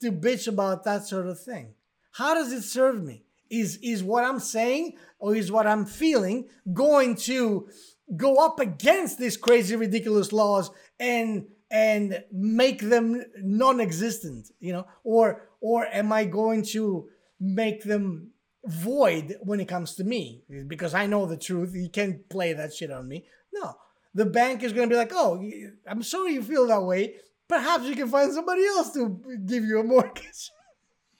to 0.00 0.12
bitch 0.12 0.46
about 0.46 0.84
that 0.84 1.06
sort 1.06 1.26
of 1.26 1.40
thing? 1.40 1.74
How 2.12 2.34
does 2.34 2.52
it 2.52 2.62
serve 2.62 3.02
me? 3.02 3.24
Is 3.50 3.78
is 3.82 4.02
what 4.02 4.24
I'm 4.24 4.38
saying 4.38 4.96
or 5.18 5.36
is 5.36 5.52
what 5.52 5.66
I'm 5.66 5.84
feeling 5.84 6.48
going 6.72 7.16
to 7.16 7.68
go 8.16 8.36
up 8.36 8.60
against 8.60 9.18
these 9.18 9.36
crazy 9.36 9.76
ridiculous 9.76 10.32
laws 10.32 10.70
and 10.98 11.46
and 11.70 12.22
make 12.30 12.80
them 12.80 13.24
non-existent, 13.38 14.50
you 14.60 14.72
know? 14.72 14.86
Or 15.04 15.42
or 15.60 15.86
am 15.86 16.12
I 16.12 16.24
going 16.24 16.64
to 16.66 17.08
make 17.42 17.82
them 17.82 18.30
void 18.64 19.36
when 19.40 19.58
it 19.58 19.66
comes 19.66 19.96
to 19.96 20.04
me 20.04 20.44
because 20.68 20.94
I 20.94 21.06
know 21.06 21.26
the 21.26 21.36
truth. 21.36 21.74
You 21.74 21.88
can't 21.90 22.28
play 22.28 22.52
that 22.52 22.72
shit 22.72 22.92
on 22.92 23.08
me. 23.08 23.26
No, 23.52 23.74
the 24.14 24.26
bank 24.26 24.62
is 24.62 24.72
going 24.72 24.88
to 24.88 24.92
be 24.92 24.96
like, 24.96 25.12
oh, 25.12 25.42
I'm 25.86 26.02
sorry 26.02 26.34
you 26.34 26.42
feel 26.42 26.68
that 26.68 26.82
way. 26.82 27.16
Perhaps 27.48 27.84
you 27.84 27.96
can 27.96 28.08
find 28.08 28.32
somebody 28.32 28.64
else 28.64 28.92
to 28.92 29.20
give 29.44 29.64
you 29.64 29.80
a 29.80 29.84
mortgage. 29.84 30.50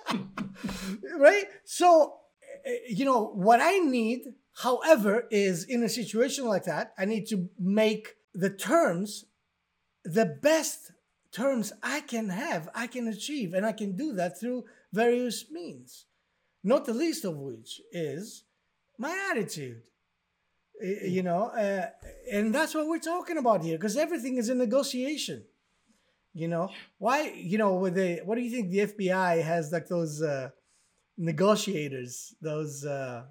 right? 1.19 1.45
So, 1.65 2.15
eh, 2.65 2.77
you 2.89 3.05
know, 3.05 3.27
what 3.35 3.61
I 3.61 3.79
need, 3.79 4.23
however, 4.63 5.27
is 5.31 5.65
in 5.65 5.83
a 5.83 5.89
situation 5.89 6.47
like 6.47 6.65
that, 6.65 6.95
I 6.97 7.05
need 7.05 7.27
to 7.29 7.49
make 7.59 8.15
the 8.33 8.51
terms 8.51 9.27
the 10.05 10.27
best 10.27 10.93
terms 11.33 11.73
I 11.83 12.01
can 12.01 12.29
have, 12.29 12.69
I 12.75 12.87
can 12.87 13.09
achieve, 13.09 13.55
and 13.55 13.65
I 13.65 13.73
can 13.73 13.97
do 13.97 14.13
that 14.15 14.39
through 14.39 14.65
various 14.93 15.51
means 15.51 16.07
not 16.63 16.85
the 16.85 16.95
least 16.95 17.25
of 17.25 17.37
which 17.37 17.81
is 17.91 18.45
my 18.99 19.29
attitude. 19.31 19.83
You 20.81 21.23
know, 21.23 21.45
uh, 21.45 21.91
and 22.33 22.53
that's 22.53 22.75
what 22.75 22.89
we're 22.89 22.99
talking 22.99 23.39
about 23.39 23.63
here 23.63 23.79
because 23.79 23.97
everything 23.97 24.37
is 24.37 24.49
a 24.49 24.55
negotiation. 24.55 25.45
You 26.35 26.49
know, 26.49 26.71
why, 26.99 27.31
you 27.37 27.59
know, 27.59 27.75
with 27.75 27.95
the, 27.95 28.21
what 28.25 28.37
do 28.37 28.41
you 28.41 28.51
think 28.51 28.71
the 28.71 28.79
FBI 28.79 29.43
has 29.43 29.71
like 29.71 29.87
those 29.87 30.23
uh, 30.23 30.49
negotiators, 31.19 32.35
those, 32.41 32.87
uh, 32.87 33.25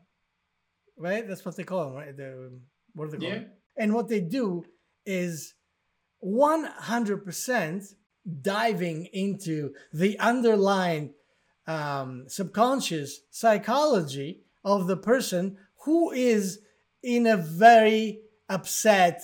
right? 0.98 1.28
That's 1.28 1.44
what 1.44 1.56
they 1.58 1.64
call 1.64 1.86
them, 1.86 1.96
right? 1.96 2.16
The, 2.16 2.52
what 2.94 3.06
are 3.08 3.12
they 3.12 3.18
called? 3.18 3.42
Yeah. 3.42 3.48
And 3.76 3.94
what 3.96 4.08
they 4.08 4.22
do 4.22 4.66
is 5.06 5.56
100% 6.24 7.94
diving 8.42 9.08
into 9.14 9.74
the 9.92 10.20
underlying 10.20 11.16
um, 11.68 12.26
subconscious 12.28 13.22
psychology 13.30 14.42
of 14.64 14.88
the 14.88 14.98
person 14.98 15.58
who 15.84 16.12
is 16.12 16.60
in 17.04 17.26
a 17.26 17.38
very 17.38 18.22
upset 18.50 19.24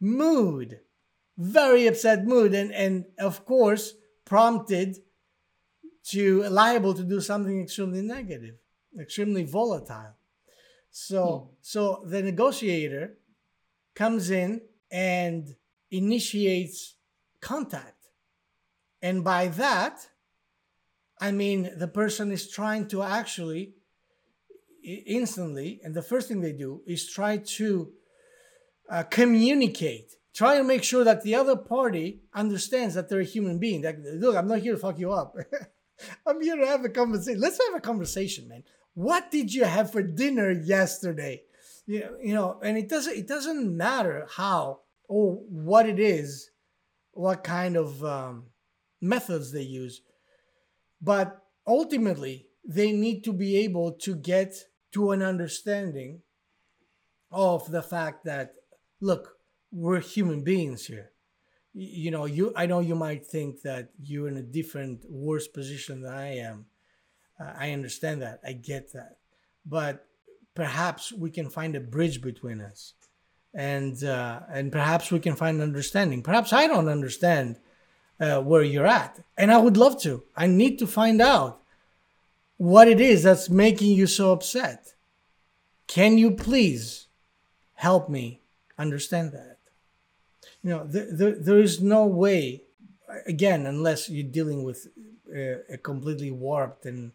mood, 0.00 0.80
very 1.36 1.86
upset 1.86 2.24
mood, 2.24 2.54
and 2.54 2.72
and 2.72 3.04
of 3.18 3.44
course 3.44 3.94
prompted 4.24 4.98
to 6.04 6.42
liable 6.44 6.94
to 6.94 7.04
do 7.04 7.20
something 7.20 7.60
extremely 7.60 8.02
negative, 8.02 8.56
extremely 9.00 9.44
volatile. 9.44 10.14
So 10.90 11.24
hmm. 11.24 11.54
so 11.60 12.02
the 12.06 12.22
negotiator 12.22 13.18
comes 13.94 14.30
in 14.30 14.60
and 14.90 15.56
initiates 15.90 16.94
contact. 17.40 17.94
And 19.02 19.22
by 19.22 19.48
that, 19.48 20.08
I 21.20 21.32
mean 21.32 21.70
the 21.76 21.88
person 21.88 22.30
is 22.32 22.50
trying 22.50 22.88
to 22.88 23.02
actually 23.02 23.74
instantly, 24.82 25.80
and 25.84 25.94
the 25.94 26.02
first 26.02 26.28
thing 26.28 26.40
they 26.40 26.52
do 26.52 26.82
is 26.86 27.10
try 27.10 27.38
to 27.38 27.92
uh, 28.90 29.02
communicate, 29.04 30.12
try 30.34 30.56
to 30.56 30.64
make 30.64 30.82
sure 30.82 31.04
that 31.04 31.22
the 31.22 31.34
other 31.34 31.56
party 31.56 32.20
understands 32.34 32.94
that 32.94 33.08
they're 33.08 33.20
a 33.20 33.24
human 33.24 33.58
being. 33.58 33.82
That 33.82 33.98
look, 34.00 34.36
I'm 34.36 34.48
not 34.48 34.60
here 34.60 34.74
to 34.74 34.78
fuck 34.78 34.98
you 34.98 35.12
up. 35.12 35.34
I'm 36.26 36.40
here 36.40 36.56
to 36.56 36.66
have 36.66 36.84
a 36.84 36.88
conversation. 36.88 37.40
Let's 37.40 37.60
have 37.66 37.74
a 37.74 37.80
conversation, 37.80 38.48
man. 38.48 38.64
What 38.94 39.30
did 39.30 39.52
you 39.52 39.64
have 39.64 39.92
for 39.92 40.02
dinner 40.02 40.50
yesterday? 40.50 41.42
You 41.86 42.00
know, 42.00 42.16
you 42.22 42.34
know, 42.34 42.60
and 42.62 42.76
it 42.76 42.88
doesn't 42.88 43.16
it 43.16 43.28
doesn't 43.28 43.76
matter 43.76 44.26
how 44.30 44.80
or 45.08 45.34
what 45.48 45.88
it 45.88 45.98
is, 45.98 46.50
what 47.12 47.42
kind 47.42 47.76
of 47.76 48.04
um, 48.04 48.44
methods 49.00 49.52
they 49.52 49.62
use, 49.62 50.02
but 51.00 51.42
ultimately 51.66 52.46
they 52.66 52.92
need 52.92 53.24
to 53.24 53.32
be 53.32 53.56
able 53.58 53.92
to 53.92 54.14
get 54.14 54.54
to 54.92 55.10
an 55.12 55.22
understanding 55.22 56.22
of 57.30 57.70
the 57.70 57.82
fact 57.82 58.24
that 58.24 58.54
look, 59.00 59.36
we're 59.70 60.00
human 60.00 60.42
beings 60.42 60.86
here. 60.86 61.10
You 61.74 62.10
know 62.10 62.24
you 62.24 62.52
i 62.56 62.66
know 62.66 62.80
you 62.80 62.94
might 62.94 63.26
think 63.26 63.62
that 63.62 63.90
you're 64.02 64.26
in 64.26 64.36
a 64.36 64.42
different 64.42 65.04
worse 65.08 65.46
position 65.46 66.02
than 66.02 66.14
i 66.14 66.38
am. 66.38 66.66
Uh, 67.38 67.52
i 67.56 67.72
understand 67.72 68.22
that. 68.22 68.40
I 68.44 68.52
get 68.52 68.92
that. 68.94 69.18
But 69.64 70.06
perhaps 70.54 71.12
we 71.12 71.30
can 71.30 71.50
find 71.50 71.76
a 71.76 71.80
bridge 71.80 72.20
between 72.20 72.60
us. 72.60 72.94
And 73.54 74.02
uh, 74.02 74.40
and 74.50 74.72
perhaps 74.72 75.12
we 75.12 75.20
can 75.20 75.36
find 75.36 75.60
understanding. 75.60 76.22
Perhaps 76.22 76.52
i 76.52 76.66
don't 76.66 76.88
understand 76.88 77.60
uh, 78.20 78.40
where 78.40 78.62
you're 78.62 78.86
at 78.86 79.20
and 79.36 79.52
i 79.52 79.58
would 79.58 79.76
love 79.76 80.00
to 80.00 80.22
i 80.36 80.46
need 80.46 80.78
to 80.78 80.86
find 80.86 81.20
out 81.20 81.60
what 82.56 82.88
it 82.88 83.00
is 83.00 83.22
that's 83.22 83.48
making 83.48 83.94
you 83.94 84.06
so 84.06 84.32
upset 84.32 84.94
can 85.86 86.18
you 86.18 86.30
please 86.30 87.06
help 87.74 88.08
me 88.08 88.40
understand 88.78 89.32
that 89.32 89.58
you 90.62 90.70
know, 90.70 90.84
there, 90.86 91.06
there, 91.10 91.34
there 91.34 91.58
is 91.58 91.80
no 91.80 92.04
way, 92.06 92.62
again, 93.26 93.66
unless 93.66 94.08
you're 94.08 94.28
dealing 94.28 94.64
with 94.64 94.88
a, 95.34 95.74
a 95.74 95.78
completely 95.78 96.30
warped 96.30 96.84
and 96.84 97.12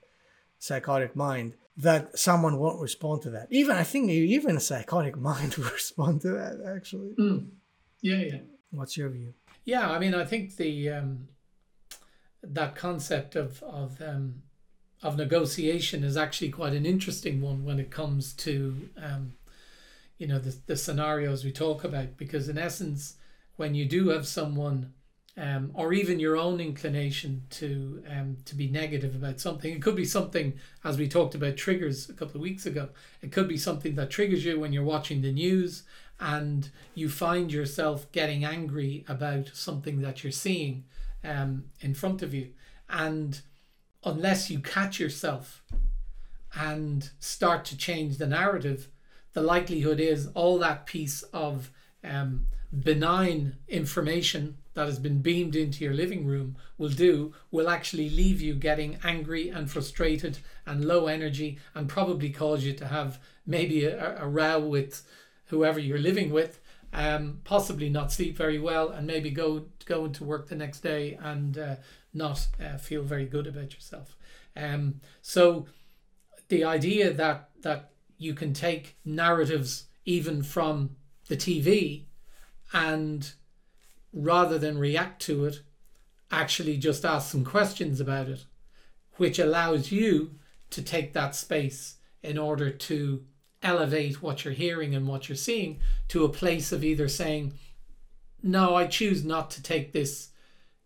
psychotic 0.59 1.15
mind, 1.15 1.55
that 1.75 2.17
someone 2.17 2.57
won't 2.57 2.79
respond 2.79 3.21
to 3.23 3.29
that. 3.31 3.47
Even 3.49 3.75
I 3.75 3.83
think 3.83 4.09
even 4.09 4.57
a 4.57 4.59
psychotic 4.59 5.17
mind 5.29 5.55
will 5.55 5.69
respond 5.69 6.21
to 6.21 6.29
that. 6.29 6.63
Actually. 6.75 7.13
Mm. 7.19 7.47
Yeah, 8.01 8.17
yeah. 8.17 8.37
What's 8.71 8.97
your 8.97 9.09
view? 9.09 9.33
Yeah, 9.65 9.89
I 9.89 9.99
mean, 9.99 10.13
I 10.13 10.25
think 10.25 10.57
the 10.57 10.89
um, 10.89 11.27
that 12.41 12.75
concept 12.75 13.35
of 13.35 13.63
of 13.63 14.01
um, 14.01 14.43
of 15.01 15.17
negotiation 15.17 16.03
is 16.03 16.17
actually 16.17 16.49
quite 16.49 16.73
an 16.73 16.85
interesting 16.85 17.41
one 17.41 17.63
when 17.63 17.79
it 17.79 17.91
comes 17.91 18.33
to 18.33 18.89
um, 19.01 19.33
you 20.17 20.27
know 20.27 20.39
the 20.39 20.55
the 20.65 20.75
scenarios 20.75 21.43
we 21.43 21.51
talk 21.51 21.83
about 21.83 22.17
because 22.17 22.49
in 22.49 22.57
essence 22.57 23.15
when 23.55 23.75
you 23.75 23.85
do 23.85 24.09
have 24.09 24.27
someone 24.27 24.93
um, 25.35 25.71
or 25.73 25.93
even 25.93 26.19
your 26.19 26.37
own 26.37 26.59
inclination 26.59 27.43
to 27.51 28.03
um, 28.07 28.37
to 28.45 28.55
be 28.55 28.67
negative 28.67 29.15
about 29.15 29.39
something. 29.39 29.73
It 29.73 29.81
could 29.81 29.95
be 29.95 30.05
something, 30.05 30.53
as 30.83 30.97
we 30.97 31.07
talked 31.07 31.33
about 31.33 31.57
triggers 31.57 32.07
a 32.07 32.13
couple 32.13 32.35
of 32.35 32.41
weeks 32.41 32.67
ago. 32.67 32.89
It 33.21 33.31
could 33.31 33.47
be 33.47 33.57
something 33.57 33.95
that 33.95 34.11
triggers 34.11 34.45
you 34.45 34.59
when 34.59 34.73
you're 34.73 34.83
watching 34.83 35.21
the 35.21 35.31
news 35.31 35.83
and 36.23 36.69
you 36.95 37.09
find 37.09 37.51
yourself 37.51 38.09
getting 38.13 38.45
angry 38.45 39.03
about 39.09 39.51
something 39.53 39.99
that 40.01 40.23
you're 40.23 40.31
seeing 40.31 40.85
um, 41.21 41.65
in 41.81 41.93
front 41.93 42.21
of 42.21 42.33
you. 42.33 42.47
And 42.89 43.41
unless 44.05 44.49
you 44.49 44.59
catch 44.59 45.01
yourself 45.01 45.61
and 46.55 47.09
start 47.19 47.65
to 47.65 47.77
change 47.77 48.17
the 48.17 48.27
narrative, 48.27 48.87
the 49.33 49.41
likelihood 49.41 49.99
is 49.99 50.27
all 50.27 50.57
that 50.59 50.85
piece 50.85 51.23
of 51.33 51.71
um, 52.05 52.45
benign 52.71 53.57
information 53.67 54.57
that 54.75 54.85
has 54.85 54.99
been 54.99 55.21
beamed 55.21 55.57
into 55.57 55.83
your 55.83 55.93
living 55.93 56.25
room 56.25 56.55
will 56.77 56.89
do 56.89 57.33
will 57.51 57.69
actually 57.69 58.09
leave 58.09 58.39
you 58.41 58.55
getting 58.55 58.97
angry 59.03 59.49
and 59.49 59.69
frustrated 59.69 60.37
and 60.65 60.85
low 60.85 61.07
energy 61.07 61.59
and 61.75 61.89
probably 61.89 62.29
cause 62.29 62.63
you 62.63 62.71
to 62.71 62.87
have 62.87 63.19
maybe 63.45 63.83
a, 63.83 64.23
a 64.23 64.27
row 64.27 64.57
with 64.57 65.03
whoever 65.53 65.79
you're 65.79 65.99
living 65.99 66.31
with 66.31 66.59
um, 66.93 67.39
possibly 67.43 67.89
not 67.89 68.11
sleep 68.11 68.37
very 68.37 68.59
well 68.59 68.89
and 68.89 69.07
maybe 69.07 69.31
go 69.31 69.65
go 69.85 70.05
into 70.05 70.23
work 70.23 70.47
the 70.47 70.55
next 70.55 70.81
day 70.81 71.17
and 71.21 71.57
uh, 71.57 71.75
not 72.13 72.47
uh, 72.63 72.77
feel 72.77 73.03
very 73.03 73.25
good 73.25 73.47
about 73.47 73.73
yourself. 73.73 74.15
Um, 74.55 75.01
so 75.21 75.65
the 76.49 76.63
idea 76.63 77.11
that 77.13 77.49
that 77.61 77.91
you 78.17 78.33
can 78.33 78.53
take 78.53 78.97
narratives 79.03 79.85
even 80.05 80.43
from 80.43 80.95
the 81.27 81.37
TV 81.37 82.05
and 82.73 83.33
rather 84.11 84.59
than 84.59 84.77
react 84.77 85.21
to 85.23 85.45
it, 85.45 85.61
actually 86.31 86.77
just 86.77 87.05
ask 87.05 87.31
some 87.31 87.43
questions 87.43 87.99
about 87.99 88.27
it, 88.27 88.45
which 89.17 89.39
allows 89.39 89.91
you 89.91 90.35
to 90.69 90.81
take 90.81 91.13
that 91.13 91.35
space 91.35 91.95
in 92.21 92.37
order 92.37 92.69
to 92.69 93.23
elevate 93.63 94.21
what 94.21 94.43
you're 94.43 94.53
hearing 94.53 94.93
and 94.93 95.07
what 95.07 95.27
you're 95.27 95.35
seeing 95.35 95.79
to 96.09 96.25
a 96.25 96.29
place 96.29 96.71
of 96.71 96.83
either 96.83 97.07
saying, 97.07 97.53
No, 98.41 98.75
I 98.75 98.85
choose 98.87 99.23
not 99.23 99.49
to 99.51 99.63
take 99.63 99.93
this 99.93 100.29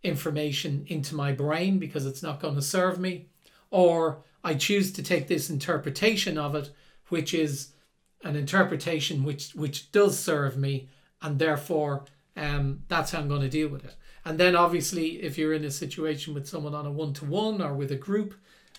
information 0.03 0.85
into 0.87 1.15
my 1.15 1.31
brain 1.31 1.79
because 1.79 2.05
it's 2.05 2.23
not 2.23 2.39
going 2.39 2.55
to 2.55 2.61
serve 2.61 2.99
me, 2.99 3.27
or 3.71 4.23
I 4.43 4.53
choose 4.53 4.91
to 4.93 5.03
take 5.03 5.27
this 5.27 5.49
interpretation 5.49 6.37
of 6.37 6.55
it, 6.55 6.71
which 7.09 7.33
is 7.33 7.73
an 8.23 8.35
interpretation 8.35 9.23
which 9.23 9.53
which 9.53 9.91
does 9.91 10.17
serve 10.17 10.57
me 10.57 10.89
and 11.21 11.37
therefore 11.39 12.05
um, 12.35 12.83
that's 12.87 13.11
how 13.11 13.19
I'm 13.19 13.27
going 13.27 13.41
to 13.41 13.49
deal 13.49 13.67
with 13.67 13.83
it. 13.85 13.95
And 14.23 14.37
then 14.37 14.55
obviously, 14.55 15.23
if 15.23 15.37
you're 15.37 15.53
in 15.53 15.63
a 15.63 15.71
situation 15.71 16.33
with 16.33 16.47
someone 16.47 16.75
on 16.75 16.85
a 16.85 16.91
one 16.91 17.13
to 17.13 17.25
one 17.25 17.61
or 17.61 17.73
with 17.73 17.91
a 17.91 17.95
group, 17.95 18.35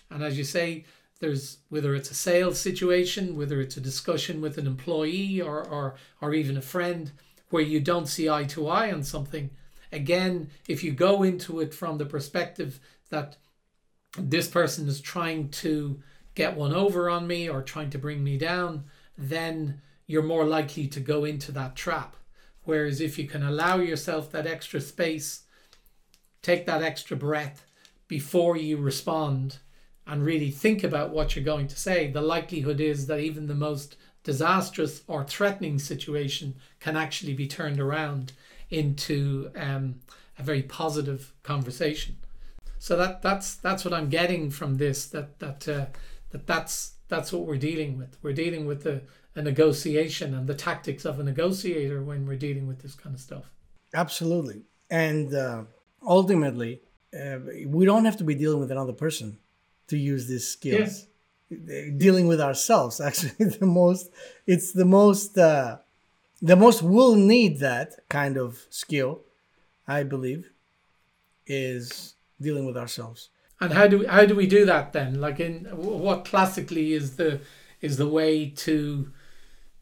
and 0.09 0.23
as 0.23 0.37
you 0.37 0.43
say, 0.43 0.85
there's 1.19 1.57
whether 1.69 1.95
it's 1.95 2.11
a 2.11 2.15
sales 2.15 2.59
situation, 2.59 3.35
whether 3.35 3.61
it's 3.61 3.77
a 3.77 3.81
discussion 3.81 4.41
with 4.41 4.57
an 4.57 4.67
employee 4.67 5.41
or 5.41 5.63
or 5.63 5.95
or 6.21 6.33
even 6.33 6.57
a 6.57 6.61
friend 6.61 7.11
where 7.49 7.63
you 7.63 7.79
don't 7.79 8.07
see 8.07 8.29
eye 8.29 8.45
to 8.45 8.67
eye 8.67 8.91
on 8.91 9.03
something. 9.03 9.49
Again, 9.91 10.49
if 10.67 10.83
you 10.83 10.91
go 10.91 11.23
into 11.23 11.59
it 11.59 11.73
from 11.73 11.97
the 11.97 12.05
perspective 12.05 12.79
that 13.09 13.37
this 14.17 14.47
person 14.47 14.87
is 14.87 15.01
trying 15.01 15.49
to 15.49 16.01
get 16.35 16.55
one 16.55 16.73
over 16.73 17.09
on 17.09 17.27
me 17.27 17.49
or 17.49 17.61
trying 17.61 17.89
to 17.89 17.97
bring 17.97 18.23
me 18.23 18.37
down, 18.37 18.85
then 19.17 19.81
you're 20.07 20.23
more 20.23 20.45
likely 20.45 20.87
to 20.87 20.99
go 20.99 21.25
into 21.25 21.51
that 21.51 21.75
trap. 21.75 22.15
Whereas 22.63 23.01
if 23.01 23.17
you 23.17 23.27
can 23.27 23.43
allow 23.43 23.77
yourself 23.77 24.31
that 24.31 24.47
extra 24.47 24.79
space, 24.79 25.41
take 26.41 26.65
that 26.67 26.83
extra 26.83 27.17
breath 27.17 27.65
before 28.07 28.57
you 28.57 28.77
respond 28.77 29.57
and 30.09 30.25
really 30.25 30.49
think 30.49 30.83
about 30.83 31.11
what 31.11 31.35
you're 31.35 31.45
going 31.45 31.67
to 31.67 31.77
say, 31.77 32.09
the 32.09 32.21
likelihood 32.21 32.81
is 32.81 33.07
that 33.07 33.19
even 33.19 33.47
the 33.47 33.55
most 33.55 33.95
disastrous 34.23 35.03
or 35.07 35.23
threatening 35.23 35.77
situation 35.79 36.55
can 36.79 36.97
actually 36.97 37.33
be 37.33 37.47
turned 37.47 37.79
around 37.79 38.33
into 38.69 39.51
um, 39.55 39.99
a 40.37 40.43
very 40.43 40.63
positive 40.63 41.33
conversation. 41.43 42.17
So 42.79 42.95
that 42.97 43.21
that's 43.21 43.55
that's 43.55 43.85
what 43.85 43.93
I'm 43.93 44.09
getting 44.09 44.49
from 44.49 44.77
this. 44.77 45.05
That 45.07 45.39
that 45.39 45.67
uh, 45.67 45.85
that 46.31 46.47
that's 46.47 46.93
that's 47.07 47.31
what 47.31 47.45
we're 47.45 47.57
dealing 47.57 47.97
with. 47.97 48.17
We're 48.21 48.33
dealing 48.33 48.65
with 48.65 48.83
the 48.83 49.01
a 49.35 49.41
negotiation 49.41 50.33
and 50.33 50.47
the 50.47 50.55
tactics 50.55 51.05
of 51.05 51.19
a 51.19 51.23
negotiator 51.23 52.01
when 52.01 52.25
we're 52.25 52.35
dealing 52.35 52.67
with 52.67 52.81
this 52.81 52.95
kind 52.95 53.13
of 53.13 53.21
stuff. 53.21 53.51
Absolutely. 53.93 54.63
And 54.89 55.33
uh, 55.33 55.63
ultimately, 56.01 56.81
uh, 57.13 57.37
we 57.67 57.85
don't 57.85 58.05
have 58.05 58.17
to 58.17 58.23
be 58.23 58.35
dealing 58.35 58.59
with 58.59 58.71
another 58.71 58.93
person 58.93 59.37
to 59.89 59.97
use 59.97 60.27
these 60.27 60.47
skills. 60.47 61.07
Yes. 61.49 61.91
Dealing 61.97 62.27
with 62.27 62.39
ourselves, 62.39 63.01
actually, 63.07 63.45
the 63.45 63.65
most, 63.65 64.11
it's 64.45 64.71
the 64.71 64.85
most, 64.85 65.37
uh, 65.37 65.77
the 66.41 66.55
most 66.55 66.81
we'll 66.81 67.15
need 67.15 67.59
that 67.59 68.07
kind 68.07 68.37
of 68.37 68.65
skill, 68.69 69.21
I 69.87 70.03
believe, 70.03 70.51
is 71.45 72.15
dealing 72.39 72.65
with 72.65 72.77
ourselves. 72.77 73.29
And 73.59 73.73
how 73.73 73.87
do 73.87 73.99
we, 73.99 74.05
how 74.05 74.25
do 74.25 74.35
we 74.35 74.47
do 74.47 74.65
that 74.65 74.93
then? 74.93 75.19
Like 75.19 75.39
in 75.39 75.65
what 75.65 76.23
classically 76.23 76.93
is 76.93 77.17
the 77.17 77.41
is 77.81 77.97
the 77.97 78.07
way 78.07 78.49
to 78.49 79.11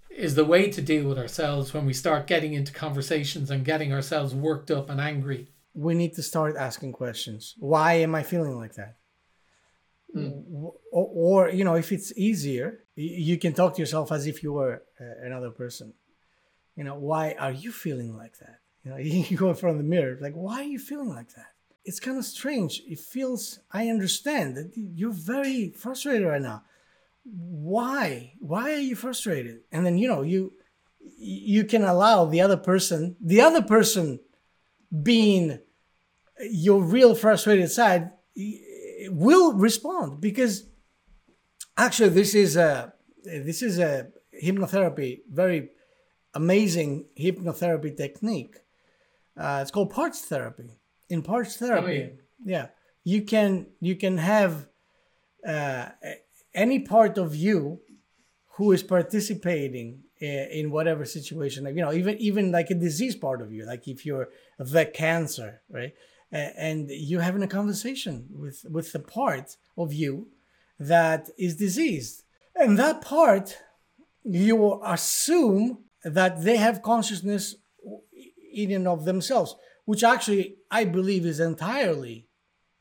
is 0.10 0.34
the 0.34 0.45
way 0.45 0.70
to 0.72 0.82
deal 0.82 1.08
with 1.08 1.20
ourselves 1.20 1.74
when 1.74 1.86
we 1.86 1.93
start 1.93 2.26
getting 2.26 2.53
into 2.53 2.74
conversations 2.74 3.51
and 3.51 3.64
getting 3.64 3.93
ourselves 3.93 4.34
worked 4.34 4.72
up 4.72 4.89
and 4.89 4.99
angry. 4.99 5.49
We 5.76 5.93
need 5.93 6.16
to 6.16 6.24
start 6.24 6.55
asking 6.58 6.93
questions. 6.93 7.53
Why 7.60 7.93
am 7.93 8.16
I 8.16 8.24
feeling 8.24 8.58
like 8.58 8.74
that? 8.76 8.95
Mm. 10.20 10.72
Or, 10.91 11.09
or, 11.13 11.49
you 11.49 11.63
know, 11.63 11.76
if 11.76 11.91
it's 11.91 12.11
easier, 12.18 12.84
you 12.95 13.38
can 13.38 13.53
talk 13.53 13.76
to 13.76 13.82
yourself 13.82 14.11
as 14.11 14.28
if 14.28 14.43
you 14.43 14.53
were 14.53 14.84
uh, 14.99 15.26
another 15.26 15.51
person. 15.51 15.93
You 16.76 16.84
know, 16.84 16.95
why 16.95 17.36
are 17.39 17.51
you 17.51 17.72
feeling 17.72 18.15
like 18.15 18.38
that? 18.39 18.59
You 18.88 18.93
know, 18.93 18.99
you 18.99 19.36
go 19.36 19.49
in 19.49 19.55
front 19.55 19.76
of 19.76 19.84
the 19.84 19.89
mirror, 19.89 20.18
like, 20.22 20.34
why 20.34 20.61
are 20.61 20.72
you 20.76 20.80
feeling 20.80 21.09
like 21.09 21.34
that? 21.36 21.47
It's 21.84 21.99
kind 21.99 22.18
of 22.18 22.24
strange. 22.24 22.82
It 22.88 22.99
feels, 22.99 23.59
I 23.70 23.89
understand 23.89 24.55
that 24.55 24.72
you're 24.76 25.11
very 25.11 25.72
frustrated 25.72 26.26
right 26.26 26.41
now. 26.41 26.63
Why? 27.26 28.36
Why 28.39 28.72
are 28.72 28.80
you 28.80 28.95
frustrated? 28.95 29.59
And 29.74 29.86
then, 29.86 29.97
you 29.97 30.07
know, 30.07 30.22
you, 30.22 30.53
you 31.18 31.65
can 31.65 31.84
allow 31.84 32.24
the 32.24 32.39
other 32.39 32.55
person, 32.55 33.18
the 33.20 33.41
other 33.41 33.61
person 33.61 34.22
being 35.03 35.59
your 36.39 36.82
real 36.82 37.15
frustrated 37.15 37.70
side, 37.72 38.11
will 39.10 39.54
respond 39.54 40.22
because 40.22 40.66
actually 41.78 42.10
this 42.10 42.34
is 42.34 42.58
a 42.58 42.93
this 43.24 43.62
is 43.62 43.80
a 43.80 44.08
hypnotherapy 44.43 45.20
very 45.32 45.70
amazing 46.34 47.06
hypnotherapy 47.20 47.95
technique 47.95 48.58
uh, 49.38 49.60
it's 49.62 49.72
called 49.72 49.89
parts 49.89 50.22
therapy 50.22 50.70
in 51.10 51.22
parts 51.22 51.58
therapy 51.58 52.10
oh, 52.12 52.18
yeah. 52.43 52.58
yeah. 52.58 52.68
you 53.04 53.22
can 53.22 53.68
you 53.80 53.95
can 53.95 54.18
have 54.18 54.68
uh, 55.48 55.89
any 56.54 56.80
part 56.80 57.18
of 57.18 57.36
you 57.36 57.80
who 58.56 58.72
is 58.72 58.82
participating 58.84 60.04
in 60.20 60.72
whatever 60.72 61.06
situation 61.06 61.64
like 61.64 61.76
you 61.76 61.82
know 61.82 61.93
even 61.93 62.18
even 62.18 62.52
like 62.52 62.72
a 62.72 62.74
disease 62.74 63.16
part 63.16 63.39
of 63.39 63.52
you 63.52 63.66
like 63.66 63.88
if 63.88 64.04
you're 64.06 64.30
the 64.58 64.84
cancer 64.84 65.62
right 65.70 65.93
and 66.32 66.89
you're 66.89 67.21
having 67.21 67.43
a 67.43 67.47
conversation 67.47 68.28
with 68.32 68.65
with 68.69 68.91
the 68.91 68.99
part 68.99 69.57
of 69.78 69.93
you 69.93 70.28
that 70.80 71.30
is 71.38 71.55
diseased. 71.55 72.23
And 72.55 72.78
that 72.78 73.01
part 73.01 73.57
you 74.23 74.82
assume 74.84 75.80
that 76.03 76.43
they 76.43 76.57
have 76.57 76.82
consciousness 76.82 77.55
in 78.53 78.71
and 78.71 78.88
of 78.88 79.05
themselves 79.05 79.55
which 79.86 80.03
actually 80.03 80.55
i 80.71 80.84
believe 80.84 81.25
is 81.25 81.39
entirely 81.39 82.28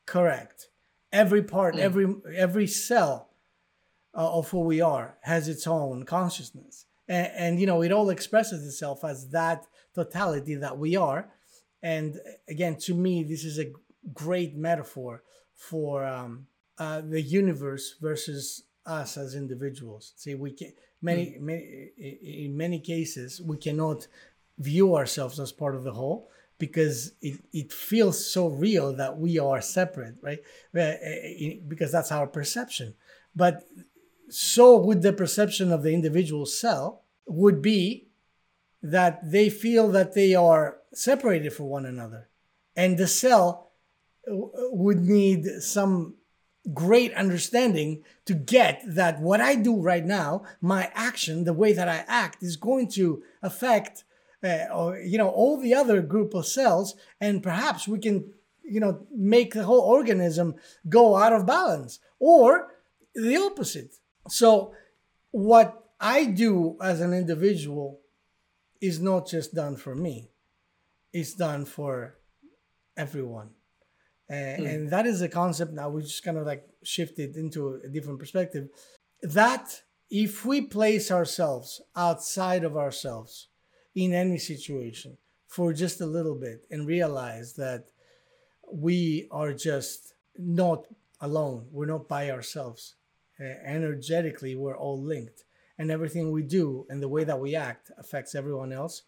correct. 0.07 0.69
Every 1.13 1.43
part 1.43 1.75
mm. 1.75 1.79
every 1.79 2.07
every 2.35 2.65
cell 2.65 3.29
uh, 4.15 4.37
of 4.39 4.49
who 4.49 4.61
we 4.61 4.81
are 4.81 5.17
has 5.21 5.47
its 5.47 5.67
own 5.67 6.03
consciousness. 6.05 6.85
And, 7.07 7.31
and 7.37 7.59
you 7.61 7.67
know 7.67 7.83
it 7.83 7.91
all 7.91 8.09
expresses 8.09 8.65
itself 8.65 9.03
as 9.03 9.29
that 9.29 9.67
totality 9.93 10.55
that 10.55 10.79
we 10.79 10.95
are 10.95 11.29
and 11.81 12.19
again, 12.49 12.75
to 12.77 12.93
me, 12.93 13.23
this 13.23 13.43
is 13.43 13.59
a 13.59 13.71
great 14.13 14.55
metaphor 14.55 15.23
for 15.55 16.05
um, 16.05 16.47
uh, 16.77 17.01
the 17.01 17.21
universe 17.21 17.95
versus 18.01 18.63
us 18.85 19.17
as 19.17 19.35
individuals. 19.35 20.13
See, 20.15 20.35
we 20.35 20.51
can 20.51 20.73
many, 21.01 21.37
mm. 21.37 21.41
many 21.41 21.91
in 21.97 22.55
many 22.57 22.79
cases 22.79 23.41
we 23.41 23.57
cannot 23.57 24.07
view 24.57 24.95
ourselves 24.95 25.39
as 25.39 25.51
part 25.51 25.75
of 25.75 25.83
the 25.83 25.93
whole 25.93 26.29
because 26.57 27.13
it, 27.21 27.39
it 27.53 27.71
feels 27.71 28.31
so 28.31 28.47
real 28.47 28.95
that 28.95 29.17
we 29.17 29.37
are 29.37 29.61
separate, 29.61 30.15
right? 30.21 30.39
Uh, 30.75 30.93
because 31.67 31.91
that's 31.91 32.11
our 32.11 32.25
perception. 32.25 32.95
But 33.35 33.63
so 34.29 34.77
would 34.77 35.03
the 35.03 35.13
perception 35.13 35.71
of 35.71 35.83
the 35.83 35.93
individual 35.93 36.45
cell 36.45 37.03
would 37.27 37.61
be 37.61 38.06
that 38.81 39.31
they 39.31 39.49
feel 39.49 39.89
that 39.89 40.13
they 40.13 40.35
are 40.35 40.77
separated 40.93 41.53
from 41.53 41.67
one 41.67 41.85
another. 41.85 42.29
And 42.75 42.97
the 42.97 43.07
cell 43.07 43.71
would 44.27 44.99
need 44.99 45.45
some 45.61 46.15
great 46.73 47.13
understanding 47.13 48.03
to 48.25 48.33
get 48.33 48.81
that 48.85 49.21
what 49.21 49.39
I 49.41 49.55
do 49.55 49.81
right 49.81 50.05
now, 50.05 50.43
my 50.61 50.91
action, 50.93 51.43
the 51.43 51.53
way 51.53 51.73
that 51.73 51.87
I 51.87 52.03
act, 52.07 52.43
is 52.43 52.57
going 52.57 52.89
to 52.89 53.23
affect, 53.41 54.03
uh, 54.43 54.65
or, 54.73 54.99
you 54.99 55.17
know, 55.17 55.29
all 55.29 55.57
the 55.57 55.73
other 55.73 56.01
group 56.01 56.33
of 56.33 56.45
cells, 56.45 56.95
and 57.21 57.41
perhaps 57.41 57.87
we 57.87 57.99
can, 57.99 58.33
you 58.63 58.79
know, 58.79 59.07
make 59.15 59.53
the 59.53 59.63
whole 59.63 59.79
organism 59.79 60.55
go 60.89 61.15
out 61.15 61.33
of 61.33 61.45
balance, 61.45 61.99
or 62.19 62.73
the 63.15 63.37
opposite. 63.37 63.95
So, 64.27 64.73
what 65.31 65.85
I 65.99 66.25
do 66.25 66.77
as 66.81 66.99
an 66.99 67.13
individual 67.13 68.01
is 68.81 68.99
not 68.99 69.27
just 69.27 69.53
done 69.53 69.75
for 69.75 69.95
me 69.95 70.29
it's 71.13 71.33
done 71.33 71.65
for 71.65 72.15
everyone. 72.95 73.49
And, 74.29 74.63
mm. 74.63 74.69
and 74.69 74.89
that 74.91 75.05
is 75.07 75.21
a 75.21 75.29
concept 75.29 75.71
now 75.73 75.89
we 75.89 76.01
just 76.01 76.23
kind 76.23 76.37
of 76.37 76.45
like 76.45 76.67
shifted 76.83 77.35
into 77.37 77.79
a 77.83 77.87
different 77.87 78.19
perspective. 78.19 78.67
That 79.21 79.81
if 80.09 80.45
we 80.45 80.61
place 80.61 81.11
ourselves 81.11 81.81
outside 81.95 82.63
of 82.63 82.77
ourselves 82.77 83.47
in 83.95 84.13
any 84.13 84.37
situation 84.37 85.17
for 85.47 85.73
just 85.73 86.01
a 86.01 86.05
little 86.05 86.35
bit 86.35 86.65
and 86.69 86.85
realize 86.85 87.53
that 87.53 87.85
we 88.71 89.27
are 89.31 89.53
just 89.53 90.13
not 90.37 90.85
alone, 91.21 91.67
we're 91.71 91.85
not 91.85 92.07
by 92.07 92.29
ourselves. 92.29 92.95
Uh, 93.39 93.45
energetically, 93.65 94.55
we're 94.55 94.77
all 94.77 95.01
linked, 95.01 95.43
and 95.77 95.91
everything 95.91 96.31
we 96.31 96.43
do 96.43 96.85
and 96.89 97.01
the 97.01 97.07
way 97.07 97.23
that 97.23 97.39
we 97.39 97.55
act 97.55 97.91
affects 97.97 98.35
everyone 98.35 98.71
else 98.71 99.03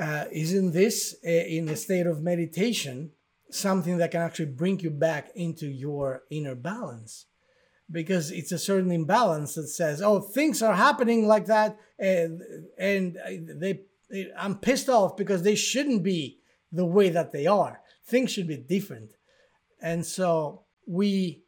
uh, 0.00 0.24
isn't 0.32 0.72
this 0.72 1.16
uh, 1.26 1.28
in 1.28 1.68
a 1.68 1.76
state 1.76 2.06
of 2.06 2.22
meditation 2.22 3.10
something 3.50 3.98
that 3.98 4.10
can 4.10 4.22
actually 4.22 4.46
bring 4.46 4.80
you 4.80 4.90
back 4.90 5.30
into 5.34 5.66
your 5.66 6.22
inner 6.30 6.54
balance? 6.54 7.26
Because 7.90 8.30
it's 8.30 8.52
a 8.52 8.58
certain 8.58 8.92
imbalance 8.92 9.56
that 9.56 9.68
says, 9.68 10.00
"Oh, 10.00 10.20
things 10.20 10.62
are 10.62 10.74
happening 10.74 11.26
like 11.26 11.46
that, 11.46 11.76
and 11.98 12.40
and 12.78 13.18
they, 13.60 13.80
I'm 14.38 14.56
pissed 14.58 14.88
off 14.88 15.16
because 15.16 15.42
they 15.42 15.56
shouldn't 15.56 16.02
be 16.02 16.38
the 16.72 16.86
way 16.86 17.10
that 17.10 17.32
they 17.32 17.46
are. 17.46 17.80
Things 18.06 18.30
should 18.30 18.46
be 18.46 18.56
different." 18.56 19.10
And 19.82 20.06
so 20.06 20.62
we 20.86 21.42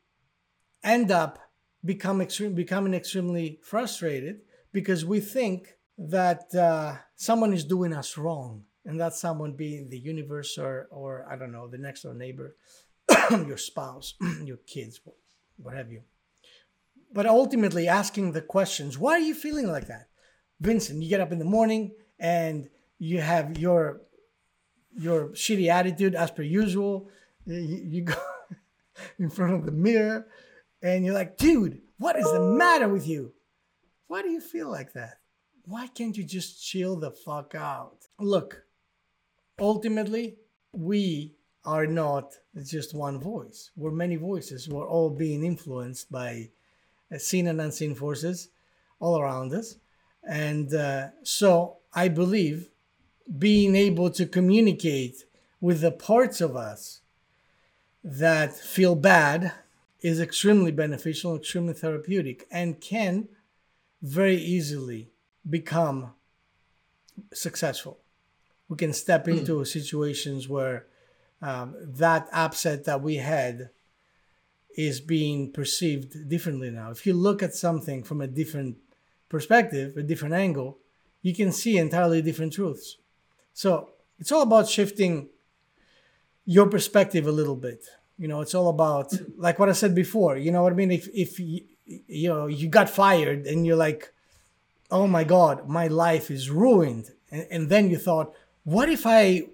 end 0.83 1.11
up 1.11 1.39
become 1.85 2.21
extreme, 2.21 2.55
becoming 2.55 2.95
extremely 2.95 3.59
frustrated 3.63 4.41
because 4.73 5.05
we 5.05 5.21
think 5.21 5.75
that 5.99 6.55
uh, 6.55 6.97
someone 7.17 7.53
is 7.53 7.65
doing 7.65 7.93
us 7.93 8.17
wrong, 8.17 8.65
and 8.85 9.01
that 9.01 9.15
someone 9.15 9.53
being 9.53 9.89
the 9.89 9.99
universe 9.99 10.59
or, 10.59 10.89
or 10.91 11.27
I 11.31 11.37
don't 11.37 11.53
know, 11.53 11.69
the 11.69 11.79
next 11.79 12.03
door 12.03 12.15
neighbor, 12.15 12.57
your 13.31 13.57
spouse, 13.57 14.15
your 14.45 14.57
kids, 14.67 15.01
what 15.57 15.75
have 15.75 15.93
you. 15.93 16.03
But 17.13 17.27
ultimately, 17.27 17.89
asking 17.89 18.33
the 18.33 18.41
questions, 18.41 18.99
why 18.99 19.13
are 19.13 19.21
you 19.21 19.35
feeling 19.35 19.71
like 19.71 19.87
that? 19.89 20.09
Vincent, 20.61 21.03
you 21.03 21.09
get 21.09 21.21
up 21.21 21.33
in 21.33 21.39
the 21.39 21.45
morning 21.45 21.93
and 22.19 22.69
you 22.99 23.21
have 23.21 23.59
your 23.59 24.01
your 24.95 25.29
shitty 25.31 25.69
attitude 25.69 26.15
as 26.15 26.31
per 26.31 26.43
usual. 26.43 27.09
You, 27.47 27.83
you 27.85 28.03
go 28.03 28.15
in 29.19 29.31
front 29.31 29.55
of 29.55 29.67
the 29.67 29.73
mirror 29.73 30.27
and 30.83 31.05
you're 31.05 31.15
like, 31.15 31.37
dude, 31.37 31.81
what 31.99 32.17
is 32.17 32.31
the 32.31 32.41
matter 32.41 32.89
with 32.89 33.07
you? 33.07 33.33
Why 34.09 34.23
do 34.23 34.31
you 34.31 34.41
feel 34.41 34.71
like 34.71 34.93
that? 34.95 35.19
why 35.67 35.87
can't 35.87 36.17
you 36.17 36.25
just 36.25 36.63
chill 36.65 36.97
the 36.97 37.11
fuck 37.11 37.55
out? 37.55 38.07
Look, 38.19 38.65
ultimately, 39.59 40.39
we 40.73 41.35
are 41.65 41.87
not 41.87 42.35
just 42.65 42.95
one 42.95 43.21
voice. 43.21 43.71
We're 43.77 43.93
many 43.93 44.17
voices. 44.17 44.69
We're 44.69 44.89
all 44.89 45.11
being 45.11 45.45
influenced 45.45 46.11
by 46.11 46.51
uh, 47.15 47.19
seen 47.19 47.47
and 47.47 47.61
unseen 47.61 47.95
forces 47.95 48.49
all 48.99 49.21
around 49.21 49.53
us. 49.53 49.77
And 50.29 50.75
uh, 50.75 51.09
so 51.23 51.79
I 51.95 52.09
believe 52.09 52.71
being 53.39 53.77
able 53.77 54.11
to 54.11 54.27
communicate 54.27 55.25
with 55.61 55.81
the 55.81 55.93
parts 55.93 56.41
of 56.41 56.57
us 56.57 57.01
that 58.03 58.53
feel 58.53 58.97
bad 58.97 59.53
is 60.03 60.21
extremely 60.21 60.73
beneficial, 60.73 61.37
extremely 61.37 61.75
therapeutic, 61.75 62.47
and 62.51 62.81
can 62.81 63.29
very 64.03 64.37
easily 64.37 65.11
become 65.49 66.13
successful. 67.33 67.99
We 68.69 68.77
can 68.77 68.93
step 68.93 69.27
hmm. 69.27 69.33
into 69.33 69.53
mm. 69.57 69.67
situations 69.67 70.49
where 70.49 70.87
um, 71.41 71.77
that 71.81 72.29
upset 72.33 72.85
that 72.85 73.03
we 73.03 73.17
had 73.17 73.71
is 74.77 75.01
being 75.01 75.53
perceived 75.53 76.29
differently 76.29 76.71
now. 76.71 76.91
If 76.91 77.07
you 77.07 77.13
look 77.13 77.43
at 77.43 77.55
something 77.55 78.03
from 78.03 78.21
a 78.21 78.27
different 78.27 78.79
perspective, 79.29 79.97
a 79.97 80.03
different 80.03 80.35
angle, 80.35 80.79
you 81.21 81.35
can 81.35 81.53
see 81.53 81.77
entirely 81.77 82.23
different 82.23 82.55
truths. 82.55 82.97
So 83.53 83.91
it's 84.19 84.33
all 84.33 84.43
about 84.43 84.69
shifting 84.69 85.29
your 86.45 86.67
perspective 86.67 87.27
a 87.27 87.33
little 87.33 87.57
bit. 87.57 87.85
You 88.23 88.29
know, 88.29 88.41
it's 88.41 88.55
all 88.55 88.69
about 88.69 89.13
like 89.37 89.59
what 89.59 89.69
I 89.69 89.73
said 89.73 89.97
before. 89.97 90.37
You 90.37 90.53
know 90.53 90.63
what 90.63 90.73
I 90.73 90.77
mean? 90.77 90.93
If 90.93 91.09
if 91.13 91.41
you, 91.41 91.63
you 92.07 92.29
know 92.29 92.47
you 92.47 92.69
got 92.69 92.89
fired 92.89 93.49
and 93.49 93.67
you're 93.67 93.83
like, 93.89 94.13
oh 94.93 95.09
my 95.09 95.25
God, 95.25 95.69
my 95.69 95.89
life 95.89 96.31
is 96.31 96.49
ruined. 96.49 97.11
And, 97.33 97.47
and 97.51 97.69
then 97.69 97.91
you 97.91 97.99
thought, 97.99 98.33
what 98.63 98.89
if 98.89 99.09
I 99.09 99.49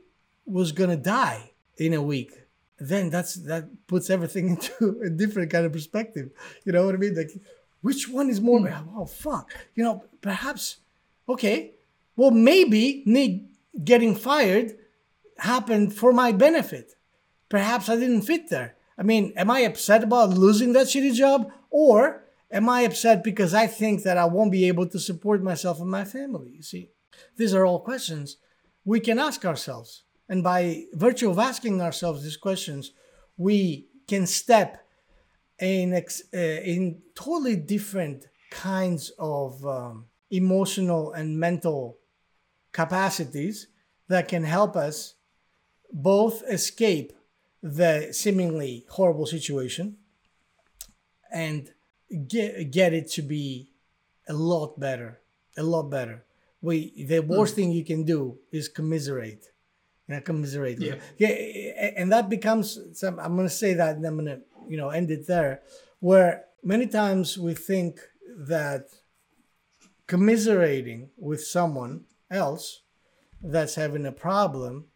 was 0.45 0.73
going 0.73 0.91
to 0.91 0.99
die 0.99 1.53
in 1.79 1.95
a 1.95 2.03
week? 2.03 2.31
Then 2.79 3.09
that's 3.09 3.37
that 3.51 3.87
puts 3.87 4.11
everything 4.11 4.49
into 4.55 5.01
a 5.03 5.09
different 5.09 5.51
kind 5.51 5.65
of 5.65 5.73
perspective. 5.73 6.29
You 6.67 6.73
know 6.73 6.85
what 6.85 6.95
I 6.95 6.99
mean? 6.99 7.15
Like, 7.15 7.31
which 7.81 8.07
one 8.07 8.29
is 8.29 8.39
more? 8.39 8.61
Hmm. 8.61 8.99
Oh 8.99 9.07
fuck! 9.07 9.51
You 9.77 9.85
know, 9.85 10.05
perhaps. 10.21 10.77
Okay, 11.27 11.73
well 12.17 12.33
maybe 12.33 13.03
me 13.07 13.49
getting 13.83 14.15
fired 14.15 14.77
happened 15.39 15.95
for 15.95 16.13
my 16.13 16.33
benefit. 16.33 16.98
Perhaps 17.49 17.89
I 17.89 17.97
didn't 17.97 18.23
fit 18.23 18.49
there. 18.51 18.77
I 18.97 19.03
mean, 19.03 19.33
am 19.37 19.51
I 19.51 19.61
upset 19.61 20.03
about 20.03 20.31
losing 20.31 20.73
that 20.73 20.89
shitty 20.89 21.15
job? 21.15 21.51
Or 21.71 22.25
am 22.51 22.69
I 22.69 22.83
upset 22.83 23.23
because 23.23 23.55
I 23.55 23.67
think 23.67 24.03
that 24.03 24.19
I 24.19 24.25
won't 24.25 24.53
be 24.53 24.67
able 24.69 24.87
to 24.89 24.99
support 24.99 25.43
myself 25.43 25.81
and 25.81 25.91
my 25.91 26.05
family? 26.05 26.51
You 26.51 26.63
see, 26.63 26.91
these 27.37 27.55
are 27.55 27.65
all 27.65 27.81
questions 27.81 28.37
we 28.85 29.01
can 29.01 29.19
ask 29.19 29.45
ourselves. 29.45 30.05
And 30.29 30.43
by 30.43 30.85
virtue 30.93 31.31
of 31.31 31.39
asking 31.39 31.81
ourselves 31.81 32.23
these 32.23 32.37
questions, 32.37 32.93
we 33.37 33.89
can 34.07 34.27
step 34.27 34.85
in, 35.59 35.93
ex- 35.93 36.23
uh, 36.35 36.39
in 36.39 37.03
totally 37.15 37.57
different 37.57 38.27
kinds 38.51 39.13
of 39.19 39.65
um, 39.67 40.07
emotional 40.31 41.13
and 41.13 41.39
mental 41.39 41.99
capacities 42.73 43.69
that 44.09 44.29
can 44.29 44.45
help 44.45 44.77
us 44.77 45.15
both 45.93 46.43
escape 46.49 47.13
the 47.63 48.13
seemingly 48.13 48.85
horrible 48.91 49.27
situation 49.27 49.97
and 51.33 51.71
get 52.27 52.71
get 52.71 52.93
it 52.93 53.11
to 53.11 53.23
be 53.23 53.71
a 54.29 54.33
lot 54.33 54.79
better 54.79 55.21
a 55.57 55.63
lot 55.63 55.85
better 55.85 56.25
we 56.63 57.05
the 57.05 57.21
worst 57.21 57.53
mm. 57.53 57.57
thing 57.57 57.73
you 57.73 57.85
can 57.85 58.05
do 58.05 58.39
is 58.53 58.69
commiserate 58.69 59.49
you 60.07 60.15
know, 60.15 60.21
commiserate 60.21 60.79
yeah. 60.81 60.95
yeah 61.19 61.29
and 61.97 62.11
that 62.13 62.29
becomes 62.29 62.79
some 62.93 63.19
i'm 63.19 63.35
going 63.35 63.49
to 63.49 63.55
say 63.55 63.75
that 63.75 63.97
and 63.97 64.07
i'm 64.07 64.15
going 64.15 64.27
to 64.27 64.41
you 64.69 64.77
know 64.77 64.91
end 64.91 65.11
it 65.11 65.27
there 65.27 65.61
where 66.01 66.45
many 66.63 66.87
times 66.87 67.37
we 67.37 67.55
think 67.55 68.01
that 68.27 68.89
commiserating 70.07 71.11
with 71.19 71.43
someone 71.45 72.05
else 72.31 72.83
that's 73.43 73.75
having 73.75 74.07
a 74.07 74.13
problem 74.13 74.87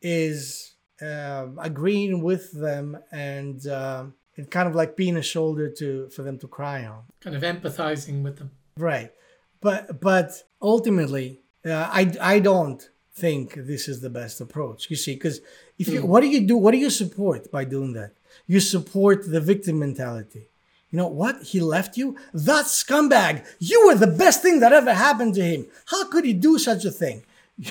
is 0.00 0.74
uh, 1.02 1.46
agreeing 1.58 2.22
with 2.22 2.52
them 2.52 2.98
and 3.12 3.66
uh, 3.66 4.04
and 4.36 4.50
kind 4.50 4.68
of 4.68 4.74
like 4.74 4.96
being 4.96 5.16
a 5.16 5.22
shoulder 5.22 5.68
to 5.70 6.08
for 6.10 6.22
them 6.22 6.38
to 6.38 6.48
cry 6.48 6.84
on. 6.84 7.02
Kind 7.20 7.36
of 7.36 7.42
empathizing 7.42 8.22
with 8.22 8.38
them. 8.38 8.50
Right, 8.76 9.12
but 9.60 10.00
but 10.00 10.44
ultimately, 10.62 11.40
uh, 11.64 11.88
I 11.92 12.12
I 12.20 12.38
don't 12.38 12.88
think 13.12 13.54
this 13.54 13.88
is 13.88 14.00
the 14.00 14.10
best 14.10 14.40
approach. 14.40 14.90
You 14.90 14.96
see, 14.96 15.14
because 15.14 15.40
if 15.78 15.88
you 15.88 16.02
mm. 16.02 16.04
what 16.04 16.20
do 16.20 16.28
you 16.28 16.46
do? 16.46 16.56
What 16.56 16.72
do 16.72 16.78
you 16.78 16.90
support 16.90 17.50
by 17.50 17.64
doing 17.64 17.92
that? 17.94 18.12
You 18.46 18.60
support 18.60 19.30
the 19.30 19.40
victim 19.40 19.78
mentality. 19.78 20.48
You 20.90 20.96
know 20.96 21.08
what? 21.08 21.42
He 21.42 21.60
left 21.60 21.98
you? 21.98 22.16
That 22.32 22.64
scumbag! 22.64 23.44
You 23.58 23.86
were 23.86 23.94
the 23.94 24.06
best 24.06 24.40
thing 24.40 24.60
that 24.60 24.72
ever 24.72 24.94
happened 24.94 25.34
to 25.34 25.42
him. 25.42 25.66
How 25.86 26.08
could 26.08 26.24
he 26.24 26.32
do 26.32 26.58
such 26.58 26.84
a 26.86 26.90
thing? 26.90 27.24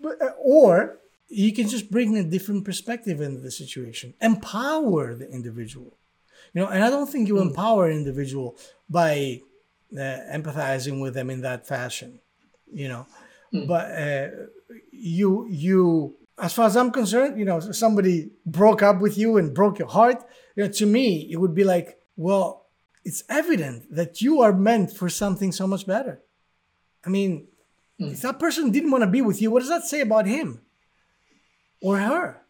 but, 0.00 0.22
uh, 0.22 0.30
or 0.38 0.98
you 1.28 1.52
can 1.52 1.68
just 1.68 1.90
bring 1.90 2.16
a 2.16 2.24
different 2.24 2.64
perspective 2.64 3.20
into 3.20 3.40
the 3.40 3.50
situation 3.50 4.14
empower 4.20 5.14
the 5.14 5.28
individual 5.30 5.96
you 6.52 6.60
know 6.60 6.68
and 6.68 6.84
i 6.84 6.90
don't 6.90 7.08
think 7.08 7.28
you 7.28 7.34
mm. 7.34 7.42
empower 7.42 7.86
an 7.88 7.96
individual 7.96 8.56
by 8.88 9.40
uh, 9.92 10.18
empathizing 10.32 11.00
with 11.00 11.14
them 11.14 11.30
in 11.30 11.40
that 11.40 11.66
fashion 11.66 12.20
you 12.72 12.88
know 12.88 13.06
mm. 13.52 13.66
but 13.66 13.90
uh, 13.90 14.28
you 14.90 15.46
you 15.48 16.14
as 16.38 16.52
far 16.52 16.66
as 16.66 16.76
i'm 16.76 16.90
concerned 16.90 17.38
you 17.38 17.44
know 17.44 17.60
somebody 17.60 18.30
broke 18.44 18.82
up 18.82 19.00
with 19.00 19.16
you 19.18 19.36
and 19.36 19.54
broke 19.54 19.78
your 19.78 19.88
heart 19.88 20.24
you 20.54 20.64
know 20.64 20.70
to 20.70 20.86
me 20.86 21.28
it 21.30 21.36
would 21.36 21.54
be 21.54 21.64
like 21.64 21.98
well 22.16 22.66
it's 23.04 23.22
evident 23.28 23.84
that 23.94 24.20
you 24.20 24.40
are 24.40 24.52
meant 24.52 24.90
for 24.90 25.08
something 25.08 25.52
so 25.52 25.66
much 25.66 25.86
better 25.86 26.20
i 27.04 27.08
mean 27.08 27.46
mm. 28.00 28.12
if 28.12 28.22
that 28.22 28.38
person 28.38 28.70
didn't 28.70 28.90
want 28.90 29.02
to 29.02 29.10
be 29.10 29.22
with 29.22 29.40
you 29.40 29.50
what 29.50 29.60
does 29.60 29.68
that 29.68 29.84
say 29.84 30.00
about 30.00 30.26
him 30.26 30.60
or 31.80 31.98
her. 31.98 32.42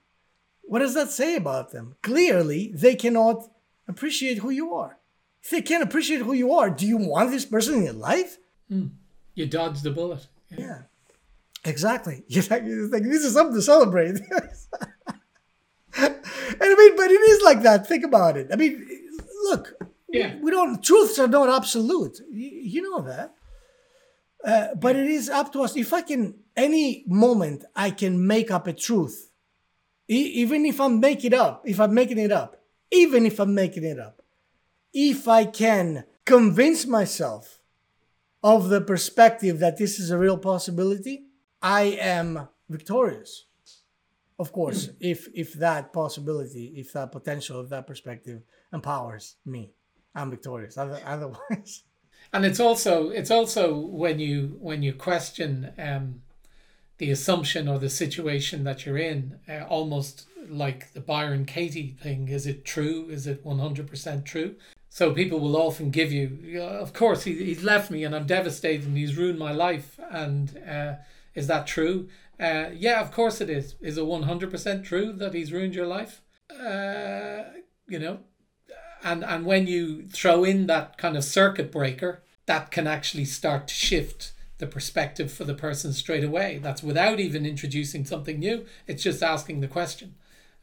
What 0.62 0.80
does 0.80 0.94
that 0.94 1.10
say 1.10 1.36
about 1.36 1.70
them? 1.70 1.96
Clearly, 2.02 2.72
they 2.74 2.96
cannot 2.96 3.48
appreciate 3.88 4.38
who 4.38 4.50
you 4.50 4.74
are. 4.74 4.98
If 5.42 5.50
they 5.50 5.62
can't 5.62 5.82
appreciate 5.82 6.22
who 6.22 6.32
you 6.32 6.52
are, 6.52 6.70
do 6.70 6.86
you 6.86 6.96
want 6.96 7.30
this 7.30 7.44
person 7.44 7.76
in 7.76 7.84
your 7.84 7.92
life? 7.92 8.38
Mm. 8.70 8.90
You 9.34 9.46
dodged 9.46 9.84
the 9.84 9.92
bullet. 9.92 10.26
Yeah, 10.50 10.58
yeah. 10.58 10.82
exactly. 11.64 12.24
It's 12.28 12.50
like, 12.50 12.64
it's 12.64 12.92
like, 12.92 13.04
this 13.04 13.24
is 13.24 13.34
something 13.34 13.54
to 13.54 13.62
celebrate. 13.62 14.16
and 15.96 16.20
I 16.60 16.74
mean, 16.74 16.96
but 16.96 17.10
it 17.10 17.20
is 17.30 17.42
like 17.42 17.62
that. 17.62 17.86
Think 17.86 18.04
about 18.04 18.36
it. 18.36 18.48
I 18.52 18.56
mean, 18.56 18.84
look, 19.44 19.74
yeah. 20.08 20.34
we 20.42 20.50
don't, 20.50 20.82
truths 20.82 21.18
are 21.18 21.28
not 21.28 21.48
absolute. 21.48 22.20
You, 22.30 22.48
you 22.48 22.82
know 22.82 23.02
that. 23.02 23.34
Uh, 24.44 24.74
but 24.74 24.96
it 24.96 25.06
is 25.06 25.28
up 25.28 25.52
to 25.52 25.62
us. 25.62 25.76
If 25.76 25.92
I 25.92 26.02
can, 26.02 26.34
any 26.56 27.04
moment, 27.06 27.64
I 27.74 27.90
can 27.90 28.26
make 28.26 28.50
up 28.50 28.66
a 28.66 28.72
truth. 28.72 29.30
E- 30.08 30.32
even 30.34 30.64
if 30.64 30.80
I'm 30.80 31.00
making 31.00 31.32
it 31.32 31.38
up, 31.38 31.62
if 31.66 31.80
I'm 31.80 31.94
making 31.94 32.18
it 32.18 32.32
up, 32.32 32.62
even 32.90 33.26
if 33.26 33.40
I'm 33.40 33.54
making 33.54 33.84
it 33.84 33.98
up, 33.98 34.22
if 34.92 35.28
I 35.28 35.44
can 35.44 36.04
convince 36.24 36.86
myself 36.86 37.60
of 38.42 38.68
the 38.68 38.80
perspective 38.80 39.58
that 39.58 39.76
this 39.76 39.98
is 39.98 40.10
a 40.10 40.18
real 40.18 40.38
possibility, 40.38 41.24
I 41.60 41.82
am 42.00 42.48
victorious. 42.68 43.46
Of 44.38 44.52
course, 44.52 44.90
if 45.00 45.28
if 45.34 45.54
that 45.54 45.92
possibility, 45.92 46.74
if 46.76 46.92
that 46.92 47.10
potential, 47.10 47.62
if 47.62 47.70
that 47.70 47.86
perspective 47.86 48.42
empowers 48.72 49.36
me, 49.46 49.72
I'm 50.14 50.30
victorious. 50.30 50.76
Otherwise, 50.76 51.84
and 52.32 52.44
it's 52.44 52.60
also 52.60 53.08
it's 53.08 53.30
also 53.30 53.78
when 53.78 54.18
you 54.18 54.58
when 54.60 54.82
you 54.82 54.92
question 54.92 55.72
um, 55.78 56.22
the 56.98 57.10
assumption 57.10 57.68
or 57.68 57.78
the 57.78 57.90
situation 57.90 58.64
that 58.64 58.86
you're 58.86 58.96
in, 58.96 59.38
uh, 59.48 59.64
almost 59.68 60.26
like 60.48 60.92
the 60.92 61.00
Byron 61.00 61.44
Katie 61.44 61.96
thing. 62.00 62.28
Is 62.28 62.46
it 62.46 62.64
true? 62.64 63.06
Is 63.10 63.26
it 63.26 63.44
one 63.44 63.58
hundred 63.58 63.88
percent 63.88 64.24
true? 64.24 64.56
So 64.88 65.12
people 65.12 65.40
will 65.40 65.56
often 65.56 65.90
give 65.90 66.10
you, 66.10 66.62
of 66.62 66.94
course, 66.94 67.24
he, 67.24 67.44
he's 67.44 67.62
left 67.62 67.90
me 67.90 68.02
and 68.04 68.16
I'm 68.16 68.26
devastated 68.26 68.86
and 68.86 68.96
he's 68.96 69.16
ruined 69.16 69.38
my 69.38 69.52
life. 69.52 70.00
And 70.10 70.58
uh, 70.66 70.94
is 71.34 71.48
that 71.48 71.66
true? 71.66 72.08
Uh, 72.40 72.70
yeah, 72.72 73.00
of 73.02 73.12
course 73.12 73.42
it 73.42 73.50
is. 73.50 73.74
Is 73.82 73.98
it 73.98 74.04
100% 74.04 74.84
true 74.84 75.12
that 75.12 75.34
he's 75.34 75.52
ruined 75.52 75.74
your 75.74 75.86
life? 75.86 76.22
Uh, 76.50 77.42
you 77.88 77.98
know, 77.98 78.20
and 79.04 79.24
and 79.24 79.44
when 79.44 79.66
you 79.66 80.08
throw 80.08 80.44
in 80.44 80.66
that 80.66 80.96
kind 80.96 81.16
of 81.16 81.24
circuit 81.24 81.70
breaker, 81.70 82.22
that 82.46 82.70
can 82.70 82.86
actually 82.86 83.24
start 83.24 83.68
to 83.68 83.74
shift 83.74 84.32
the 84.58 84.66
perspective 84.66 85.32
for 85.32 85.44
the 85.44 85.54
person 85.54 85.92
straight 85.92 86.24
away. 86.24 86.58
That's 86.62 86.82
without 86.82 87.20
even 87.20 87.44
introducing 87.44 88.04
something 88.04 88.38
new. 88.38 88.64
It's 88.86 89.02
just 89.02 89.22
asking 89.22 89.60
the 89.60 89.68
question 89.68 90.14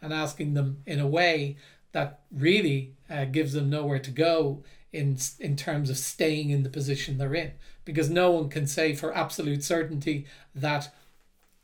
and 0.01 0.13
asking 0.13 0.53
them 0.53 0.81
in 0.85 0.99
a 0.99 1.07
way 1.07 1.57
that 1.91 2.21
really 2.31 2.95
uh, 3.09 3.25
gives 3.25 3.53
them 3.53 3.69
nowhere 3.69 3.99
to 3.99 4.11
go 4.11 4.63
in 4.91 5.17
in 5.39 5.55
terms 5.55 5.89
of 5.89 5.97
staying 5.97 6.49
in 6.49 6.63
the 6.63 6.69
position 6.69 7.17
they're 7.17 7.35
in. 7.35 7.53
Because 7.85 8.09
no 8.09 8.31
one 8.31 8.49
can 8.49 8.67
say 8.67 8.93
for 8.93 9.15
absolute 9.15 9.63
certainty 9.63 10.25
that 10.55 10.93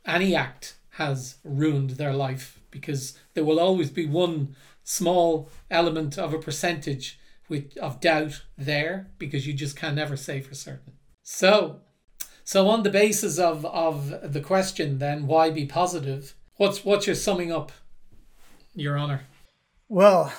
any 0.05 0.35
act 0.35 0.75
has 0.91 1.37
ruined 1.43 1.91
their 1.91 2.13
life 2.13 2.59
because 2.71 3.17
there 3.33 3.45
will 3.45 3.59
always 3.59 3.89
be 3.89 4.05
one 4.05 4.55
small 4.83 5.49
element 5.69 6.17
of 6.17 6.33
a 6.33 6.39
percentage 6.39 7.19
with, 7.47 7.77
of 7.77 7.99
doubt 7.99 8.43
there 8.57 9.07
because 9.17 9.47
you 9.47 9.53
just 9.53 9.75
can 9.75 9.95
never 9.95 10.17
say 10.17 10.41
for 10.41 10.55
certain. 10.55 10.93
So, 11.23 11.81
so 12.49 12.67
on 12.67 12.81
the 12.81 12.89
basis 12.89 13.37
of, 13.37 13.63
of 13.63 14.33
the 14.33 14.41
question, 14.41 14.97
then 14.97 15.27
why 15.27 15.51
be 15.51 15.67
positive? 15.67 16.33
What's 16.57 16.83
what's 16.83 17.05
your 17.05 17.15
summing 17.15 17.51
up, 17.51 17.71
Your 18.73 18.97
Honor? 18.97 19.27
Well, 19.87 20.33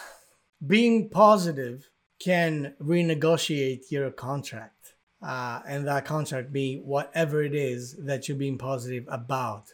being 0.66 1.08
positive 1.08 1.88
can 2.18 2.74
renegotiate 2.82 3.92
your 3.92 4.10
contract, 4.10 4.96
uh, 5.22 5.60
and 5.64 5.86
that 5.86 6.04
contract 6.04 6.52
be 6.52 6.78
whatever 6.78 7.44
it 7.44 7.54
is 7.54 7.94
that 8.04 8.26
you're 8.26 8.36
being 8.36 8.58
positive 8.58 9.04
about, 9.06 9.66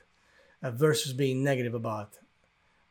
uh, 0.63 0.73
versus 0.73 1.15
being 1.15 1.43
negative 1.43 1.73
about 1.73 2.19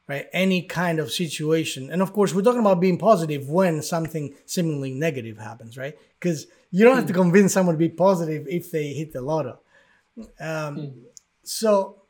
right? 0.08 0.28
Any 0.34 0.62
kind 0.62 1.00
of 1.00 1.12
situation. 1.12 1.92
And 1.92 2.02
of 2.02 2.14
course, 2.14 2.34
we're 2.34 2.44
talking 2.44 2.62
about 2.62 2.80
being 2.80 2.98
positive 2.98 3.50
when 3.50 3.82
something 3.82 4.36
seemingly 4.46 4.94
negative 4.94 5.38
happens, 5.38 5.78
right? 5.78 5.98
Because 6.20 6.48
you 6.72 6.84
don't 6.84 6.96
have 6.96 7.08
to 7.08 7.14
hmm. 7.14 7.22
convince 7.22 7.54
someone 7.54 7.76
to 7.76 7.80
be 7.80 7.90
positive 7.90 8.48
if 8.48 8.72
they 8.72 8.94
hit 8.94 9.14
the 9.14 9.22
lotto. 9.22 9.60
Um, 10.40 10.78
mm. 10.78 10.94
So, 11.44 12.04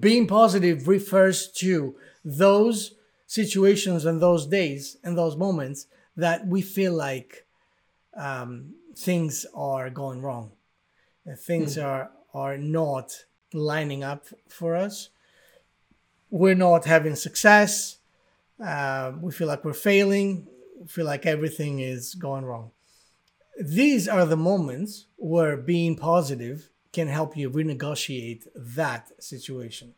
being 0.00 0.26
positive 0.26 0.88
refers 0.88 1.48
to 1.52 1.96
those 2.24 2.94
situations 3.26 4.04
and 4.04 4.20
those 4.20 4.46
days 4.46 4.96
and 5.04 5.16
those 5.16 5.36
moments 5.36 5.86
that 6.16 6.46
we 6.46 6.62
feel 6.62 6.94
like 6.94 7.46
um, 8.14 8.74
things 8.96 9.46
are 9.54 9.90
going 9.90 10.22
wrong. 10.22 10.52
Things 11.36 11.74
Hmm. 11.76 11.82
are 11.82 12.10
are 12.34 12.58
not 12.58 13.24
lining 13.52 14.02
up 14.02 14.26
for 14.48 14.74
us. 14.74 15.10
We're 16.30 16.54
not 16.54 16.84
having 16.84 17.16
success. 17.16 17.98
Uh, 18.62 19.12
we 19.20 19.32
feel 19.32 19.48
like 19.48 19.64
we're 19.64 19.72
failing. 19.72 20.46
We 20.80 20.86
feel 20.86 21.06
like 21.06 21.26
everything 21.26 21.80
is 21.80 22.14
going 22.14 22.44
wrong. 22.44 22.70
These 23.60 24.08
are 24.08 24.24
the 24.24 24.36
moments 24.36 25.06
where 25.16 25.56
being 25.56 25.96
positive 25.96 26.70
can 26.92 27.08
help 27.08 27.36
you 27.36 27.50
renegotiate 27.50 28.46
that 28.54 29.10
situation 29.22 29.94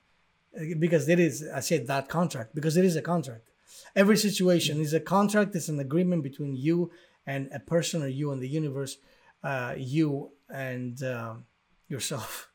because 0.79 1.09
it 1.09 1.21
is 1.21 1.47
i 1.55 1.61
said 1.61 1.87
that 1.87 2.09
contract 2.09 2.55
because 2.55 2.77
it 2.77 2.85
is 2.85 2.97
a 2.97 3.03
contract 3.03 3.49
every 3.95 4.17
situation 4.17 4.81
is 4.81 4.93
a 4.93 5.01
contract 5.01 5.55
it's 5.55 5.69
an 5.69 5.79
agreement 5.79 6.23
between 6.23 6.57
you 6.57 6.91
and 7.27 7.49
a 7.53 7.61
person 7.61 8.03
or 8.03 8.09
you 8.09 8.33
and 8.33 8.43
the 8.43 8.49
universe 8.49 8.99
uh, 9.45 9.75
you 9.77 10.31
and 10.53 11.03
um 11.03 11.45
yourself 11.89 12.50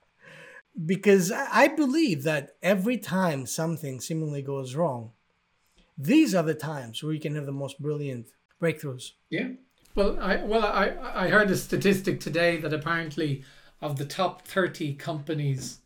because 0.86 1.32
i 1.32 1.67
believe 1.67 2.23
that 2.23 2.55
every 2.61 2.97
time 2.97 3.45
something 3.45 4.01
seemingly 4.01 4.41
goes 4.41 4.76
wrong 4.76 5.11
these 5.97 6.36
are 6.36 6.43
the 6.43 6.53
times 6.53 7.01
where 7.01 7.13
you 7.13 7.19
can 7.19 7.36
have 7.36 7.45
the 7.45 7.51
most 7.51 7.82
brilliant 7.82 8.28
breakthroughs 8.61 9.11
Yeah. 9.30 9.49
Well, 9.95 10.19
I 10.19 10.43
well 10.43 10.65
I 10.65 10.95
I 11.26 11.28
heard 11.30 11.49
a 11.49 11.55
statistic 11.55 12.19
today 12.19 12.57
that 12.57 12.73
apparently 12.73 13.43
of 13.82 13.97
the 13.97 14.05
top 14.05 14.41
30 14.41 14.95
companies 14.95 15.80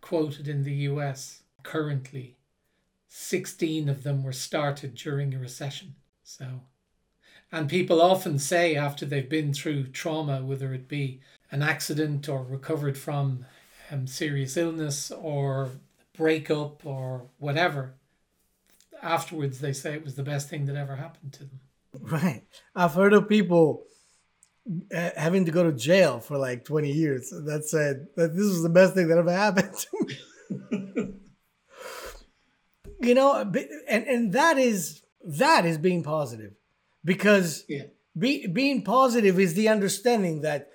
quoted 0.00 0.48
in 0.48 0.64
the 0.64 0.74
US 0.90 1.42
currently 1.62 2.36
16 3.08 3.88
of 3.88 4.02
them 4.02 4.22
were 4.22 4.32
started 4.32 4.94
during 4.94 5.34
a 5.34 5.38
recession. 5.38 5.94
So 6.22 6.62
and 7.52 7.68
people 7.68 8.00
often 8.00 8.38
say 8.38 8.74
after 8.76 9.04
they've 9.04 9.28
been 9.28 9.52
through 9.52 9.88
trauma 9.88 10.42
whether 10.42 10.72
it 10.72 10.88
be 10.88 11.20
an 11.50 11.62
accident 11.62 12.28
or 12.28 12.42
recovered 12.42 12.96
from 12.96 13.44
um, 13.94 14.06
serious 14.06 14.56
illness 14.56 15.10
or 15.10 15.70
breakup 16.16 16.84
or 16.86 17.26
whatever 17.38 17.94
afterwards 19.02 19.60
they 19.60 19.72
say 19.72 19.94
it 19.94 20.04
was 20.04 20.14
the 20.14 20.22
best 20.22 20.48
thing 20.48 20.66
that 20.66 20.76
ever 20.76 20.96
happened 20.96 21.32
to 21.32 21.40
them. 21.40 21.60
Right. 22.00 22.42
I've 22.74 22.94
heard 22.94 23.12
of 23.12 23.28
people 23.28 23.84
uh, 24.94 25.10
having 25.16 25.44
to 25.44 25.52
go 25.52 25.64
to 25.64 25.72
jail 25.72 26.20
for 26.20 26.38
like 26.38 26.64
20 26.64 26.90
years 26.90 27.30
that 27.30 27.64
said 27.64 28.06
that 28.16 28.34
this 28.34 28.46
was 28.46 28.62
the 28.62 28.70
best 28.70 28.94
thing 28.94 29.08
that 29.08 29.18
ever 29.18 29.32
happened 29.32 29.74
to 29.74 30.06
me. 30.06 31.14
you 33.08 33.14
know, 33.14 33.40
and, 33.88 34.06
and 34.06 34.32
that 34.32 34.58
is 34.58 35.02
that 35.22 35.64
is 35.64 35.78
being 35.78 36.02
positive 36.02 36.52
because 37.04 37.64
Yeah. 37.68 37.84
be, 38.18 38.46
being 38.46 38.82
positive 38.82 39.38
is 39.38 39.54
the 39.54 39.68
understanding 39.68 40.40
that 40.42 40.70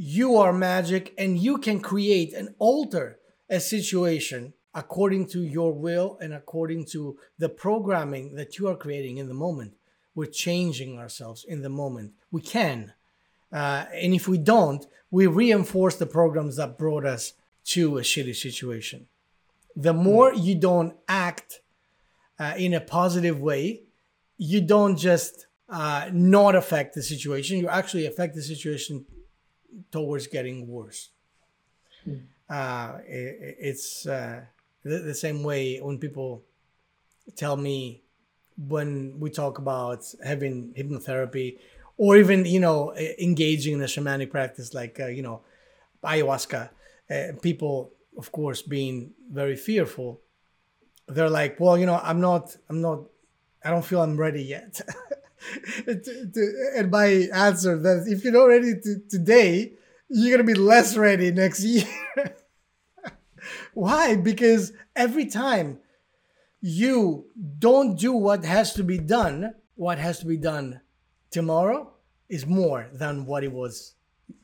you 0.00 0.36
are 0.36 0.52
magic 0.52 1.12
and 1.18 1.36
you 1.36 1.58
can 1.58 1.80
create 1.80 2.32
and 2.32 2.54
alter 2.60 3.18
a 3.50 3.58
situation 3.58 4.52
according 4.72 5.26
to 5.26 5.42
your 5.42 5.72
will 5.72 6.16
and 6.20 6.32
according 6.32 6.84
to 6.84 7.18
the 7.36 7.48
programming 7.48 8.36
that 8.36 8.58
you 8.58 8.68
are 8.68 8.76
creating 8.76 9.16
in 9.16 9.26
the 9.26 9.34
moment. 9.34 9.74
We're 10.14 10.26
changing 10.26 11.00
ourselves 11.00 11.44
in 11.44 11.62
the 11.62 11.68
moment. 11.68 12.12
We 12.30 12.42
can. 12.42 12.92
Uh, 13.52 13.86
and 13.92 14.14
if 14.14 14.28
we 14.28 14.38
don't, 14.38 14.86
we 15.10 15.26
reinforce 15.26 15.96
the 15.96 16.06
programs 16.06 16.56
that 16.56 16.78
brought 16.78 17.04
us 17.04 17.32
to 17.64 17.98
a 17.98 18.02
shitty 18.02 18.36
situation. 18.36 19.08
The 19.74 19.94
more 19.94 20.32
you 20.32 20.54
don't 20.54 20.94
act 21.08 21.58
uh, 22.38 22.54
in 22.56 22.72
a 22.72 22.80
positive 22.80 23.40
way, 23.40 23.82
you 24.36 24.60
don't 24.60 24.96
just 24.96 25.46
uh, 25.68 26.08
not 26.12 26.54
affect 26.54 26.94
the 26.94 27.02
situation, 27.02 27.58
you 27.58 27.68
actually 27.68 28.06
affect 28.06 28.36
the 28.36 28.42
situation 28.42 29.04
towards 29.90 30.26
getting 30.26 30.68
worse. 30.68 31.10
Uh, 32.50 32.96
i- 33.04 33.36
i- 33.44 33.56
it's 33.70 34.06
uh, 34.06 34.44
the, 34.82 34.98
the 35.00 35.14
same 35.14 35.42
way 35.42 35.78
when 35.80 35.98
people 35.98 36.44
tell 37.36 37.56
me 37.56 38.04
when 38.58 39.20
we 39.20 39.30
talk 39.30 39.58
about 39.58 40.04
having 40.24 40.74
hypnotherapy 40.74 41.58
or 41.98 42.16
even 42.16 42.44
you 42.44 42.60
know 42.60 42.94
engaging 43.18 43.74
in 43.74 43.82
a 43.82 43.86
shamanic 43.86 44.30
practice 44.30 44.74
like 44.74 45.00
uh, 45.00 45.06
you 45.06 45.22
know 45.22 45.42
ayahuasca 46.04 46.70
uh, 47.10 47.32
people 47.42 47.92
of 48.18 48.32
course 48.32 48.62
being 48.62 49.14
very 49.32 49.56
fearful 49.56 50.20
they're 51.08 51.30
like 51.30 51.60
well 51.60 51.78
you 51.78 51.86
know 51.86 52.00
i'm 52.02 52.20
not 52.20 52.56
i'm 52.70 52.80
not 52.80 53.04
i 53.64 53.70
don't 53.70 53.84
feel 53.84 54.02
i'm 54.02 54.16
ready 54.18 54.42
yet 54.42 54.80
To- 55.86 56.30
to- 56.34 56.70
and 56.76 56.90
my 56.90 57.06
answer 57.32 57.78
that 57.78 58.04
if 58.08 58.24
you're 58.24 58.32
not 58.32 58.44
ready 58.44 58.74
to, 58.82 58.96
today 59.08 59.72
you're 60.08 60.36
gonna 60.36 60.46
be 60.46 60.54
less 60.54 60.96
ready 60.96 61.30
next 61.30 61.62
year 61.64 61.86
why 63.74 64.16
because 64.16 64.72
every 64.96 65.26
time 65.26 65.78
you 66.60 67.26
don't 67.58 67.96
do 67.98 68.12
what 68.12 68.44
has 68.44 68.74
to 68.74 68.82
be 68.82 68.98
done, 68.98 69.54
what 69.76 69.98
has 69.98 70.18
to 70.20 70.26
be 70.26 70.36
done 70.36 70.80
tomorrow 71.30 71.92
is 72.28 72.46
more 72.46 72.88
than 72.92 73.24
what 73.26 73.44
it 73.44 73.52
was 73.52 73.94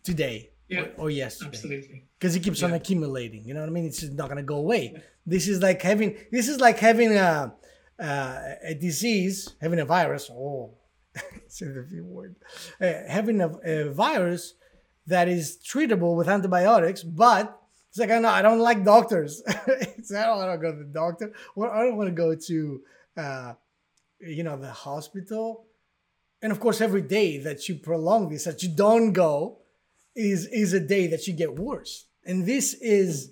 today 0.02 0.50
Yeah, 0.68 0.82
or, 0.96 1.04
or 1.06 1.10
yesterday. 1.10 1.48
Absolutely. 1.56 2.04
Because 2.18 2.36
it 2.36 2.40
keeps 2.40 2.62
on 2.62 2.72
accumulating. 2.72 3.44
You 3.44 3.54
know 3.54 3.60
what 3.60 3.68
I 3.68 3.72
mean? 3.72 3.86
It's 3.86 4.00
just 4.00 4.12
not 4.12 4.28
gonna 4.28 4.42
go 4.42 4.56
away. 4.56 5.02
This 5.26 5.48
is 5.48 5.60
like 5.60 5.82
having 5.82 6.16
this 6.30 6.48
is 6.48 6.60
like 6.60 6.78
having 6.78 7.16
a 7.16 7.52
uh, 7.98 8.38
a 8.62 8.74
disease, 8.74 9.54
having 9.60 9.80
a 9.80 9.84
virus. 9.84 10.30
Oh, 10.30 10.74
say 11.48 11.66
the 11.66 11.82
V 11.82 12.00
word. 12.00 12.36
Uh, 12.80 12.92
having 13.08 13.40
a, 13.40 13.48
a 13.64 13.90
virus 13.90 14.54
that 15.06 15.28
is 15.28 15.58
treatable 15.64 16.16
with 16.16 16.28
antibiotics, 16.28 17.02
but 17.02 17.60
it's 17.88 17.98
like 17.98 18.10
I 18.10 18.18
know 18.18 18.28
I 18.28 18.42
don't 18.42 18.58
like 18.58 18.84
doctors. 18.84 19.42
it's 19.66 20.12
I 20.12 20.26
don't 20.26 20.38
want 20.38 20.52
to 20.52 20.58
go 20.58 20.72
to 20.72 20.78
the 20.78 20.92
doctor, 20.92 21.32
or 21.54 21.70
I 21.70 21.84
don't 21.84 21.96
want 21.96 22.08
to 22.08 22.14
go 22.14 22.34
to, 22.34 22.80
uh, 23.16 23.52
you 24.20 24.42
know, 24.42 24.56
the 24.56 24.70
hospital. 24.70 25.66
And 26.42 26.50
of 26.50 26.60
course, 26.60 26.80
every 26.80 27.02
day 27.02 27.38
that 27.38 27.68
you 27.68 27.76
prolong 27.76 28.28
this, 28.28 28.44
that 28.44 28.62
you 28.62 28.68
don't 28.68 29.12
go, 29.12 29.58
is 30.14 30.46
is 30.46 30.72
a 30.72 30.80
day 30.80 31.06
that 31.08 31.26
you 31.26 31.34
get 31.34 31.56
worse. 31.56 32.06
And 32.24 32.46
this 32.46 32.74
is 32.74 33.30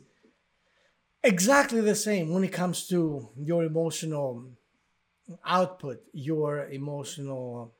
exactly 1.24 1.80
the 1.80 1.94
same 1.94 2.32
when 2.32 2.44
it 2.44 2.52
comes 2.52 2.86
to 2.88 3.30
your 3.36 3.64
emotional 3.64 4.50
output, 5.44 6.02
your 6.12 6.68
emotional 6.68 7.72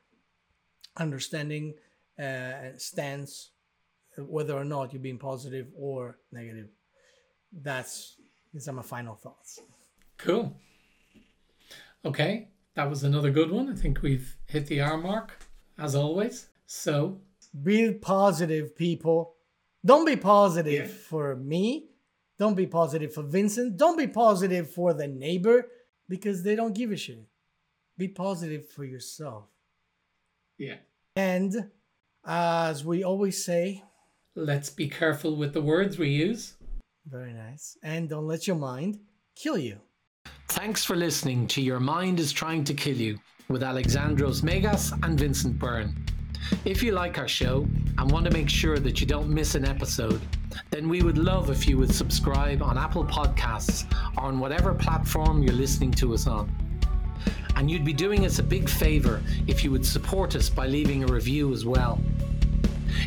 understanding, 0.97 1.73
uh, 2.19 2.53
stance, 2.77 3.51
whether 4.17 4.53
or 4.53 4.63
not 4.65 4.93
you're 4.93 5.01
being 5.01 5.17
positive 5.17 5.67
or 5.75 6.17
negative. 6.31 6.67
That's 7.51 8.15
these 8.53 8.67
are 8.67 8.73
my 8.73 8.81
final 8.83 9.15
thoughts. 9.15 9.59
Cool. 10.17 10.55
Okay, 12.05 12.49
that 12.75 12.89
was 12.89 13.03
another 13.03 13.31
good 13.31 13.49
one. 13.51 13.69
I 13.69 13.75
think 13.75 14.01
we've 14.01 14.35
hit 14.47 14.67
the 14.67 14.81
hour 14.81 14.97
mark, 14.97 15.39
as 15.79 15.95
always. 15.95 16.47
So, 16.65 17.19
Be 17.63 17.93
positive, 17.93 18.75
people. 18.75 19.35
Don't 19.85 20.05
be 20.05 20.15
positive 20.15 20.87
Yeah. 20.87 20.93
for 21.09 21.35
me. 21.35 21.89
Don't 22.39 22.55
be 22.55 22.65
positive 22.67 23.13
for 23.13 23.21
Vincent. 23.23 23.77
Don't 23.77 23.97
be 23.97 24.07
positive 24.07 24.69
for 24.71 24.93
the 24.93 25.07
neighbor 25.07 25.69
because 26.09 26.43
they 26.43 26.55
don't 26.55 26.73
give 26.73 26.91
a 26.91 26.97
shit. 26.97 27.25
Be 27.97 28.07
positive 28.07 28.69
for 28.69 28.83
yourself. 28.85 29.45
yeah, 30.57 30.77
And 31.15 31.69
as 32.25 32.83
we 32.83 33.03
always 33.03 33.43
say, 33.45 33.83
let's 34.35 34.69
be 34.69 34.87
careful 34.89 35.35
with 35.35 35.53
the 35.53 35.61
words 35.61 35.97
we 35.99 36.09
use. 36.09 36.55
very 37.05 37.33
nice, 37.33 37.77
and 37.83 38.09
don't 38.09 38.27
let 38.27 38.47
your 38.47 38.55
mind 38.55 38.99
kill 39.35 39.57
you. 39.57 39.77
Thanks 40.49 40.83
for 40.83 40.95
listening 40.95 41.47
to 41.47 41.61
Your 41.61 41.79
Mind 41.79 42.19
is 42.19 42.31
Trying 42.31 42.63
to 42.65 42.73
Kill 42.73 42.95
You 42.95 43.19
with 43.49 43.61
Alexandros 43.61 44.41
Megas 44.43 44.91
and 45.03 45.19
Vincent 45.19 45.59
Byrne. 45.59 45.95
If 46.65 46.81
you 46.83 46.91
like 46.93 47.17
our 47.17 47.27
show 47.27 47.67
and 47.97 48.11
want 48.11 48.25
to 48.25 48.31
make 48.31 48.49
sure 48.49 48.77
that 48.79 48.99
you 49.01 49.07
don't 49.07 49.29
miss 49.29 49.55
an 49.55 49.65
episode, 49.65 50.21
then 50.71 50.89
we 50.89 51.01
would 51.01 51.17
love 51.17 51.49
if 51.49 51.67
you 51.67 51.77
would 51.77 51.93
subscribe 51.93 52.61
on 52.61 52.77
Apple 52.77 53.05
Podcasts 53.05 53.85
or 54.17 54.25
on 54.25 54.39
whatever 54.39 54.73
platform 54.73 55.41
you're 55.43 55.53
listening 55.55 55.91
to 55.91 56.13
us 56.13 56.27
on. 56.27 56.51
And 57.55 57.69
you'd 57.69 57.85
be 57.85 57.93
doing 57.93 58.25
us 58.25 58.39
a 58.39 58.43
big 58.43 58.69
favor 58.69 59.21
if 59.47 59.63
you 59.63 59.71
would 59.71 59.85
support 59.85 60.35
us 60.35 60.49
by 60.49 60.67
leaving 60.67 61.03
a 61.03 61.07
review 61.07 61.53
as 61.53 61.65
well. 61.65 61.99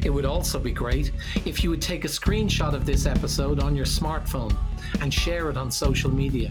It 0.04 0.10
would 0.10 0.24
also 0.24 0.58
be 0.58 0.72
great 0.72 1.12
if 1.44 1.62
you 1.62 1.70
would 1.70 1.82
take 1.82 2.04
a 2.04 2.08
screenshot 2.08 2.74
of 2.74 2.86
this 2.86 3.06
episode 3.06 3.60
on 3.60 3.74
your 3.74 3.86
smartphone 3.86 4.56
and 5.00 5.12
share 5.12 5.50
it 5.50 5.56
on 5.56 5.70
social 5.70 6.10
media. 6.10 6.50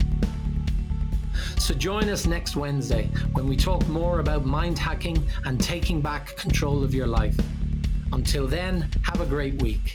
So 1.57 1.73
join 1.73 2.09
us 2.09 2.25
next 2.25 2.55
Wednesday 2.55 3.09
when 3.33 3.47
we 3.47 3.55
talk 3.55 3.87
more 3.87 4.19
about 4.19 4.45
mind 4.45 4.77
hacking 4.77 5.25
and 5.45 5.59
taking 5.59 6.01
back 6.01 6.35
control 6.37 6.83
of 6.83 6.93
your 6.93 7.07
life. 7.07 7.37
Until 8.13 8.47
then, 8.47 8.89
have 9.03 9.21
a 9.21 9.25
great 9.25 9.61
week. 9.61 9.93